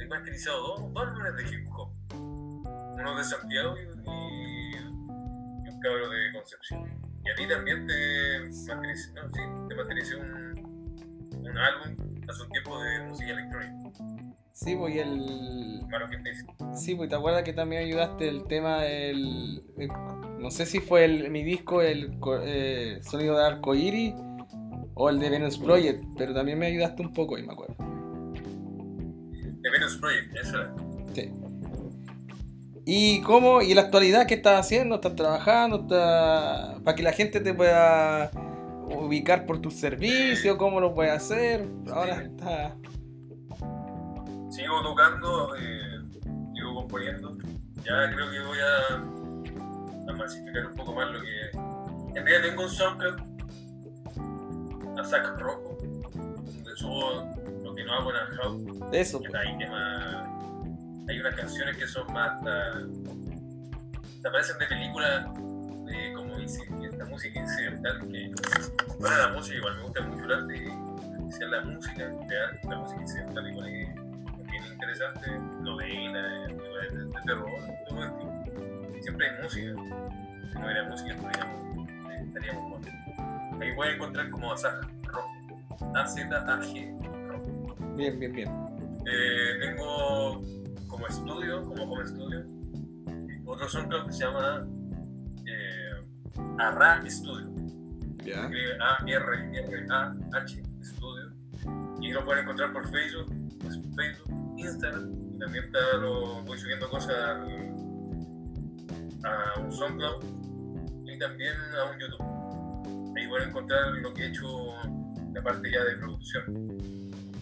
He 0.00 0.06
masterizado 0.06 0.76
dos, 0.78 0.80
álbumes 1.06 1.36
de 1.36 1.42
hip 1.56 1.68
hop. 1.74 1.90
Uno 2.14 3.16
de 3.16 3.24
Santiago 3.24 3.74
y, 3.76 3.80
y- 3.82 4.76
y 4.76 5.68
un 5.68 5.80
cabro 5.80 6.08
de 6.08 6.32
Concepción. 6.32 6.84
Y 7.24 7.30
a 7.30 7.34
ti 7.34 7.48
también 7.48 7.86
te 7.86 8.40
mastericé, 8.40 9.12
no, 9.14 9.22
sí, 9.32 9.40
te 9.68 9.74
mastericé 9.74 10.16
un, 10.16 11.38
un 11.40 11.58
álbum 11.58 11.96
hace 12.28 12.42
un 12.42 12.50
tiempo 12.50 12.82
de 12.82 13.02
música 13.08 13.30
electrónica. 13.30 13.74
Sí, 14.52 14.74
pues 14.76 14.94
y 14.94 14.98
el. 14.98 15.80
Que 16.10 16.30
dice. 16.30 16.46
Sí, 16.74 16.94
pues 16.96 17.08
te 17.08 17.14
acuerdas 17.16 17.42
que 17.44 17.52
también 17.52 17.82
ayudaste 17.82 18.28
el 18.28 18.44
tema 18.44 18.82
del. 18.82 19.62
el- 19.76 19.88
no 20.38 20.50
sé 20.50 20.66
si 20.66 20.80
fue 20.80 21.04
el, 21.04 21.30
mi 21.30 21.42
disco, 21.44 21.80
el 21.82 22.18
eh, 22.42 22.98
sonido 23.02 23.36
de 23.38 23.44
arcoíris 23.46 24.14
o 24.98 25.08
el 25.08 25.20
de 25.20 25.30
Venus 25.30 25.56
Project, 25.58 26.04
pero 26.16 26.34
también 26.34 26.58
me 26.58 26.66
ayudaste 26.66 27.02
un 27.02 27.12
poco 27.12 27.38
y 27.38 27.46
me 27.46 27.52
acuerdo. 27.52 27.76
De 27.78 29.70
Venus 29.70 29.96
Project, 29.96 30.36
eso 30.36 30.60
era. 30.60 30.74
Sí. 31.14 31.32
¿Y 32.84 33.22
cómo? 33.22 33.62
¿Y 33.62 33.74
la 33.74 33.82
actualidad 33.82 34.26
qué 34.26 34.34
estás 34.34 34.58
haciendo? 34.58 34.96
¿Estás 34.96 35.14
trabajando? 35.14 35.82
¿Estás... 35.82 36.80
Para 36.82 36.96
que 36.96 37.02
la 37.04 37.12
gente 37.12 37.38
te 37.40 37.54
pueda 37.54 38.30
ubicar 38.90 39.46
por 39.46 39.60
tus 39.60 39.74
servicios, 39.74 40.56
¿cómo 40.56 40.80
lo 40.80 40.94
puedes 40.94 41.12
hacer? 41.12 41.68
Ahora 41.92 42.22
está... 42.22 42.76
Sigo 44.50 44.82
tocando, 44.82 45.54
eh, 45.56 46.00
sigo 46.54 46.74
componiendo. 46.74 47.38
Ya 47.84 48.10
creo 48.12 48.30
que 48.30 48.40
voy 48.40 48.58
a, 48.58 50.10
a 50.10 50.12
masificar 50.16 50.66
un 50.66 50.74
poco 50.74 50.92
más 50.94 51.12
lo 51.12 51.20
que. 51.20 52.18
En 52.18 52.26
realidad 52.26 52.48
tengo 52.48 52.62
un 52.64 52.70
SoundCloud 52.70 53.37
a 55.00 55.04
saco 55.04 55.36
rojo, 55.38 55.78
donde 56.14 56.76
subo 56.76 57.24
lo 57.64 57.74
que 57.74 57.84
no 57.84 57.92
hago 57.94 58.10
en 58.10 58.16
el 58.16 58.38
house. 58.38 58.62
Eso, 58.92 59.20
pues. 59.20 59.34
Hay 59.34 59.58
temas. 59.58 60.26
Hay 61.08 61.20
unas 61.20 61.34
canciones 61.34 61.76
que 61.76 61.86
son 61.86 62.12
más. 62.12 62.30
hasta- 62.32 62.78
hasta 64.16 64.32
parecen 64.32 64.58
de 64.58 64.66
películas 64.66 65.24
de 65.86 66.12
como 66.14 66.36
esta 66.38 67.04
música 67.06 67.40
incidental 67.40 67.98
que. 68.10 68.32
Bueno, 68.98 69.16
la 69.16 69.28
música 69.28 69.56
igual 69.56 69.76
me 69.76 69.82
gusta 69.84 70.00
mucho 70.02 70.24
el 70.24 70.32
arte 70.32 70.72
la 71.50 71.60
música 71.62 72.10
real, 72.28 72.58
la 72.68 72.76
música 72.78 73.00
incidental 73.02 73.48
igual 73.48 73.68
es 73.68 73.94
bien 74.50 74.64
interesante, 74.72 75.30
novela, 75.60 76.22
de, 76.48 77.04
de 77.04 77.20
terror, 77.24 77.48
todo. 77.88 78.42
Siempre 79.02 79.28
hay 79.30 79.42
música. 79.42 79.70
Si 80.52 80.54
no 80.58 80.64
hubiera 80.64 80.82
música 80.88 81.14
estaríamos, 81.14 81.88
estaríamos 82.26 82.68
muertos. 82.70 82.92
Ahí 83.60 83.74
pueden 83.74 83.94
encontrar 83.96 84.30
como 84.30 84.52
Azaj 84.52 84.74
Rojo. 85.04 85.28
A-Z-A-G 85.94 86.96
Rojo. 87.28 87.76
Bien, 87.96 88.18
bien, 88.18 88.32
bien. 88.32 88.48
Eh, 89.06 89.58
tengo 89.60 90.42
como 90.86 91.06
estudio, 91.06 91.62
como 91.62 91.84
home 91.84 92.04
estudio, 92.04 92.44
otro 93.46 93.68
SoundCloud 93.68 94.06
que 94.06 94.12
se 94.12 94.24
llama 94.24 94.66
eh, 95.46 95.90
Arra 96.58 97.02
Studio. 97.08 97.48
Ya. 98.24 98.42
escribe 98.42 98.76
A-R-R-A-H 98.80 100.62
Studio. 100.82 101.32
Y 102.00 102.12
lo 102.12 102.24
pueden 102.24 102.42
encontrar 102.44 102.72
por 102.72 102.88
Facebook, 102.90 103.26
pues, 103.60 103.78
Facebook, 103.96 104.54
Instagram. 104.58 105.10
Y 105.34 105.38
también 105.38 105.64
está, 105.64 105.96
lo, 105.98 106.42
voy 106.42 106.58
subiendo 106.58 106.88
cosas 106.90 107.14
al- 107.16 107.74
a 109.24 109.60
un 109.60 109.72
SoundCloud 109.72 110.24
y 111.06 111.18
también 111.18 111.54
a 111.80 111.90
un 111.90 111.98
YouTube. 111.98 112.37
Pueden 113.28 113.48
encontrar 113.50 113.92
lo 113.92 114.14
que 114.14 114.22
he 114.24 114.28
hecho, 114.28 114.74
la 115.34 115.42
parte 115.42 115.70
ya 115.70 115.84
de 115.84 115.96
producción. 115.96 116.44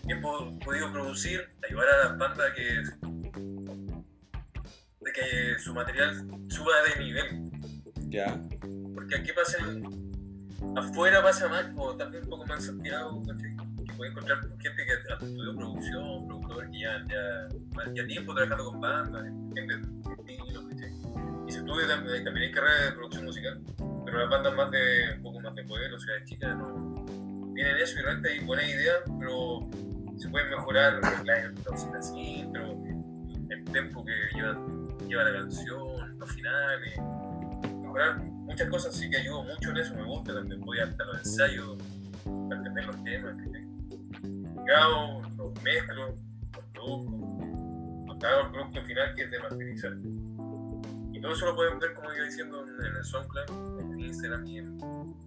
He 0.09 0.16
po- 0.16 0.59
podido 0.64 0.93
producir, 0.93 1.49
ayudar 1.68 1.89
a 1.89 2.09
las 2.09 2.18
bandas 2.18 2.53
que, 2.55 2.82
de 5.01 5.12
que 5.12 5.59
su 5.59 5.74
material 5.74 6.26
suba 6.49 6.72
de 6.95 7.05
nivel. 7.05 7.51
Ya. 8.09 8.41
Porque 8.95 9.16
aquí 9.16 9.30
pasa 9.32 9.59
en- 9.68 10.76
afuera 10.76 11.22
pasa 11.22 11.49
más, 11.49 11.66
o 11.76 11.97
también 11.97 12.24
un 12.24 12.30
poco 12.30 12.47
más 12.47 12.61
en 12.61 12.66
Santiago, 12.74 13.22
que 13.24 13.93
puede 13.95 14.11
encontrar 14.11 14.41
gente 14.59 14.84
que 14.84 14.93
estudió 15.24 15.57
producción, 15.57 16.26
productor 16.26 16.70
que 16.70 16.80
ya, 16.80 17.05
ya, 17.09 17.49
ya 17.95 18.07
tiempo 18.07 18.34
trabajando 18.34 18.70
con 18.70 18.80
bandas, 18.80 19.24
gente 19.55 19.76
de 19.76 19.82
estilo, 20.32 20.68
¿cachai? 20.68 20.93
Y 21.49 21.53
se 21.53 21.59
estudia 21.59 21.87
también, 21.89 22.24
también 22.24 22.47
hay 22.49 22.53
carrera 22.53 22.84
de 22.87 22.93
producción 22.93 23.24
musical, 23.24 23.62
pero 24.17 24.31
las 24.31 24.31
bandas 24.31 24.55
más 24.55 24.71
de, 24.71 25.14
un 25.17 25.23
poco 25.23 25.41
más 25.41 25.55
de 25.55 25.64
pueblo, 25.64 25.99
ciudades 25.99 26.25
chicas, 26.25 26.57
no 26.57 27.05
tienen 27.55 27.77
eso 27.77 27.99
y 27.99 28.03
realmente 28.03 28.31
hay 28.31 28.41
buenas 28.41 28.67
ideas, 28.67 28.97
pero 29.19 29.69
se 30.17 30.29
pueden 30.31 30.51
mejorar 30.51 31.01
la 31.25 31.39
entonces 31.45 31.89
así, 31.95 32.49
el 33.51 33.64
tempo 33.73 34.05
que 34.05 34.12
lleva, 34.35 34.59
lleva 35.07 35.25
la 35.25 35.41
canción, 35.41 36.19
los 36.19 36.33
finales, 36.33 36.99
mejorar 37.83 38.19
muchas 38.25 38.71
cosas 38.71 38.95
sí 38.95 39.11
que 39.11 39.19
ayudo 39.19 39.45
mucho 39.45 39.71
en 39.71 39.77
eso, 39.77 39.95
me 39.95 40.05
gusta 40.05 40.33
también, 40.33 40.61
voy 40.61 40.79
hasta 40.79 41.05
los 41.05 41.19
ensayos 41.19 41.77
para 42.25 42.57
entender 42.57 42.87
los 42.87 43.05
temas, 43.05 43.37
grabo, 44.64 45.23
los 45.37 45.62
mezclo, 45.62 46.14
los 46.55 46.64
produzco, 46.73 48.12
hasta 48.12 48.41
el 48.41 48.51
producto 48.51 48.83
final 48.83 49.14
que 49.14 49.23
es 49.25 49.31
de 49.31 49.39
masterizar. 49.41 49.93
Todo 51.27 51.35
eso 51.35 51.47
lo 51.47 51.57
pueden 51.57 51.81
ver, 51.81 51.93
como 51.95 52.14
iba 52.14 52.24
diciendo, 52.24 52.64
en 52.64 52.97
el 52.97 53.05
SoundCloud, 53.05 53.81
en 53.81 53.99
Instagram 53.99 54.47
y 54.47 54.59
en 54.59 54.79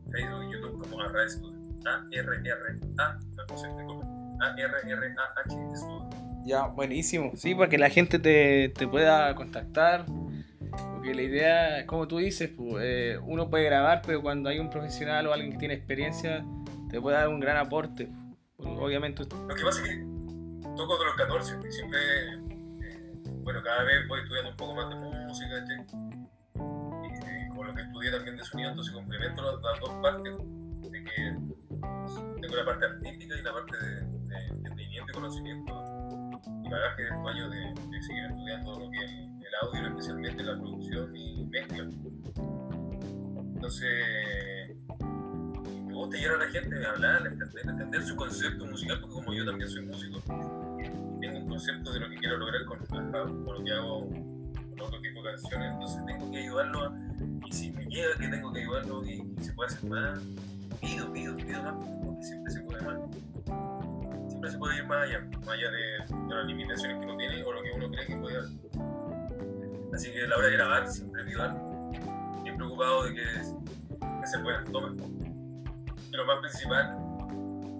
Facebook 0.09 0.43
y 0.47 0.53
YouTube 0.53 0.79
como 0.79 1.01
Arra 1.01 1.27
Studio. 1.27 1.59
A-R-R-A. 1.85 3.19
A-R-R-A-H 4.39 5.75
Studio. 5.75 6.09
Ya, 6.45 6.67
buenísimo. 6.67 7.33
Sí, 7.35 7.53
para 7.53 7.67
que 7.67 7.77
la 7.77 7.89
gente 7.89 8.17
te, 8.17 8.69
te 8.69 8.87
pueda 8.87 9.35
contactar. 9.35 10.05
Porque 10.93 11.13
la 11.13 11.21
idea, 11.21 11.85
como 11.85 12.07
tú 12.07 12.19
dices, 12.19 12.49
pues, 12.55 12.75
eh, 12.79 13.19
uno 13.21 13.49
puede 13.49 13.65
grabar, 13.65 14.01
pero 14.05 14.21
cuando 14.21 14.47
hay 14.47 14.59
un 14.59 14.69
profesional 14.69 15.27
o 15.27 15.33
alguien 15.33 15.51
que 15.51 15.57
tiene 15.57 15.73
experiencia, 15.73 16.45
te 16.89 17.01
puede 17.01 17.17
dar 17.17 17.27
un 17.27 17.41
gran 17.41 17.57
aporte. 17.57 18.07
Obviamente, 18.55 19.23
Lo 19.23 19.53
que 19.53 19.63
pasa 19.63 19.81
es 19.83 19.89
que 19.89 20.05
toco 20.77 20.97
de 20.97 21.05
los 21.05 21.15
14 21.15 21.57
y 21.67 21.71
siempre, 21.73 21.99
bueno, 23.43 23.61
cada 23.63 23.83
vez 23.83 24.07
voy 24.07 24.19
estudiando 24.21 24.51
un 24.51 24.57
poco 24.57 24.75
más 24.75 24.89
de 24.89 24.95
música, 24.95 25.59
¿cachai? 25.59 25.85
Y, 27.03 27.45
y 27.45 27.49
con 27.55 27.67
lo 27.67 27.73
que 27.73 27.81
estudié 27.81 28.11
también 28.11 28.37
de 28.37 28.43
sonido, 28.43 28.69
entonces 28.69 28.93
complemento 28.93 29.41
las, 29.41 29.79
dos 29.79 29.91
partes, 30.01 30.35
tengo 32.41 32.55
la 32.55 32.65
parte 32.65 32.85
artística 32.85 33.35
y 33.37 33.41
la 33.41 33.53
parte 33.53 33.77
de, 33.77 33.95
de 34.01 34.47
entendimiento 34.47 35.11
y 35.11 35.13
conocimiento. 35.13 35.73
Y 36.63 36.69
bagaje 36.69 37.03
de 37.03 37.09
años 37.09 37.51
de, 37.51 37.59
de, 37.89 38.01
seguir 38.03 38.25
estudiando 38.25 38.79
lo 38.79 38.91
que 38.91 38.97
es 38.97 39.11
el 39.11 39.55
audio, 39.61 39.87
especialmente 39.87 40.43
la 40.43 40.57
producción 40.57 41.15
y 41.15 41.45
mezcla. 41.45 41.87
Entonces, 43.55 44.75
me 45.85 45.93
gusta 45.93 46.17
llegar 46.17 46.35
a 46.35 46.45
la 46.45 46.49
gente, 46.49 46.85
hablar, 46.85 47.27
entender, 47.27 47.67
entender 47.67 48.03
su 48.03 48.15
concepto 48.15 48.65
musical, 48.65 48.99
porque 49.01 49.15
como 49.15 49.33
yo 49.33 49.45
también 49.45 49.69
soy 49.69 49.85
músico, 49.85 50.21
concepto 51.59 51.91
de 51.91 51.99
lo 51.99 52.09
que 52.09 52.15
quiero 52.15 52.37
lograr 52.37 52.63
con, 52.63 52.77
con 52.87 53.53
lo 53.53 53.63
que 53.65 53.73
hago 53.73 54.07
con 54.07 54.81
otro 54.81 55.01
tipo 55.01 55.21
de 55.21 55.31
canciones, 55.31 55.73
entonces 55.73 56.05
tengo 56.05 56.31
que 56.31 56.37
ayudarlo 56.37 56.93
y 57.45 57.51
si 57.51 57.71
me 57.73 57.85
llega 57.87 58.15
que 58.17 58.29
tengo 58.29 58.53
que 58.53 58.61
ayudarlo 58.61 59.03
y, 59.03 59.35
y 59.37 59.43
se 59.43 59.51
puede 59.51 59.67
hacer 59.67 59.89
más, 59.89 60.21
pido, 60.79 61.11
pido, 61.11 61.35
pido 61.35 61.61
más, 61.61 61.85
porque 62.05 62.23
siempre 62.23 62.53
se 62.53 62.61
puede 62.61 62.81
más. 62.81 62.97
Siempre 64.29 64.51
se 64.51 64.57
puede 64.57 64.77
ir 64.77 64.85
más 64.85 65.03
allá, 65.03 65.19
más 65.19 65.49
allá 65.49 65.69
de, 65.69 66.27
de 66.29 66.35
las 66.35 66.45
limitaciones 66.45 66.97
que 66.97 67.05
uno 67.05 67.17
tiene 67.17 67.43
o 67.43 67.51
lo 67.51 67.61
que 67.61 67.71
uno 67.75 67.91
cree 67.91 68.05
que 68.05 68.15
puede 68.15 68.37
hacer. 68.37 68.57
Así 69.93 70.11
que 70.13 70.23
a 70.23 70.27
la 70.27 70.37
hora 70.37 70.47
de 70.47 70.53
grabar 70.53 70.87
siempre 70.87 71.25
pido 71.25 71.43
algo, 71.43 71.91
preocupado 72.55 73.03
de 73.03 73.15
que, 73.15 73.23
que 74.21 74.27
se 74.27 74.39
puedan 74.39 74.63
tomar. 74.71 74.93
Y 74.93 76.15
lo 76.15 76.25
más 76.25 76.39
principal, 76.39 76.95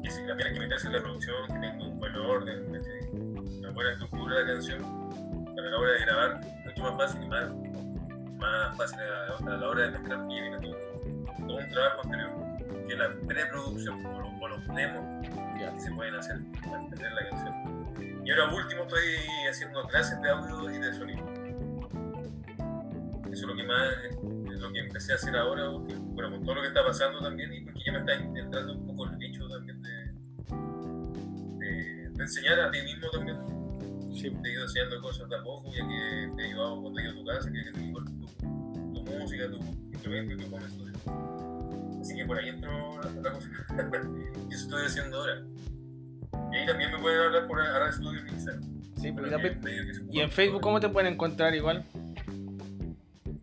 que 0.03 0.11
si 0.11 0.27
también 0.27 0.49
hay 0.49 0.53
que 0.53 0.59
meterse 0.59 0.87
en 0.87 0.93
la 0.93 1.01
producción, 1.01 1.47
que 1.47 1.53
tenga 1.53 1.81
un 1.81 1.97
buen 1.97 2.15
orden, 2.17 2.83
¿sí? 2.83 3.08
Buena 3.79 3.93
estructura 3.93 4.35
de 4.35 4.41
la 4.43 4.53
canción, 4.55 4.81
para 5.55 5.69
la 5.69 5.77
hora 5.79 5.91
de 5.93 5.99
grabar, 5.99 6.41
mucho 6.65 6.83
más 6.83 6.97
fácil 6.97 7.23
y 7.23 7.27
más, 7.29 7.49
más 8.35 8.77
fácil 8.77 8.99
a, 8.99 9.53
a 9.53 9.57
la 9.57 9.69
hora 9.69 9.83
de 9.83 9.91
mezclar 9.91 10.19
y 10.29 10.41
viene 10.41 10.57
todo, 10.59 10.75
todo 11.47 11.57
un 11.57 11.69
trabajo 11.69 12.01
anterior, 12.03 12.29
que 12.85 12.93
es 12.93 12.99
la 12.99 13.09
preproducción 13.25 14.05
o 14.05 14.19
los, 14.19 14.31
o 14.41 14.47
los 14.49 14.67
demos 14.75 15.27
que 15.27 15.79
se 15.79 15.91
pueden 15.93 16.13
hacer 16.15 16.39
para 16.61 16.81
entender 16.81 17.13
la 17.13 17.29
canción. 17.29 18.25
Y 18.25 18.31
ahora 18.31 18.53
último 18.53 18.83
estoy 18.83 19.01
haciendo 19.49 19.81
clases 19.87 20.21
de 20.21 20.29
audio 20.29 20.71
y 20.71 20.77
de 20.77 20.93
sonido. 20.93 21.25
Eso 23.31 23.31
es 23.31 23.41
lo 23.43 23.55
que 23.55 23.63
más, 23.63 23.93
es 24.51 24.59
lo 24.59 24.73
que 24.73 24.79
empecé 24.79 25.13
a 25.13 25.15
hacer 25.15 25.37
ahora, 25.37 25.69
bueno, 25.69 26.31
con 26.31 26.43
todo 26.43 26.55
lo 26.55 26.61
que 26.63 26.67
está 26.67 26.83
pasando 26.83 27.21
también, 27.21 27.53
y 27.53 27.61
porque 27.61 27.79
ya 27.85 27.93
me 27.93 27.99
está 27.99 28.13
entrando 28.13 28.73
un 28.73 28.87
poco 28.87 29.05
el 29.05 29.15
bicho 29.15 29.47
también 29.47 29.81
de, 29.81 30.11
de, 31.65 32.09
de 32.09 32.23
enseñar 32.23 32.59
a 32.59 32.71
ti 32.71 32.81
mismo 32.81 33.09
también. 33.11 33.58
Sí. 34.19 34.29
Te 34.29 34.49
he 34.49 34.53
ido 34.53 34.63
enseñando 34.63 35.01
cosas 35.01 35.29
de 35.29 35.35
a 35.37 35.43
poco, 35.43 35.69
ya 35.73 35.87
que 35.87 36.31
te 36.35 36.41
he 36.43 36.45
ayudado 36.47 36.81
cuando 36.81 36.99
he 36.99 37.03
ido 37.03 37.11
a 37.11 37.15
tu 37.15 37.25
casa, 37.25 37.51
que 37.51 37.71
te 37.71 37.79
digo 37.79 37.99
tu, 38.03 38.93
tu 38.93 39.03
música, 39.11 39.49
tu 39.49 39.57
instrumento 39.93 40.33
y 40.33 40.37
tu 40.37 40.55
home 40.55 40.69
studio. 40.69 41.99
Así 42.01 42.15
que 42.15 42.25
por 42.25 42.37
ahí 42.37 42.49
entró 42.49 43.01
la, 43.01 43.11
la 43.21 43.31
cosa. 43.31 43.49
y 44.49 44.53
eso 44.53 44.63
estoy 44.65 44.85
haciendo 44.85 45.17
ahora. 45.17 45.41
Y 46.51 46.55
ahí 46.55 46.65
también 46.65 46.91
me 46.91 46.99
pueden 46.99 47.19
hablar 47.21 47.47
por 47.47 47.61
Ara 47.61 47.91
Studio 47.91 48.19
en 48.21 48.27
Instagram. 48.29 48.63
Sí, 48.97 49.11
porque 49.11 49.29
que 49.29 49.49
también- 49.49 50.07
y 50.11 50.19
en 50.19 50.29
Facebook. 50.31 50.61
¿cómo 50.61 50.79
te 50.79 50.89
pueden 50.89 51.13
encontrar 51.13 51.55
igual? 51.55 51.85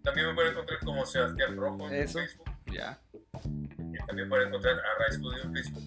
También 0.02 0.28
me 0.28 0.34
pueden 0.34 0.52
encontrar 0.52 0.78
como 0.84 1.04
Sebastián 1.06 1.56
Rojo 1.56 1.88
en 1.88 1.94
Eso. 1.94 2.18
Facebook. 2.18 2.50
Ya. 2.72 2.98
Y 3.44 4.06
también 4.06 4.28
pueden 4.28 4.48
encontrar 4.48 4.74
Arra 4.74 5.12
Studio 5.12 5.42
en 5.44 5.52
Facebook. 5.54 5.82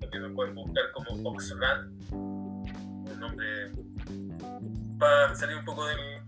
También 0.00 0.22
me 0.22 0.28
pueden 0.30 0.54
buscar 0.54 0.84
como 0.92 1.30
Oxland. 1.30 2.03
Para 4.98 5.34
salir 5.34 5.56
un 5.56 5.64
poco 5.64 5.86
del, 5.86 6.20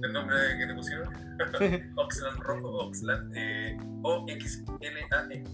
del 0.00 0.12
nombre 0.12 0.36
que 0.58 0.66
te 0.66 0.74
pusieron. 0.74 1.08
Oxland 1.96 2.38
Rojo, 2.40 2.68
Oxland. 2.86 3.32
Eh, 3.34 3.78
O-X-L-A-E. 4.02 5.44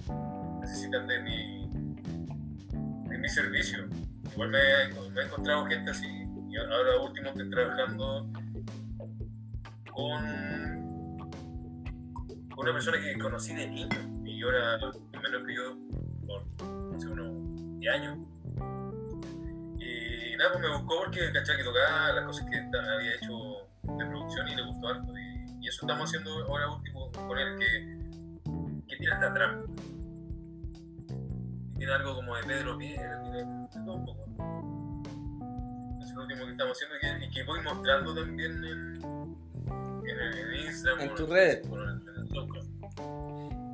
necesitan 0.60 1.08
de 1.08 1.22
mi, 1.22 1.70
de 3.10 3.18
mi 3.18 3.30
servicio. 3.30 3.88
Igual 4.34 4.50
me, 4.50 4.60
me 5.12 5.22
he 5.22 5.26
encontrado 5.26 5.66
gente 5.66 5.92
así. 5.92 6.25
Y 6.56 6.58
ahora 6.58 7.02
último 7.02 7.28
estoy 7.28 7.50
trabajando 7.50 8.32
con, 9.92 10.24
una 12.58 12.72
persona 12.72 12.98
que 12.98 13.20
conocí 13.20 13.54
de 13.54 13.68
niño. 13.68 14.24
Y 14.24 14.42
ahora 14.42 14.78
es 14.78 15.22
menos 15.22 15.46
que 15.46 15.54
yo 15.54 15.76
por 16.26 16.96
hace 16.96 17.08
unos 17.10 17.80
10 17.80 17.94
años. 17.94 18.18
Y 19.80 20.38
nada, 20.38 20.54
pues 20.54 20.62
me 20.62 20.78
buscó 20.78 21.00
porque 21.04 21.34
cachaba 21.34 21.58
que 21.58 21.64
tocaba 21.66 22.14
las 22.14 22.26
cosas 22.26 22.48
que 22.50 22.58
había 22.58 23.16
hecho 23.16 23.68
de 23.84 24.06
producción 24.06 24.48
y 24.48 24.56
le 24.56 24.66
gustó 24.66 24.88
harto. 24.88 25.14
Y, 25.18 25.68
eso 25.68 25.82
estamos 25.82 26.08
haciendo 26.08 26.32
ahora 26.46 26.72
último 26.72 27.12
con 27.12 27.38
él 27.38 27.60
que, 27.60 28.88
que 28.88 28.96
tiene 28.96 29.14
hasta 29.14 29.28
atrás. 29.28 29.58
Tiene 31.78 31.92
algo 31.92 32.16
como 32.16 32.34
de 32.38 32.44
Pedro 32.44 32.78
Piedra, 32.78 33.22
tiene 33.24 33.44
un 33.44 34.06
poco. 34.06 34.25
Lo 36.16 36.22
último 36.22 36.46
que 36.46 36.52
estamos 36.52 36.78
haciendo 36.78 37.26
y 37.26 37.30
que, 37.30 37.44
voy 37.44 37.62
mostrando 37.62 38.16
también 38.16 38.52
en, 38.64 39.04
en, 40.06 40.38
en 40.38 40.66
Instagram. 40.66 41.10
En 41.10 41.16
tus 41.16 41.30
redes. 41.30 41.68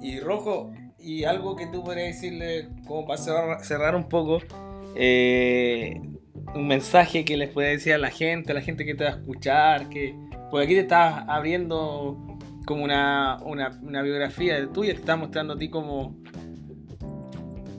Y 0.01 0.19
Rojo, 0.19 0.73
y 0.97 1.23
algo 1.23 1.55
que 1.55 1.67
tú 1.67 1.83
podrías 1.83 2.15
decirle, 2.15 2.69
como 2.87 3.05
para 3.05 3.17
cerrar, 3.17 3.63
cerrar 3.63 3.95
un 3.95 4.09
poco, 4.09 4.41
eh, 4.95 6.01
un 6.55 6.67
mensaje 6.67 7.23
que 7.25 7.37
les 7.37 7.49
puede 7.49 7.69
decir 7.69 7.93
a 7.93 7.99
la 7.99 8.09
gente, 8.09 8.51
a 8.51 8.55
la 8.55 8.61
gente 8.61 8.85
que 8.85 8.95
te 8.95 9.03
va 9.03 9.11
a 9.11 9.13
escuchar, 9.13 9.89
que 9.89 10.15
porque 10.49 10.65
aquí 10.65 10.73
te 10.73 10.81
estás 10.81 11.23
abriendo 11.27 12.17
como 12.65 12.83
una, 12.83 13.37
una, 13.43 13.79
una 13.81 14.01
biografía 14.01 14.59
de 14.59 14.67
tuya, 14.67 14.93
te 14.93 14.99
estás 14.99 15.17
mostrando 15.17 15.53
a 15.53 15.57
ti 15.57 15.69
como, 15.69 16.20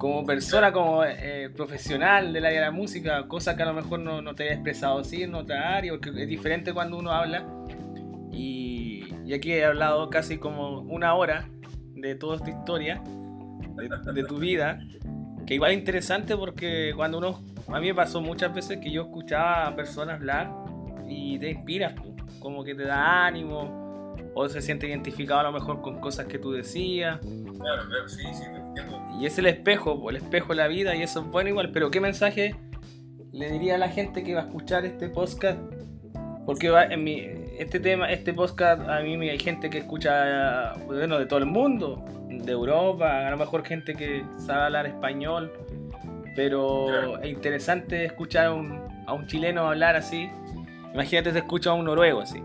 como 0.03 0.27
persona, 0.27 0.73
como 0.73 1.05
eh, 1.05 1.49
profesional 1.55 2.33
del 2.33 2.45
área 2.45 2.59
de 2.59 2.67
la 2.67 2.73
música, 2.73 3.29
cosa 3.29 3.57
que 3.57 3.63
a 3.63 3.67
lo 3.67 3.73
mejor 3.73 4.01
no, 4.01 4.21
no 4.21 4.35
te 4.35 4.43
había 4.43 4.55
expresado 4.55 4.99
así 4.99 5.23
en 5.23 5.33
otra 5.37 5.77
área, 5.77 5.93
porque 5.93 6.11
es 6.11 6.27
diferente 6.27 6.75
cuando 6.75 6.99
uno 6.99 7.13
habla. 7.13 7.47
Y, 8.33 9.05
y 9.25 9.33
aquí 9.33 9.53
he 9.53 9.65
hablado 9.65 10.11
casi 10.11 10.39
como 10.39 10.81
una 10.81 11.15
hora 11.15 11.49
de 11.95 12.17
toda 12.17 12.35
esta 12.35 12.51
historia, 12.51 13.01
de, 13.05 14.13
de 14.13 14.25
tu 14.25 14.39
vida, 14.39 14.81
que 15.47 15.55
igual 15.55 15.71
es 15.71 15.79
interesante 15.79 16.37
porque 16.37 16.95
cuando 16.97 17.19
uno, 17.19 17.41
a 17.69 17.79
mí 17.79 17.87
me 17.87 17.95
pasó 17.95 18.21
muchas 18.21 18.53
veces 18.53 18.79
que 18.79 18.91
yo 18.91 19.03
escuchaba 19.03 19.69
a 19.69 19.77
personas 19.77 20.17
hablar 20.17 20.51
y 21.09 21.39
te 21.39 21.53
inspiras, 21.53 21.95
como 22.41 22.65
que 22.65 22.75
te 22.75 22.83
da 22.83 23.25
ánimo, 23.25 24.17
o 24.35 24.49
se 24.49 24.63
siente 24.63 24.89
identificado 24.89 25.39
a 25.39 25.45
lo 25.45 25.53
mejor 25.53 25.81
con 25.81 26.01
cosas 26.01 26.27
que 26.27 26.41
tú 26.41 26.51
decías, 26.51 27.21
Claro, 27.21 27.87
claro, 27.87 28.09
sí, 28.09 28.25
sí. 28.33 28.45
Y 29.21 29.27
es 29.27 29.39
el 29.39 29.47
espejo, 29.47 30.09
el 30.11 30.17
espejo 30.17 30.49
de 30.49 30.57
la 30.57 30.69
vida, 30.69 30.95
y 30.97 31.03
eso 31.03 31.21
es 31.21 31.27
bueno 31.27 31.49
igual, 31.51 31.71
pero 31.73 31.91
¿qué 31.91 32.01
mensaje 32.01 32.55
le 33.33 33.51
diría 33.51 33.77
a 33.77 33.79
la 33.79 33.89
gente 33.89 34.23
que 34.23 34.35
va 34.35 34.41
a 34.43 34.45
escuchar 34.45 34.85
este 34.85 35.09
podcast? 35.09 35.59
Porque 36.45 36.71
va 36.71 36.85
en 36.87 37.05
mi, 37.05 37.23
este 37.59 37.79
tema, 37.79 38.11
este 38.11 38.33
podcast, 38.35 38.83
a 38.89 39.01
mí 39.01 39.17
me- 39.17 39.31
hay 39.31 39.39
gente 39.39 39.71
que 39.71 39.79
escucha, 39.79 40.75
bueno, 40.87 41.19
de 41.19 41.27
todo 41.27 41.39
el 41.39 41.47
mundo, 41.47 42.05
de 42.29 42.51
Europa, 42.51 43.27
a 43.27 43.31
lo 43.31 43.37
mejor 43.37 43.65
gente 43.65 43.95
que 43.95 44.25
sabe 44.39 44.63
hablar 44.65 44.87
español, 44.87 45.53
pero 46.35 46.87
Claro. 46.89 47.19
es 47.23 47.31
interesante 47.31 48.05
escuchar 48.07 48.47
a 48.47 48.53
un, 48.55 48.81
a 49.07 49.13
un 49.13 49.27
chileno 49.27 49.69
hablar 49.69 49.95
así. 49.97 50.29
Imagínate 50.95 51.31
te 51.33 51.39
escucha 51.39 51.71
a 51.71 51.75
un 51.75 51.85
noruego 51.85 52.21
así. 52.23 52.43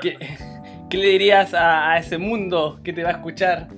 ¿Qué, 0.00 0.16
qué 0.90 0.96
le 0.98 1.08
dirías 1.08 1.54
a, 1.54 1.92
a 1.92 1.98
ese 1.98 2.18
mundo 2.18 2.78
que 2.84 2.92
te 2.92 3.02
va 3.02 3.10
a 3.10 3.12
escuchar? 3.12 3.68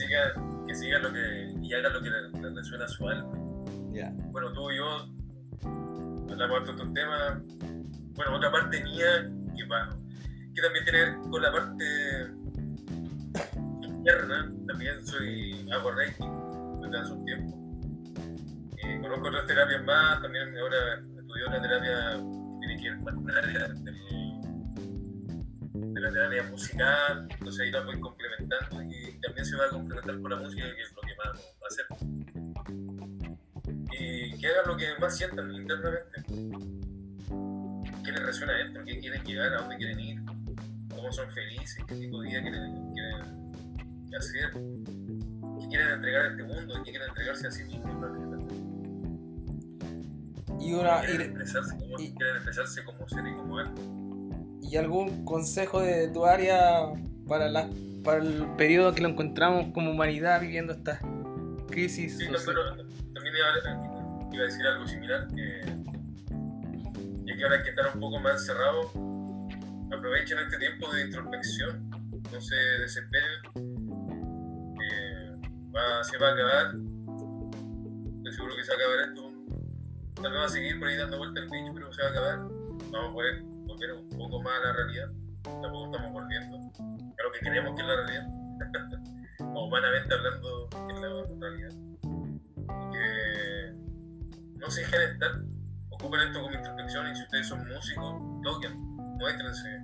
Que 0.00 0.06
siga, 0.06 0.32
que 0.66 0.74
siga 0.74 0.98
lo 1.00 1.12
que, 1.12 1.54
y 1.60 1.74
haga 1.74 1.90
lo 1.90 2.00
que 2.00 2.08
le, 2.08 2.30
le 2.30 2.54
resuena 2.56 2.86
a 2.86 2.88
su 2.88 3.06
alma. 3.06 3.30
Ya. 3.92 4.10
bueno, 4.32 4.50
tú 4.54 4.70
y 4.70 4.76
yo 4.78 4.86
hablamos 6.30 6.64
de 6.64 6.70
estos 6.70 6.94
temas. 6.94 7.42
Bueno, 8.14 8.36
otra 8.36 8.50
parte 8.50 8.82
mía 8.82 9.30
que, 9.54 9.64
va, 9.66 9.90
que 10.54 10.62
también 10.62 10.84
tiene 10.86 11.18
con 11.28 11.42
la 11.42 11.52
parte 11.52 11.84
interna. 13.82 14.50
También 14.68 15.06
soy, 15.06 15.68
hago 15.70 15.90
reiki 15.92 16.24
desde 16.80 16.98
hace 16.98 17.12
un 17.12 17.24
tiempo. 17.26 17.56
Eh, 18.82 18.98
conozco 19.02 19.28
otras 19.28 19.46
terapias 19.46 19.84
más. 19.84 20.22
También 20.22 20.56
ahora 20.56 20.94
estudié 21.18 21.44
una 21.46 21.60
terapia 21.60 22.12
que 22.16 22.66
tiene 22.66 22.82
que 22.82 22.90
ver 22.90 23.14
con 23.16 23.28
el 23.30 23.36
área 23.36 23.68
del- 23.84 24.29
de 25.92 26.00
la 26.00 26.10
terapia 26.10 26.42
musical. 26.44 27.28
Entonces 27.30 27.60
ahí 27.62 27.70
la 27.70 27.82
voy 27.82 28.00
complementando 28.00 28.82
y 28.82 29.20
también 29.20 29.44
se 29.44 29.56
va 29.56 29.66
a 29.66 29.68
complementar 29.70 30.20
con 30.20 30.30
la 30.30 30.36
música, 30.36 30.64
que 30.74 30.82
es 30.82 30.92
lo 30.92 31.00
que 31.02 31.14
más 31.16 31.36
va 31.36 31.64
a 31.64 31.68
hacer 31.68 31.86
y 33.92 34.38
que 34.38 34.46
hagan 34.46 34.66
lo 34.66 34.76
que 34.76 34.86
más 34.98 35.16
sientan 35.16 35.52
internamente. 35.52 36.22
¿Qué 38.04 38.12
les 38.12 38.22
resuena 38.22 38.54
adentro? 38.54 38.84
¿Qué 38.84 38.98
quieren 38.98 39.22
llegar? 39.24 39.54
¿A 39.54 39.60
dónde 39.60 39.76
quieren 39.76 40.00
ir? 40.00 40.20
¿Cómo 40.94 41.12
son 41.12 41.30
felices? 41.30 41.84
¿Qué 41.86 41.94
tipo 41.94 42.20
de 42.20 42.28
vida 42.28 42.42
quieren, 42.42 42.92
quieren 42.92 44.14
hacer? 44.16 44.50
¿Qué 44.52 45.68
quieren 45.68 45.88
entregar 45.90 46.22
a 46.22 46.30
este 46.30 46.42
mundo? 46.42 46.74
¿Qué 46.84 46.90
quieren 46.90 47.08
entregarse 47.08 47.46
a 47.46 47.50
sí 47.50 47.64
mismos? 47.64 47.90
Y, 50.60 50.74
una, 50.74 51.00
quieren, 51.00 51.20
y, 51.20 51.24
expresarse 51.24 51.76
como, 51.78 51.98
y- 51.98 52.14
quieren 52.14 52.36
expresarse 52.36 52.84
como 52.84 53.08
ser 53.08 53.26
y 53.26 53.34
como 53.34 53.58
arte. 53.58 53.82
Y 54.62 54.76
algún 54.76 55.24
consejo 55.24 55.80
de 55.80 56.08
tu 56.08 56.24
área 56.26 56.80
para, 57.26 57.48
la, 57.48 57.68
para 58.04 58.18
el 58.22 58.46
periodo 58.56 58.92
que 58.94 59.02
lo 59.02 59.08
encontramos 59.08 59.72
como 59.72 59.90
humanidad 59.90 60.40
viviendo 60.40 60.72
esta 60.72 61.00
crisis 61.68 62.18
Sí, 62.18 62.26
no, 62.30 62.38
pero 62.44 62.76
también 63.14 63.34
iba, 63.36 64.28
iba 64.32 64.42
a 64.42 64.46
decir 64.46 64.66
algo 64.66 64.86
similar, 64.86 65.28
que 65.28 65.60
ya 67.24 67.36
que 67.36 67.42
ahora 67.44 67.56
hay 67.56 67.62
que 67.62 67.70
estar 67.70 67.90
un 67.94 68.00
poco 68.00 68.18
más 68.20 68.32
encerrados, 68.40 68.86
aprovechen 69.92 70.38
este 70.38 70.58
tiempo 70.58 70.92
de 70.92 71.02
introspección, 71.06 71.90
no 72.32 72.40
se 72.40 72.54
desesperen, 72.80 73.40
eh, 74.82 75.36
va- 75.74 76.02
se 76.04 76.18
va 76.18 76.28
a 76.28 76.32
acabar, 76.32 76.74
estoy 78.18 78.32
seguro 78.32 78.56
que 78.56 78.64
se 78.64 78.72
va 78.72 78.76
a 78.76 78.80
acabar 78.80 79.08
esto, 79.08 79.32
tal 80.22 80.32
vez 80.32 80.40
va 80.40 80.44
a 80.44 80.48
seguir 80.48 80.78
por 80.78 80.88
ahí 80.88 80.96
dando 80.96 81.18
vuelta 81.18 81.40
el 81.40 81.46
bicho, 81.48 81.72
pero 81.74 81.92
se 81.92 82.02
va 82.02 82.08
a 82.08 82.10
acabar, 82.10 82.38
vamos 82.90 83.10
a 83.10 83.12
poder 83.12 83.42
volver 83.80 83.92
un 83.92 84.08
poco 84.10 84.42
más 84.42 84.52
a 84.60 84.66
la 84.66 84.72
realidad, 84.72 85.08
tampoco 85.42 85.86
estamos 85.86 86.12
volviendo 86.12 86.56
a 86.56 87.22
lo 87.22 87.32
que 87.32 87.38
creemos 87.40 87.74
que 87.74 87.82
es 87.82 87.88
la 87.88 87.96
realidad, 87.96 88.26
o 89.54 89.64
humanamente 89.64 90.14
hablando 90.14 90.68
que 90.70 90.92
es 90.92 91.00
la 91.00 91.08
realidad. 91.40 91.70
Que 92.92 93.72
no 94.58 94.70
se 94.70 94.80
dejen 94.82 95.02
estar, 95.12 95.30
ocupen 95.90 96.20
esto 96.20 96.42
como 96.42 96.54
introspección 96.54 97.10
y 97.10 97.16
si 97.16 97.22
ustedes 97.22 97.46
son 97.48 97.68
músicos, 97.68 98.42
toquen, 98.42 98.78
muéstrense, 99.18 99.80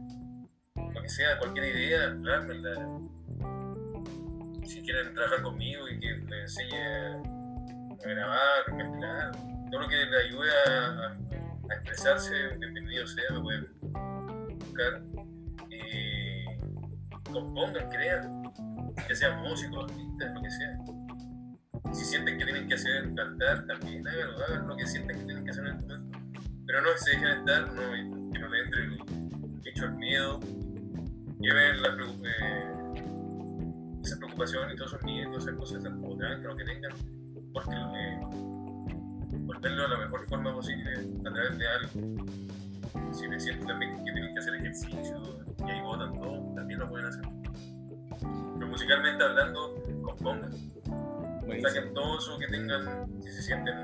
lo 0.94 1.02
que 1.02 1.08
sea, 1.08 1.38
cualquier 1.38 1.76
idea, 1.76 2.16
plásmenla. 2.22 2.74
Si 4.64 4.82
quieren 4.82 5.14
trabajar 5.14 5.42
conmigo 5.42 5.88
y 5.88 6.00
que 6.00 6.16
les 6.28 6.40
enseñe 6.40 6.76
a 6.76 8.08
grabar, 8.08 8.72
mezclar, 8.74 9.32
todo 9.70 9.80
lo 9.80 9.88
que 9.88 9.96
les 9.96 10.24
ayude 10.26 10.50
a, 10.50 11.06
a 11.06 11.45
expresarse, 11.70 12.34
bienvenido 12.58 13.06
sea, 13.06 13.24
me 13.32 13.40
pueden 13.40 13.66
buscar 14.58 15.02
y 15.70 16.44
compongan, 17.30 17.88
crean, 17.90 18.42
que 19.06 19.14
sean 19.14 19.42
músicos, 19.42 19.90
artistas, 19.90 20.34
lo 20.34 20.42
que 20.42 20.50
sea 20.50 20.78
si 21.92 22.04
sienten 22.04 22.38
que 22.38 22.44
tienen 22.44 22.68
que 22.68 22.74
hacer 22.74 23.14
cantar, 23.14 23.66
también 23.66 24.06
háganlo, 24.06 24.44
hagan 24.44 24.68
lo 24.68 24.76
que 24.76 24.86
sienten 24.86 25.18
que 25.18 25.24
tienen 25.24 25.44
que 25.44 25.50
hacer 25.50 25.66
en 25.66 25.72
el 25.72 25.80
momento. 25.80 26.18
Pero 26.66 26.80
no 26.82 26.88
se 26.96 27.10
dejen 27.10 27.28
estar, 27.28 27.72
no, 27.72 28.32
que 28.32 28.38
no 28.38 28.48
le 28.48 28.64
entre 28.64 28.84
el 28.84 28.98
hecho 29.64 29.84
al 29.84 29.94
miedo, 29.96 30.40
lleven 31.40 31.82
la 31.82 31.88
eh, 31.88 32.74
esa 34.02 34.16
preocupación 34.18 34.70
y 34.70 34.76
todos 34.76 34.92
esos 34.92 35.04
miedos, 35.04 35.44
esas 35.44 35.56
cosas, 35.56 35.78
esas 35.78 35.98
cosas, 36.00 36.40
lo 36.40 36.56
que 36.56 36.64
tengan, 36.64 36.92
porque 37.52 37.74
eh, 37.74 38.20
volverlo 39.46 39.84
a 39.84 39.88
la 39.88 39.98
mejor 39.98 40.26
forma 40.28 40.52
posible 40.52 40.90
a 41.24 41.32
través 41.32 41.58
de 41.58 41.68
algo. 41.68 42.24
Si 43.12 43.28
me 43.28 43.38
sienten 43.38 43.66
también 43.66 43.96
que 43.96 44.12
tienen 44.12 44.34
que 44.34 44.40
hacer 44.40 44.54
ejercicio 44.56 45.20
y 45.66 45.70
ahí 45.70 45.80
votan 45.82 46.12
todo, 46.18 46.54
también 46.54 46.80
lo 46.80 46.88
pueden 46.88 47.06
hacer. 47.06 47.24
Pero 48.54 48.66
musicalmente 48.66 49.24
hablando, 49.24 49.82
compongan 50.02 50.50
Buenísimo. 51.46 51.68
saquen 51.68 51.94
todo 51.94 52.18
eso 52.18 52.38
que 52.38 52.46
tengan, 52.48 53.06
si 53.22 53.30
se 53.30 53.42
sienten 53.42 53.76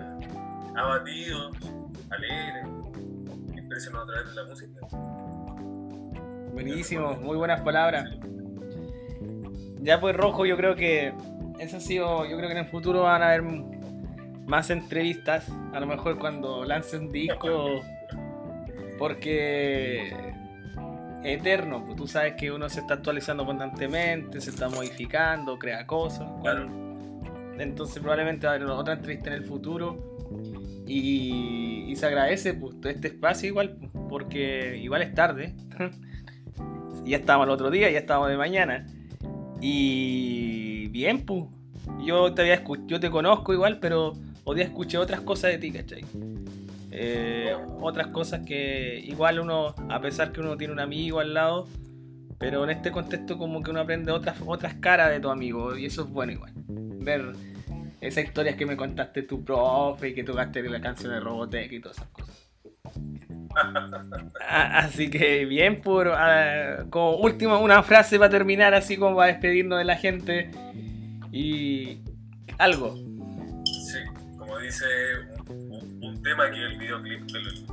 abatidos, 0.76 1.56
alegres, 2.10 2.66
expresen 3.56 3.96
a 3.96 4.04
través 4.04 4.28
de 4.28 4.34
la 4.34 4.44
música. 4.48 4.80
Buenísimo, 6.52 7.14
muy 7.16 7.36
buenas 7.36 7.60
palabras. 7.60 8.10
Ya 9.80 10.00
pues 10.00 10.16
rojo, 10.16 10.44
yo 10.44 10.56
creo 10.56 10.74
que 10.76 11.14
eso 11.58 11.76
ha 11.76 11.80
sido, 11.80 12.24
yo 12.26 12.36
creo 12.36 12.48
que 12.48 12.52
en 12.52 12.64
el 12.64 12.70
futuro 12.70 13.02
van 13.02 13.22
a 13.22 13.26
haber 13.26 13.42
más 14.46 14.70
entrevistas, 14.70 15.48
a 15.72 15.80
lo 15.80 15.86
mejor 15.86 16.18
cuando 16.18 16.64
lance 16.64 16.96
un 16.96 17.10
disco, 17.10 17.80
porque 18.98 20.12
eterno, 21.24 21.84
pues 21.84 21.96
tú 21.96 22.06
sabes 22.06 22.34
que 22.34 22.50
uno 22.50 22.68
se 22.68 22.80
está 22.80 22.94
actualizando 22.94 23.44
constantemente, 23.44 24.40
se 24.40 24.50
está 24.50 24.68
modificando, 24.68 25.58
crea 25.58 25.86
cosas. 25.86 26.28
Claro. 26.42 26.68
Entonces 27.58 28.00
probablemente 28.00 28.46
va 28.46 28.54
a 28.54 28.56
haber 28.56 28.68
otra 28.68 28.94
entrevista 28.94 29.30
en 29.30 29.36
el 29.36 29.44
futuro. 29.44 30.16
Y, 30.86 31.84
y 31.88 31.96
se 31.96 32.06
agradece 32.06 32.54
pues, 32.54 32.80
todo 32.80 32.90
este 32.90 33.08
espacio 33.08 33.48
igual, 33.48 33.76
porque 34.08 34.78
igual 34.78 35.02
es 35.02 35.14
tarde. 35.14 35.54
ya 37.04 37.16
estábamos 37.16 37.46
el 37.46 37.52
otro 37.52 37.70
día, 37.70 37.90
ya 37.90 37.98
estábamos 37.98 38.30
de 38.30 38.36
mañana. 38.36 38.86
Y 39.60 40.88
bien, 40.88 41.24
pues. 41.24 41.44
Yo 42.04 42.32
te, 42.32 42.42
había 42.42 42.62
yo 42.86 43.00
te 43.00 43.10
conozco 43.10 43.52
igual, 43.52 43.78
pero 43.80 44.12
día 44.54 44.64
escuché 44.64 44.98
otras 44.98 45.20
cosas 45.20 45.52
de 45.52 45.58
ti, 45.58 45.72
¿cachai? 45.72 46.04
Eh, 46.90 47.56
otras 47.80 48.08
cosas 48.08 48.44
que 48.44 49.00
igual 49.04 49.40
uno, 49.40 49.74
a 49.88 50.00
pesar 50.00 50.32
que 50.32 50.40
uno 50.40 50.56
tiene 50.56 50.74
un 50.74 50.80
amigo 50.80 51.20
al 51.20 51.32
lado, 51.32 51.68
pero 52.38 52.64
en 52.64 52.70
este 52.70 52.90
contexto 52.90 53.38
como 53.38 53.62
que 53.62 53.70
uno 53.70 53.80
aprende 53.80 54.12
otras, 54.12 54.36
otras 54.44 54.74
caras 54.74 55.10
de 55.10 55.20
tu 55.20 55.30
amigo 55.30 55.76
y 55.76 55.86
eso 55.86 56.02
es 56.02 56.08
bueno 56.08 56.32
igual. 56.32 56.52
Ver 56.66 57.32
esas 58.00 58.24
historias 58.24 58.56
que 58.56 58.66
me 58.66 58.76
contaste 58.76 59.22
tu 59.22 59.44
profe 59.44 60.08
y 60.08 60.14
que 60.14 60.24
tocaste 60.24 60.62
la 60.68 60.80
canción 60.80 61.12
de 61.12 61.20
Robotech 61.20 61.72
y 61.72 61.80
todas 61.80 61.98
esas 61.98 62.08
cosas. 62.08 62.48
Ah, 64.48 64.78
Así 64.78 65.10
que 65.10 65.44
bien, 65.44 65.82
por 65.82 66.08
ah, 66.08 66.84
como 66.88 67.16
última 67.16 67.58
una 67.58 67.82
frase 67.82 68.18
para 68.18 68.30
terminar, 68.30 68.72
así 68.74 68.96
como 68.96 69.16
para 69.16 69.30
despedirnos 69.30 69.78
de 69.78 69.84
la 69.84 69.96
gente 69.96 70.50
y 71.30 71.98
algo. 72.58 72.94
Sí, 74.72 74.84
dice 74.84 75.52
un, 75.52 75.72
un- 75.72 76.04
un 76.04 76.22
tema 76.22 76.50
que 76.50 76.62
el 76.62 76.78
videoclip 76.78 77.30
del, 77.30 77.66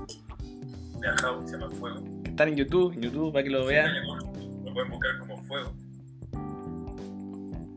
de 1.01 1.07
Ajao, 1.07 1.47
se 1.47 1.57
llama 1.57 1.69
Fuego. 1.75 2.03
Que 2.23 2.29
están 2.31 2.49
en 2.49 2.55
YouTube, 2.57 2.93
en 2.93 3.01
YouTube 3.01 3.31
para 3.31 3.43
que 3.43 3.49
lo 3.49 3.65
vean. 3.65 3.91
Lo 4.65 4.73
pueden 4.73 4.91
buscar 4.91 5.17
como 5.19 5.41
Fuego. 5.43 5.73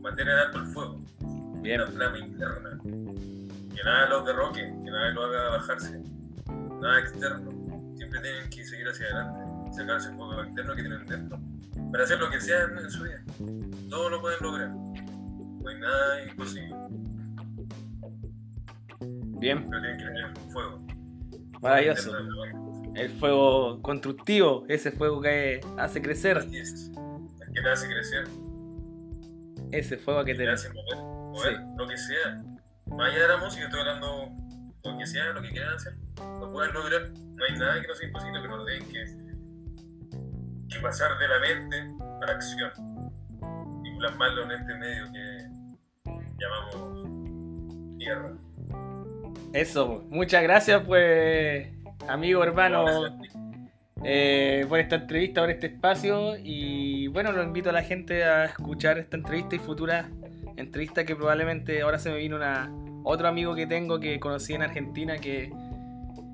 Mantener 0.01 0.35
alto 0.37 0.59
el 0.59 0.65
fuego, 0.67 1.01
Bien, 1.61 1.79
la 1.79 1.87
flama 1.87 2.19
interna. 2.19 2.79
Que 2.83 3.83
nada 3.83 4.09
los 4.09 4.25
derroque, 4.25 4.59
que 4.83 4.91
nada 4.91 5.09
lo 5.11 5.23
haga 5.23 5.49
bajarse. 5.51 6.01
Nada 6.81 6.99
externo. 6.99 7.49
Siempre 7.95 8.19
tienen 8.19 8.49
que 8.49 8.65
seguir 8.65 8.85
hacia 8.89 9.05
adelante, 9.05 9.73
sacar 9.77 9.97
ese 9.97 10.09
fuego 10.11 10.43
interno 10.43 10.75
que 10.75 10.81
tienen 10.81 11.05
dentro. 11.05 11.39
Para 11.91 12.03
hacer 12.03 12.19
lo 12.19 12.29
que 12.29 12.41
sea 12.41 12.63
en 12.63 12.89
su 12.91 13.03
vida. 13.03 13.23
Todo 13.89 14.09
lo 14.09 14.19
pueden 14.21 14.39
lograr. 14.41 14.69
No 14.69 15.69
hay 15.69 15.79
nada 15.79 16.23
imposible. 16.25 16.75
Bien, 19.43 19.69
Pero 19.69 19.81
tienen 19.81 19.97
que 19.97 20.05
tener 20.05 20.37
fuego. 20.51 20.85
maravilloso. 21.61 22.11
El 22.95 23.09
fuego 23.09 23.81
constructivo, 23.81 24.65
ese 24.69 24.91
fuego 24.91 25.21
que 25.21 25.61
hace 25.77 26.01
crecer, 26.01 26.37
Así 26.37 26.57
es. 26.57 26.91
El 27.47 27.53
que 27.53 27.61
te 27.61 27.69
hace 27.69 27.87
crecer, 27.87 28.27
ese 29.71 29.97
fuego 29.97 30.23
que 30.23 30.31
que 30.33 30.37
te 30.37 30.43
te 30.45 30.51
hace 30.51 30.69
mover, 30.69 30.97
mover 30.97 31.59
lo 31.77 31.87
que 31.87 31.97
sea. 31.97 32.43
Más 32.87 33.09
allá 33.11 33.21
de 33.23 33.27
la 33.29 33.37
música, 33.37 33.65
estoy 33.65 33.79
hablando 33.79 34.29
lo 34.83 34.97
que 34.97 35.05
sea, 35.07 35.25
lo 35.33 35.41
que 35.41 35.49
quieran 35.49 35.73
hacer, 35.73 35.93
lo 36.39 36.51
pueden 36.51 36.73
lograr. 36.73 37.09
No 37.11 37.43
hay 37.45 37.57
nada 37.57 37.81
que 37.81 37.87
no 37.87 37.95
sea 37.95 38.07
imposible, 38.07 38.39
pero 38.41 38.57
lo 38.57 38.65
tienen 38.65 38.87
que, 38.89 39.05
que 40.75 40.79
pasar 40.81 41.17
de 41.17 41.27
la 41.27 41.39
mente 41.39 41.77
a 42.21 42.25
la 42.27 42.33
acción 42.33 42.71
y 43.83 43.97
plasmarlo 43.97 44.43
en 44.43 44.51
este 44.51 44.73
medio 44.75 45.05
que 45.11 46.11
llamamos 46.39 47.97
tierra. 47.97 48.33
Eso, 49.53 50.03
muchas 50.09 50.41
gracias 50.41 50.81
pues, 50.83 51.67
amigo, 52.07 52.43
hermano, 52.43 52.85
eh, 54.03 54.65
por 54.67 54.79
esta 54.79 54.95
entrevista, 54.95 55.41
por 55.41 55.51
este 55.51 55.67
espacio. 55.67 56.35
Y 56.43 57.05
bueno, 57.09 57.31
lo 57.31 57.43
invito 57.43 57.69
a 57.69 57.73
la 57.73 57.83
gente 57.83 58.23
a 58.23 58.45
escuchar 58.45 58.97
esta 58.97 59.15
entrevista 59.15 59.55
y 59.55 59.59
futuras 59.59 60.07
entrevistas 60.57 61.05
que 61.05 61.15
probablemente 61.15 61.83
ahora 61.83 61.99
se 61.99 62.09
me 62.09 62.17
vino 62.17 62.35
una, 62.35 62.73
otro 63.03 63.27
amigo 63.27 63.53
que 63.53 63.67
tengo 63.67 63.99
que 63.99 64.19
conocí 64.19 64.53
en 64.53 64.63
Argentina 64.63 65.19
que, 65.19 65.51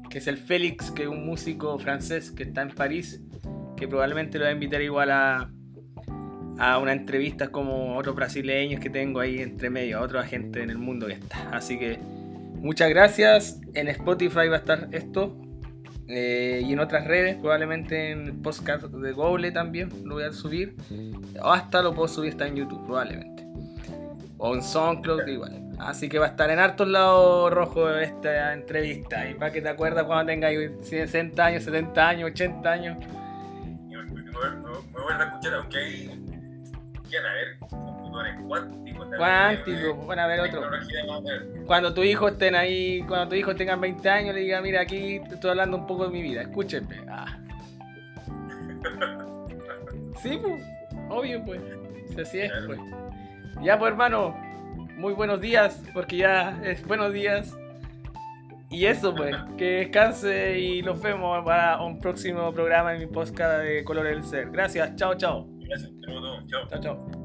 que 0.10 0.20
es 0.20 0.28
el 0.28 0.38
Félix, 0.38 0.90
que 0.90 1.04
es 1.04 1.10
un 1.10 1.26
músico 1.26 1.78
francés 1.78 2.32
que 2.32 2.44
está 2.44 2.62
en 2.62 2.70
París, 2.70 3.22
que 3.76 3.86
probablemente 3.86 4.38
lo 4.38 4.46
voy 4.46 4.52
a 4.52 4.54
invitar 4.54 4.82
igual 4.82 5.12
a, 5.12 5.52
a 6.58 6.78
una 6.78 6.94
entrevista 6.94 7.50
como 7.50 7.98
otros 7.98 8.16
brasileños 8.16 8.80
que 8.80 8.90
tengo 8.90 9.20
ahí 9.20 9.40
entre 9.40 9.70
medio, 9.70 9.98
a 9.98 10.02
otra 10.04 10.24
gente 10.24 10.64
en 10.64 10.70
el 10.70 10.78
mundo 10.78 11.08
que 11.08 11.14
está. 11.14 11.50
Así 11.50 11.78
que 11.78 12.00
muchas 12.62 12.90
gracias. 12.90 13.60
En 13.74 13.88
Spotify 13.88 14.48
va 14.48 14.56
a 14.56 14.60
estar 14.60 14.88
esto. 14.92 15.36
eh, 16.08 16.62
y 16.64 16.74
en 16.74 16.80
otras 16.80 17.06
redes, 17.06 17.36
probablemente 17.36 18.12
en 18.12 18.26
el 18.26 18.34
podcast 18.34 18.84
de 18.86 19.12
Google 19.12 19.52
también 19.52 19.90
lo 20.06 20.16
voy 20.16 20.24
a 20.24 20.32
subir. 20.32 20.76
O 21.42 21.52
hasta 21.52 21.82
lo 21.82 21.94
puedo 21.94 22.08
subir 22.08 22.32
hasta 22.32 22.48
en 22.48 22.56
YouTube, 22.56 22.86
probablemente. 22.86 23.46
O 24.38 24.56
en 24.56 24.64
SoundCloud 24.64 25.28
igual. 25.28 25.70
Así 25.80 26.10
que 26.10 26.20
va 26.20 26.26
a 26.26 26.30
estar 26.30 26.50
en 26.50 26.60
hartos 26.60 26.88
lados 26.88 27.54
rojo 27.54 27.90
esta 27.90 28.54
entrevista. 28.54 29.30
Y 29.30 29.36
para 29.36 29.52
que 29.52 29.62
te 29.62 29.70
acuerdas 29.70 30.04
cuando 30.06 30.26
tengas 30.26 30.54
60 30.82 31.46
años, 31.46 31.64
70 31.64 32.08
años, 32.08 32.32
80 32.32 32.72
años. 32.72 32.98
Me, 33.88 33.96
vuelven 34.92 35.22
a 35.22 35.26
escuchar, 35.26 35.54
aunque 35.54 36.10
a 37.18 37.34
ver, 37.34 37.58
fotones 38.20 38.48
cuánticos. 38.48 39.08
Cuántico, 39.18 40.06
van 40.06 40.20
a 40.20 40.28
ver 40.28 40.40
otro. 40.42 40.62
Cuando 41.66 41.94
tu 41.94 42.04
hijo 42.04 42.28
estén 42.28 42.56
ahí, 42.56 43.02
cuando 43.08 43.30
tu 43.30 43.36
hijo 43.36 43.56
tengan 43.56 43.80
20 43.82 44.10
años, 44.10 44.36
le 44.36 44.42
diga, 44.42 44.62
mira, 44.62 44.82
aquí 44.82 45.22
estoy 45.32 45.52
hablando 45.52 45.78
un 45.78 45.88
poco 45.88 46.06
de 46.06 46.12
mi 46.12 46.22
vida, 46.22 46.42
escúchenme. 46.42 46.98
Ah. 47.10 47.38
sí, 50.22 50.40
pues, 50.42 50.64
obvio, 51.10 51.44
pues. 51.46 51.62
Así 52.20 52.40
es, 52.40 52.52
pues. 52.66 52.80
Ya, 53.62 53.78
pues, 53.80 53.92
hermano, 53.92 54.36
muy 54.98 55.14
buenos 55.14 55.40
días, 55.40 55.82
porque 55.94 56.18
ya 56.18 56.60
es 56.64 56.86
buenos 56.86 57.14
días. 57.14 57.56
Y 58.70 58.86
eso, 58.86 59.16
pues, 59.16 59.36
que 59.58 59.72
descanse 59.78 60.60
y 60.60 60.82
nos 60.82 61.02
vemos 61.02 61.44
para 61.46 61.82
un 61.82 62.00
próximo 62.00 62.54
programa 62.54 62.94
en 62.94 63.00
mi 63.00 63.08
podcast 63.08 63.64
de 63.64 63.84
Color 63.84 64.06
del 64.06 64.24
Ser. 64.24 64.52
Gracias, 64.52 64.96
chao, 64.96 65.16
chao. 65.16 65.48
Gracias. 65.60 65.92
Chao, 66.70 66.82
chao. 66.82 67.19